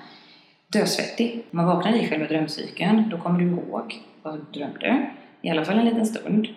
dösvettig. 0.69 1.45
Om 1.51 1.57
man 1.57 1.67
vaknar 1.67 1.93
i 1.93 2.09
själva 2.09 2.27
drömcykeln 2.27 3.09
då 3.11 3.19
kommer 3.19 3.41
du 3.41 3.47
ihåg 3.47 4.03
vad 4.23 4.35
du 4.35 4.59
drömde, 4.59 5.11
i 5.43 5.51
alla 5.51 5.65
fall 5.65 5.79
en 5.79 5.85
liten 5.85 6.07
stund. 6.07 6.49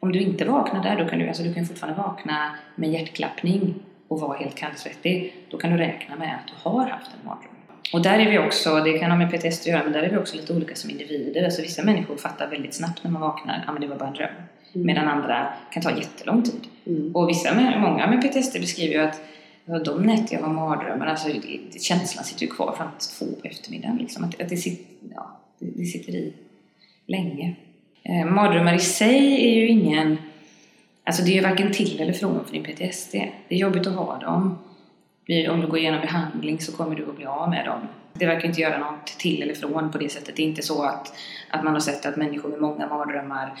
Om 0.00 0.12
du 0.12 0.20
inte 0.20 0.44
vaknar 0.44 0.82
där, 0.82 1.04
då 1.04 1.08
kan 1.08 1.18
du, 1.18 1.28
alltså 1.28 1.42
du 1.42 1.54
kan 1.54 1.66
fortfarande 1.66 2.02
vakna 2.02 2.56
med 2.74 2.90
hjärtklappning 2.90 3.74
och 4.08 4.20
vara 4.20 4.38
helt 4.38 4.54
kallsvettig, 4.54 5.34
då 5.50 5.58
kan 5.58 5.70
du 5.70 5.76
räkna 5.76 6.16
med 6.16 6.34
att 6.34 6.46
du 6.46 6.70
har 6.70 6.86
haft 6.86 7.10
en 7.20 7.26
mardröm. 7.26 7.49
Och 7.92 8.02
där 8.02 8.18
är 8.18 8.30
vi 8.30 8.38
också, 8.38 8.80
det 8.80 8.98
kan 8.98 9.10
ha 9.10 9.18
med 9.18 9.30
PTSD 9.30 9.60
att 9.60 9.66
göra, 9.66 9.84
men 9.84 9.92
där 9.92 10.02
är 10.02 10.10
vi 10.10 10.16
också 10.16 10.36
lite 10.36 10.52
olika 10.52 10.74
som 10.74 10.90
individer. 10.90 11.44
Alltså 11.44 11.62
vissa 11.62 11.82
människor 11.82 12.16
fattar 12.16 12.46
väldigt 12.50 12.74
snabbt 12.74 13.04
när 13.04 13.10
man 13.10 13.22
vaknar, 13.22 13.64
ja 13.66 13.72
men 13.72 13.80
det 13.82 13.88
var 13.88 13.96
bara 13.96 14.08
en 14.08 14.14
dröm. 14.14 14.28
Mm. 14.74 14.86
Medan 14.86 15.08
andra 15.08 15.52
kan 15.72 15.82
ta 15.82 15.90
jättelång 15.98 16.42
tid. 16.42 16.60
Mm. 16.86 17.16
Och 17.16 17.28
vissa, 17.28 17.54
många 17.78 18.06
med 18.06 18.22
PTSD 18.22 18.60
beskriver 18.60 18.94
ju 18.94 19.00
att 19.00 19.20
alltså, 19.68 19.94
de 19.94 20.02
nätter 20.02 20.34
jag 20.34 20.42
har 20.42 20.52
mardrömmar, 20.52 21.06
alltså 21.06 21.28
det- 21.28 21.82
känslan 21.82 22.24
sitter 22.24 22.42
ju 22.42 22.48
kvar 22.48 22.74
fram 22.76 22.88
till 22.98 23.08
två 23.08 23.40
på 23.40 23.48
eftermiddagen. 23.48 23.96
Liksom. 23.96 24.24
Att, 24.24 24.40
att 24.40 24.48
det, 24.48 24.56
sitter, 24.56 24.84
ja, 25.14 25.40
det, 25.58 25.66
det 25.76 25.84
sitter 25.84 26.12
i 26.12 26.32
länge. 27.06 27.54
Eh, 28.02 28.26
mardrömmar 28.26 28.74
i 28.74 28.78
sig 28.78 29.48
är 29.48 29.54
ju 29.54 29.68
ingen... 29.68 30.16
Alltså 31.04 31.22
det 31.22 31.30
är 31.30 31.34
ju 31.34 31.40
varken 31.40 31.72
till 31.72 32.00
eller 32.00 32.12
från 32.12 32.44
för 32.44 32.52
din 32.52 32.62
PTSD. 32.64 33.12
Det 33.48 33.54
är 33.54 33.58
jobbigt 33.58 33.86
att 33.86 33.94
ha 33.94 34.18
dem. 34.18 34.58
Om 35.50 35.60
du 35.60 35.66
går 35.66 35.78
igenom 35.78 36.00
behandling 36.00 36.60
så 36.60 36.76
kommer 36.76 36.96
du 36.96 37.08
att 37.08 37.16
bli 37.16 37.26
av 37.26 37.50
med 37.50 37.66
dem. 37.66 37.88
Det 38.12 38.26
verkar 38.26 38.48
inte 38.48 38.60
göra 38.60 38.78
något 38.78 39.06
till 39.06 39.42
eller 39.42 39.54
från 39.54 39.92
på 39.92 39.98
det 39.98 40.08
sättet. 40.08 40.36
Det 40.36 40.42
är 40.42 40.46
inte 40.46 40.62
så 40.62 40.82
att, 40.82 41.12
att 41.50 41.64
man 41.64 41.72
har 41.72 41.80
sett 41.80 42.06
att 42.06 42.16
människor 42.16 42.48
med 42.48 42.60
många 42.60 42.86
mardrömmar 42.86 43.52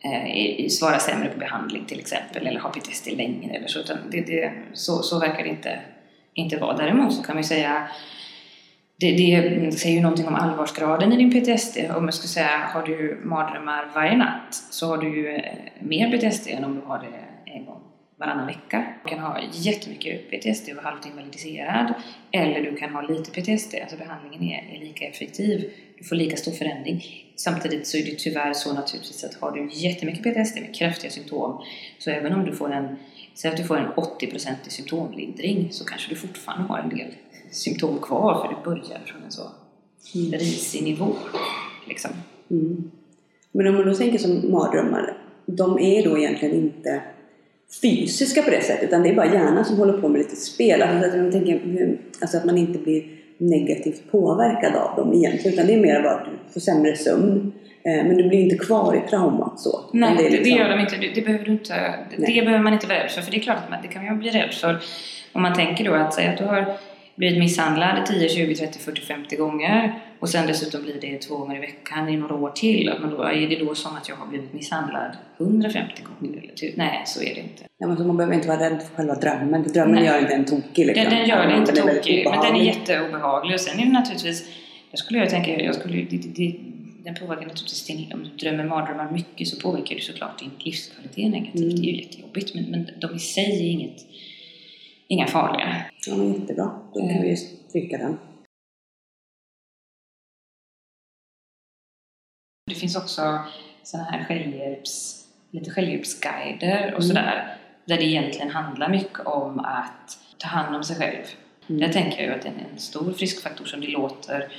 eh, 0.00 0.68
svarar 0.68 0.98
sämre 0.98 1.28
på 1.28 1.38
behandling 1.38 1.84
till 1.84 2.00
exempel 2.00 2.46
eller 2.46 2.60
har 2.60 2.70
PTSD 2.70 3.06
längre 3.06 3.54
eller 3.54 3.68
så. 3.68 3.80
Utan 3.80 3.98
det, 4.10 4.20
det, 4.20 4.52
så, 4.72 5.02
så 5.02 5.18
verkar 5.18 5.42
det 5.42 5.48
inte, 5.48 5.80
inte 6.34 6.56
vara. 6.56 6.76
Däremot 6.76 7.14
så 7.14 7.22
kan 7.22 7.34
man 7.34 7.42
ju 7.42 7.48
säga 7.48 7.88
det, 8.96 9.10
det 9.12 9.72
säger 9.72 9.96
ju 9.96 10.02
någonting 10.02 10.28
om 10.28 10.34
allvarsgraden 10.34 11.12
i 11.12 11.16
din 11.16 11.30
PTSD. 11.30 11.78
Om 11.96 12.04
jag 12.04 12.14
skulle 12.14 12.28
säga, 12.28 12.70
har 12.74 12.82
du 12.82 13.20
mardrömmar 13.24 13.90
varje 13.94 14.16
natt 14.16 14.54
så 14.70 14.86
har 14.86 14.98
du 14.98 15.16
ju 15.16 15.28
eh, 15.28 15.54
mer 15.78 16.18
PTSD 16.18 16.48
än 16.48 16.64
om 16.64 16.74
du 16.74 16.80
har 16.86 16.98
det 16.98 17.50
en 17.52 17.66
gång 17.66 17.89
varannan 18.20 18.46
vecka. 18.46 18.84
Du 19.02 19.08
kan 19.08 19.18
ha 19.18 19.40
jättemycket 19.52 20.30
PTSD 20.30 20.68
och 20.70 20.76
vara 20.76 20.86
halvt 20.86 21.06
invalidiserad. 21.06 21.94
Eller 22.32 22.62
du 22.62 22.76
kan 22.76 22.90
ha 22.90 23.02
lite 23.02 23.30
PTSD, 23.30 23.74
alltså 23.74 23.96
behandlingen 23.96 24.42
är, 24.42 24.76
är 24.76 24.80
lika 24.80 25.04
effektiv. 25.04 25.72
Du 25.98 26.04
får 26.04 26.16
lika 26.16 26.36
stor 26.36 26.52
förändring. 26.52 27.04
Samtidigt 27.36 27.86
så 27.86 27.96
är 27.96 28.04
det 28.04 28.18
tyvärr 28.18 28.52
så 28.52 28.72
naturligtvis 28.72 29.24
att 29.24 29.34
har 29.34 29.52
du 29.52 29.68
jättemycket 29.72 30.22
PTSD 30.22 30.60
med 30.60 30.74
kraftiga 30.74 31.10
symptom 31.10 31.64
så 31.98 32.10
även 32.10 32.32
om 32.32 32.44
du 32.44 32.52
får 32.52 32.72
en, 32.72 32.96
säg 33.34 33.50
att 33.50 33.56
du 33.56 33.64
får 33.64 33.76
en 33.76 33.92
80% 33.92 34.50
i 34.66 34.70
symptomlindring 34.70 35.68
så 35.70 35.84
kanske 35.84 36.10
du 36.10 36.16
fortfarande 36.16 36.68
har 36.68 36.78
en 36.78 36.88
del 36.88 37.14
symptom 37.50 37.98
kvar 37.98 38.34
för 38.42 38.54
du 38.54 38.64
börjar 38.64 39.00
från 39.06 39.22
en 39.22 39.32
så 39.32 39.50
risig 40.32 40.82
nivå. 40.82 41.16
Liksom. 41.88 42.10
Mm. 42.50 42.90
Men 43.52 43.66
om 43.66 43.74
man 43.74 43.86
då 43.86 43.94
tänker 43.94 44.18
som 44.18 44.50
mardrömmar, 44.50 45.16
de 45.46 45.78
är 45.78 46.04
då 46.04 46.18
egentligen 46.18 46.54
inte 46.54 47.02
fysiska 47.82 48.42
på 48.42 48.50
det 48.50 48.62
sättet 48.62 48.88
utan 48.88 49.02
det 49.02 49.08
är 49.08 49.14
bara 49.14 49.34
hjärnan 49.34 49.64
som 49.64 49.78
håller 49.78 49.92
på 49.92 50.08
med 50.08 50.18
lite 50.18 50.36
spel. 50.36 50.82
Alltså 50.82 51.08
att, 51.08 51.16
jag 51.16 51.32
tänker, 51.32 51.60
alltså 52.20 52.36
att 52.36 52.44
man 52.44 52.58
inte 52.58 52.78
blir 52.78 53.04
negativt 53.38 54.02
påverkad 54.10 54.74
av 54.74 54.96
dem 54.96 55.14
egentligen 55.14 55.54
utan 55.54 55.66
det 55.66 55.74
är 55.74 55.80
mer 55.80 56.02
bara 56.02 56.12
att 56.12 56.24
du 56.24 56.52
får 56.52 56.60
sämre 56.60 56.96
sömn. 56.96 57.52
Eh, 57.82 58.06
men 58.06 58.16
du 58.16 58.28
blir 58.28 58.38
inte 58.38 58.56
kvar 58.56 58.94
i 58.94 59.10
traumat 59.10 59.60
så. 59.60 59.80
Nej, 59.92 60.14
det, 60.18 60.26
är 60.26 60.30
det 60.30 60.36
liksom- 60.36 60.58
gör 60.58 60.68
de 60.68 60.80
inte. 60.80 60.96
Det, 60.96 61.08
det, 61.14 61.22
behöver 61.22 61.44
du 61.44 61.52
inte 61.52 61.74
det, 62.16 62.26
det 62.26 62.42
behöver 62.42 62.62
man 62.62 62.72
inte 62.72 62.86
vara 62.86 62.98
rädd 62.98 63.10
för. 63.10 63.22
För 63.22 63.30
det 63.30 63.36
är 63.36 63.40
klart 63.40 63.58
att 63.64 63.70
man, 63.70 63.78
det 63.82 63.88
kan 63.88 64.06
man 64.06 64.18
bli 64.18 64.30
rädd 64.30 64.54
för. 64.54 64.78
Om 65.32 65.42
man 65.42 65.54
tänker 65.54 65.84
då 65.84 65.94
att 65.94 66.14
säga 66.14 66.30
att 66.30 66.38
du 66.38 66.44
har 66.44 66.76
blivit 67.20 67.38
misshandlad 67.38 68.06
10, 68.06 68.28
20, 68.28 68.54
30, 68.54 68.78
40, 68.78 69.00
50 69.00 69.36
gånger 69.36 70.00
och 70.20 70.28
sen 70.28 70.46
dessutom 70.46 70.82
blir 70.82 71.00
det 71.00 71.18
två 71.18 71.36
gånger 71.36 71.56
i 71.56 71.60
veckan 71.60 72.08
i 72.08 72.16
några 72.16 72.34
år 72.34 72.50
till. 72.50 72.92
Man 73.00 73.10
då, 73.10 73.22
är 73.22 73.48
det 73.48 73.56
då 73.56 73.74
som 73.74 73.96
att 73.96 74.08
jag 74.08 74.16
har 74.16 74.26
blivit 74.26 74.52
misshandlad 74.52 75.16
150 75.40 76.02
gånger? 76.02 76.38
Eller 76.38 76.52
typ, 76.54 76.76
nej, 76.76 77.02
så 77.06 77.22
är 77.22 77.34
det 77.34 77.40
inte. 77.40 77.64
Ja, 77.78 77.86
men 77.86 78.06
man 78.06 78.16
behöver 78.16 78.34
inte 78.34 78.48
vara 78.48 78.60
rädd 78.60 78.82
för 78.82 78.96
själva 78.96 79.14
drömmen. 79.14 79.62
Drömmen 79.62 79.94
Nej. 79.94 80.04
gör 80.04 80.20
inte 80.20 80.34
en 80.34 80.44
tokig 80.44 80.86
liksom. 80.86 81.04
Den, 81.04 81.14
den 81.14 81.28
gör 81.28 81.46
det 81.46 81.56
inte 81.56 81.72
Den 81.72 81.94
tokig, 81.94 82.26
men 82.30 82.32
den 82.32 82.44
är 82.44 82.48
obehaglig. 82.48 82.66
jätteobehaglig. 82.66 83.54
Och 83.54 83.60
sen 83.60 83.80
är 83.80 83.86
det 83.86 83.92
naturligtvis, 83.92 84.48
jag 84.90 84.98
skulle 84.98 85.18
jag 85.18 85.30
tänka, 85.30 85.60
jag 85.62 85.74
skulle, 85.74 85.96
det, 85.96 86.16
det, 86.16 86.54
den 87.04 87.14
påverkar 87.14 87.46
naturligtvis 87.46 87.86
din, 87.86 88.12
om 88.12 88.22
du 88.22 88.30
drömmer 88.44 88.64
mardrömmar 88.64 89.10
mycket 89.12 89.48
så 89.48 89.60
påverkar 89.60 89.94
det 89.96 90.02
såklart 90.02 90.38
din 90.38 90.50
livskvalitet 90.58 91.30
negativt. 91.30 91.54
Mm. 91.54 91.76
Det 91.76 91.82
är 91.82 91.92
ju 91.92 92.02
jättejobbigt, 92.02 92.54
men, 92.54 92.64
men 92.64 92.86
de 93.00 93.16
i 93.16 93.18
sig 93.18 93.68
är 93.68 93.70
inget, 93.70 94.06
inga 95.10 95.26
farliga. 95.26 95.84
Ja, 96.06 96.24
jättebra. 96.24 96.80
Då 96.94 97.00
kan 97.00 97.22
vi 97.22 97.36
stryka 97.36 97.98
den. 97.98 98.18
Det 102.66 102.74
finns 102.74 102.96
också 102.96 103.38
såna 103.82 104.04
här 104.04 104.24
självhjälps, 104.24 105.24
lite 105.50 105.70
självhjälpsguider 105.70 106.82
och 106.94 107.02
Mm. 107.02 107.02
sådär. 107.02 107.56
Där 107.84 107.96
det 107.96 108.04
egentligen 108.04 108.50
handlar 108.50 108.88
mycket 108.88 109.26
om 109.26 109.58
att 109.58 110.18
ta 110.38 110.48
hand 110.48 110.76
om 110.76 110.84
sig 110.84 110.96
själv. 110.96 111.24
Mm. 111.68 111.80
Där 111.80 111.92
tänker 111.92 112.18
jag 112.18 112.26
ju 112.26 112.38
att 112.38 112.44
en, 112.44 112.60
en 112.72 112.78
stor 112.78 113.12
friskfaktor 113.12 113.64
som 113.64 113.80
det 113.80 113.86
låter 113.86 114.52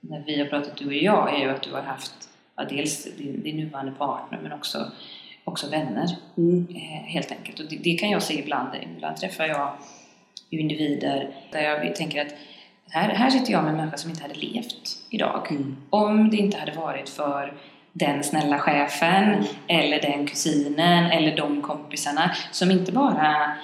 när 0.00 0.20
vi 0.26 0.38
har 0.40 0.46
pratat 0.46 0.76
du 0.76 0.86
och 0.86 0.94
jag 0.94 1.34
är 1.34 1.38
ju 1.44 1.50
att 1.50 1.62
du 1.62 1.72
har 1.72 1.82
haft 1.82 2.28
ja, 2.56 2.64
dels 2.64 3.16
din, 3.16 3.42
din 3.42 3.56
nuvarande 3.56 3.92
partner 3.92 4.40
men 4.42 4.52
också, 4.52 4.92
också 5.50 5.70
vänner 5.70 6.16
Mm. 6.36 6.66
eh, 6.70 7.06
helt 7.06 7.32
enkelt. 7.32 7.60
Och 7.60 7.66
det, 7.70 7.76
det 7.76 7.94
kan 7.94 8.10
jag 8.10 8.22
se 8.22 8.38
ibland. 8.38 8.68
Ibland 8.96 9.16
träffar 9.16 9.44
jag 9.46 9.72
individer 10.50 11.30
där 11.52 11.60
jag 11.60 11.94
tänker 11.94 12.20
att 12.26 12.34
här, 12.90 13.08
här 13.08 13.30
sitter 13.30 13.52
jag 13.52 13.62
med 13.64 13.70
en 13.70 13.76
människa 13.76 13.96
som 13.96 14.10
inte 14.10 14.22
hade 14.22 14.34
levt 14.34 14.98
idag. 15.10 15.46
Mm. 15.50 15.76
Om 15.90 16.30
det 16.30 16.36
inte 16.36 16.58
hade 16.58 16.72
varit 16.72 17.08
för 17.08 17.52
den 17.92 18.24
snälla 18.24 18.58
chefen 18.58 19.44
eller 19.66 20.02
den 20.02 20.26
kusinen 20.26 21.10
eller 21.10 21.36
de 21.36 21.62
kompisarna 21.62 22.30
som 22.52 22.70
inte 22.70 22.92
bara 22.92 23.56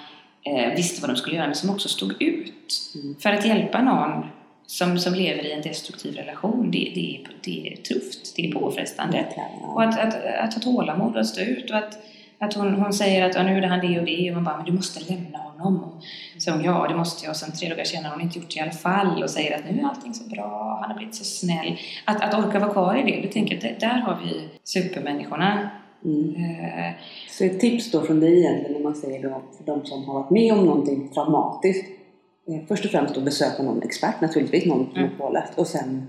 eh, 0.42 0.74
visste 0.76 1.00
vad 1.00 1.10
de 1.10 1.16
skulle 1.16 1.36
göra 1.36 1.46
men 1.46 1.54
som 1.54 1.70
också 1.70 1.88
stod 1.88 2.22
ut. 2.22 2.92
Mm. 2.94 3.16
För 3.20 3.30
att 3.32 3.46
hjälpa 3.46 3.82
någon 3.82 4.26
som, 4.66 4.98
som 4.98 5.14
lever 5.14 5.46
i 5.46 5.52
en 5.52 5.62
destruktiv 5.62 6.14
relation, 6.14 6.70
det, 6.70 6.92
det, 6.94 7.16
är, 7.16 7.28
det 7.44 7.72
är 7.72 7.76
tufft, 7.76 8.36
det 8.36 8.46
är 8.48 8.52
påfrestande. 8.52 9.26
Och 9.74 9.82
att, 9.82 9.98
att, 9.98 10.14
att 10.24 10.54
ha 10.54 10.60
tålamod 10.60 11.14
och 11.14 11.20
att 11.20 11.26
stå 11.26 11.40
ut 11.40 11.70
och 11.70 11.76
att, 11.76 11.98
att 12.38 12.54
hon, 12.54 12.74
hon 12.74 12.92
säger 12.92 13.30
att 13.30 13.34
ja, 13.34 13.42
nu 13.42 13.60
det 13.60 13.66
han 13.66 13.80
det 13.80 13.98
och 14.00 14.06
det 14.06 14.30
och 14.30 14.34
man 14.34 14.44
bara 14.44 14.56
men 14.56 14.66
du 14.66 14.72
måste 14.72 15.12
lämna 15.12 15.38
honom. 15.38 15.84
Och 15.84 16.02
så 16.42 16.50
hon 16.50 16.64
ja 16.64 16.86
det 16.88 16.96
måste 16.96 17.24
jag 17.24 17.30
och 17.30 17.36
sen 17.36 17.52
tre 17.52 17.68
dagar 17.68 17.84
senare 17.84 18.08
har 18.08 18.14
hon 18.16 18.22
inte 18.22 18.38
gjort 18.38 18.50
det 18.50 18.56
i 18.56 18.62
alla 18.62 18.70
fall 18.70 19.22
och 19.22 19.30
säger 19.30 19.56
att 19.56 19.64
nu 19.70 19.80
är 19.80 19.84
allting 19.84 20.14
så 20.14 20.28
bra, 20.28 20.78
han 20.80 20.90
har 20.90 20.96
blivit 20.96 21.14
så 21.14 21.24
snäll. 21.24 21.78
Att, 22.04 22.22
att 22.24 22.46
orka 22.46 22.58
vara 22.58 22.72
kvar 22.72 22.96
i 22.96 23.10
det, 23.10 23.20
du 23.20 23.28
tänker 23.28 23.60
det, 23.60 23.76
där 23.80 23.98
har 23.98 24.18
vi 24.24 24.48
supermänniskorna. 24.64 25.70
Mm. 26.04 26.34
Eh, 26.34 26.92
Så 27.30 27.44
ett 27.44 27.60
tips 27.60 27.90
då 27.90 28.02
från 28.02 28.20
dig 28.20 28.38
egentligen 28.38 28.72
när 28.72 28.80
man 28.80 28.94
säger 28.94 29.22
då 29.22 29.42
för 29.56 29.64
de 29.64 29.86
som 29.86 30.04
har 30.04 30.14
varit 30.14 30.30
med 30.30 30.52
om 30.52 30.66
någonting 30.66 31.08
traumatiskt. 31.08 31.95
Eh, 32.48 32.66
Först 32.68 32.84
och 32.84 32.90
främst 32.90 33.14
då 33.14 33.20
besöka 33.20 33.62
någon 33.62 33.82
expert 33.82 34.20
naturligtvis, 34.20 34.66
någon 34.66 34.86
som 34.86 34.96
Mm. 34.96 35.12
är 35.12 35.16
påläst. 35.18 35.52
Och 35.58 35.66
sen 35.66 36.06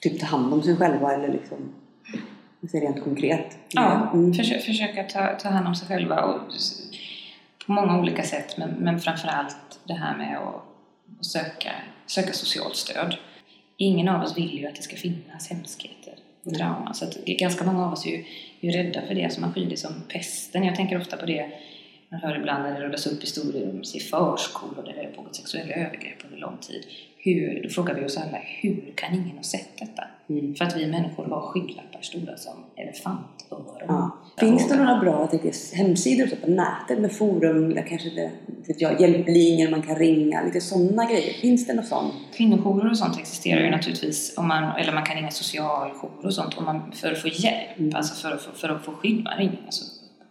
typ 0.00 0.20
ta 0.20 0.26
hand 0.26 0.52
om 0.54 0.62
sig 0.62 0.76
själva 0.76 1.14
eller 1.14 1.28
liksom, 1.32 1.58
rent 2.72 3.04
konkret. 3.04 3.58
Ja, 3.70 4.10
Mm. 4.14 4.32
försö- 4.32 4.58
försöka 4.58 5.02
ta, 5.04 5.26
ta 5.34 5.48
hand 5.48 5.66
om 5.68 5.74
sig 5.74 5.88
själva 5.88 6.22
och, 6.24 6.40
på 7.66 7.72
många 7.72 7.98
olika 8.00 8.22
sätt 8.22 8.58
men, 8.58 8.70
men 8.70 9.00
framförallt 9.00 9.56
det 9.84 9.94
här 9.94 10.16
med 10.16 10.38
att, 10.38 10.54
att 11.20 11.26
söka, 11.26 11.70
söka 12.06 12.32
socialt 12.32 12.76
stöd. 12.76 13.16
Ingen 13.76 14.08
av 14.08 14.22
oss 14.22 14.36
vill 14.38 14.58
ju 14.58 14.66
att 14.66 14.74
det 14.74 14.82
ska 14.82 14.96
finnas 14.96 15.48
hemskheter 15.50 16.14
och 16.44 16.54
trauma 16.54 16.94
så 16.94 17.04
att 17.04 17.24
ganska 17.24 17.64
många 17.64 17.86
av 17.86 17.92
oss 17.92 18.06
är 18.06 18.10
ju, 18.10 18.24
är 18.60 18.72
rädda 18.72 19.02
för 19.06 19.14
det, 19.14 19.32
så 19.32 19.40
man 19.40 19.52
skyr 19.52 19.66
det 19.70 19.76
som 19.76 19.92
pesten. 20.08 20.64
Jag 20.64 20.76
tänker 20.76 21.00
ofta 21.00 21.16
på 21.16 21.26
det 21.26 21.50
man 22.22 22.30
hör 22.30 22.38
ibland 22.38 22.62
när 22.62 22.80
det 22.80 22.86
rullas 22.86 23.06
upp 23.06 23.22
historier 23.22 23.70
om 23.70 23.82
förskolor 24.10 24.82
där 24.84 24.92
det 24.92 25.04
har 25.04 25.12
pågått 25.16 25.36
sexuella 25.36 25.74
övergrepp 25.74 26.24
under 26.24 26.38
lång 26.38 26.56
tid. 26.60 26.84
Hur, 27.18 27.62
då 27.62 27.68
frågar 27.68 27.94
vi 27.94 28.04
oss 28.06 28.16
alla, 28.16 28.38
hur 28.60 28.92
kan 28.94 29.14
ingen 29.14 29.36
ha 29.36 29.42
sett 29.42 29.78
detta? 29.78 30.02
Mm. 30.28 30.54
För 30.54 30.64
att 30.64 30.76
vi 30.76 30.86
människor 30.86 31.24
har 31.24 31.40
skygglappar 31.40 32.00
stora 32.02 32.36
som 32.36 32.52
elefantöron. 32.76 33.84
Ja. 33.88 34.18
Finns 34.40 34.68
det 34.68 34.76
några 34.76 35.00
bra 35.00 35.26
tänker, 35.26 35.76
hemsidor 35.76 36.26
på 36.26 36.50
nätet 36.50 36.98
med 36.98 37.12
forum 37.12 37.70
eller 37.70 37.82
kanske 37.82 38.10
det, 38.10 38.30
vet 38.66 38.80
jag, 38.80 39.00
hjälplinjer 39.00 39.70
man 39.70 39.82
kan 39.82 39.96
ringa? 39.96 40.42
Lite 40.44 40.60
sådana 40.60 41.04
grejer. 41.10 41.32
Finns 41.32 41.66
det 41.66 41.74
något 41.74 41.86
sånt? 41.86 42.14
Kvinnojourer 42.36 42.90
och 42.90 42.98
sånt 42.98 43.18
existerar 43.18 43.60
ju 43.60 43.70
naturligtvis, 43.70 44.38
om 44.38 44.48
man, 44.48 44.76
eller 44.76 44.92
man 44.92 45.04
kan 45.04 45.16
ringa 45.16 45.30
socialjourer 45.30 46.26
och 46.26 46.34
sånt 46.34 46.58
om 46.58 46.64
man, 46.64 46.92
för 46.92 47.12
att 47.12 47.18
få 47.18 47.28
hjälp, 47.28 47.78
Mm. 47.78 47.94
alltså 47.96 48.14
för 48.14 48.34
att, 48.34 48.42
få- 48.42 48.52
för 48.52 48.68
att 48.68 48.84
få 48.84 48.92
skydd. 48.92 49.24
Man 49.24 49.38
ringer 49.38 49.58
alltså 49.66 49.84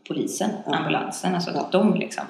polisen, 0.07 0.49
Ja. 0.65 0.75
ambulansen, 0.75 1.35
alltså 1.35 1.51
Ja. 1.53 1.59
att 1.61 1.71
de 1.71 1.95
liksom. 1.95 2.23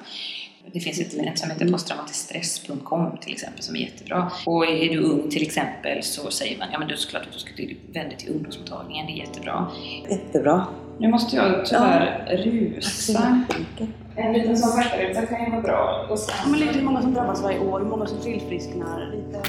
Det 0.72 0.80
finns 0.80 1.00
ett, 1.00 1.14
Mm. 1.14 1.28
ett 1.28 1.38
som 1.38 1.50
heter 1.50 1.68
posttraumatisktstress.com 1.72 3.16
till 3.20 3.32
exempel 3.32 3.62
som 3.62 3.76
är 3.76 3.80
jättebra. 3.80 4.30
Och 4.46 4.66
är 4.66 4.88
du 4.88 4.98
ung 5.02 5.30
till 5.30 5.42
exempel 5.42 6.02
så 6.02 6.30
säger 6.30 6.58
man 6.58 6.68
ja 6.72 6.78
men 6.78 6.88
det 6.88 6.96
såklart 6.96 7.22
att 7.22 7.32
du 7.32 7.38
ska 7.38 7.50
vända 7.92 8.08
dig 8.08 8.18
till 8.18 8.30
ungdomsmottagningen, 8.34 9.06
det 9.06 9.12
är 9.12 9.16
jättebra. 9.16 9.66
Jättebra. 10.10 10.66
Nu 10.98 11.08
måste 11.08 11.36
jag 11.36 11.66
tyvärr 11.66 12.36
rusa. 12.44 13.44
Mycket. 13.58 13.88
En 14.16 14.32
liten 14.32 14.56
sån 14.56 14.76
värtaruta 14.76 15.26
kan 15.26 15.44
ju 15.44 15.50
vara 15.50 15.60
bra. 15.62 16.06
Och 16.10 16.18
sen... 16.18 16.50
Men 16.50 16.60
lite 16.60 16.72
hur 16.78 16.82
många 16.84 17.02
som 17.02 17.14
drabbas 17.14 17.42
varje 17.42 17.58
år, 17.58 17.80
hur 17.80 17.86
många 17.86 18.06
som 18.06 18.18
tillfrisknar. 18.20 19.12
Lite 19.16 19.42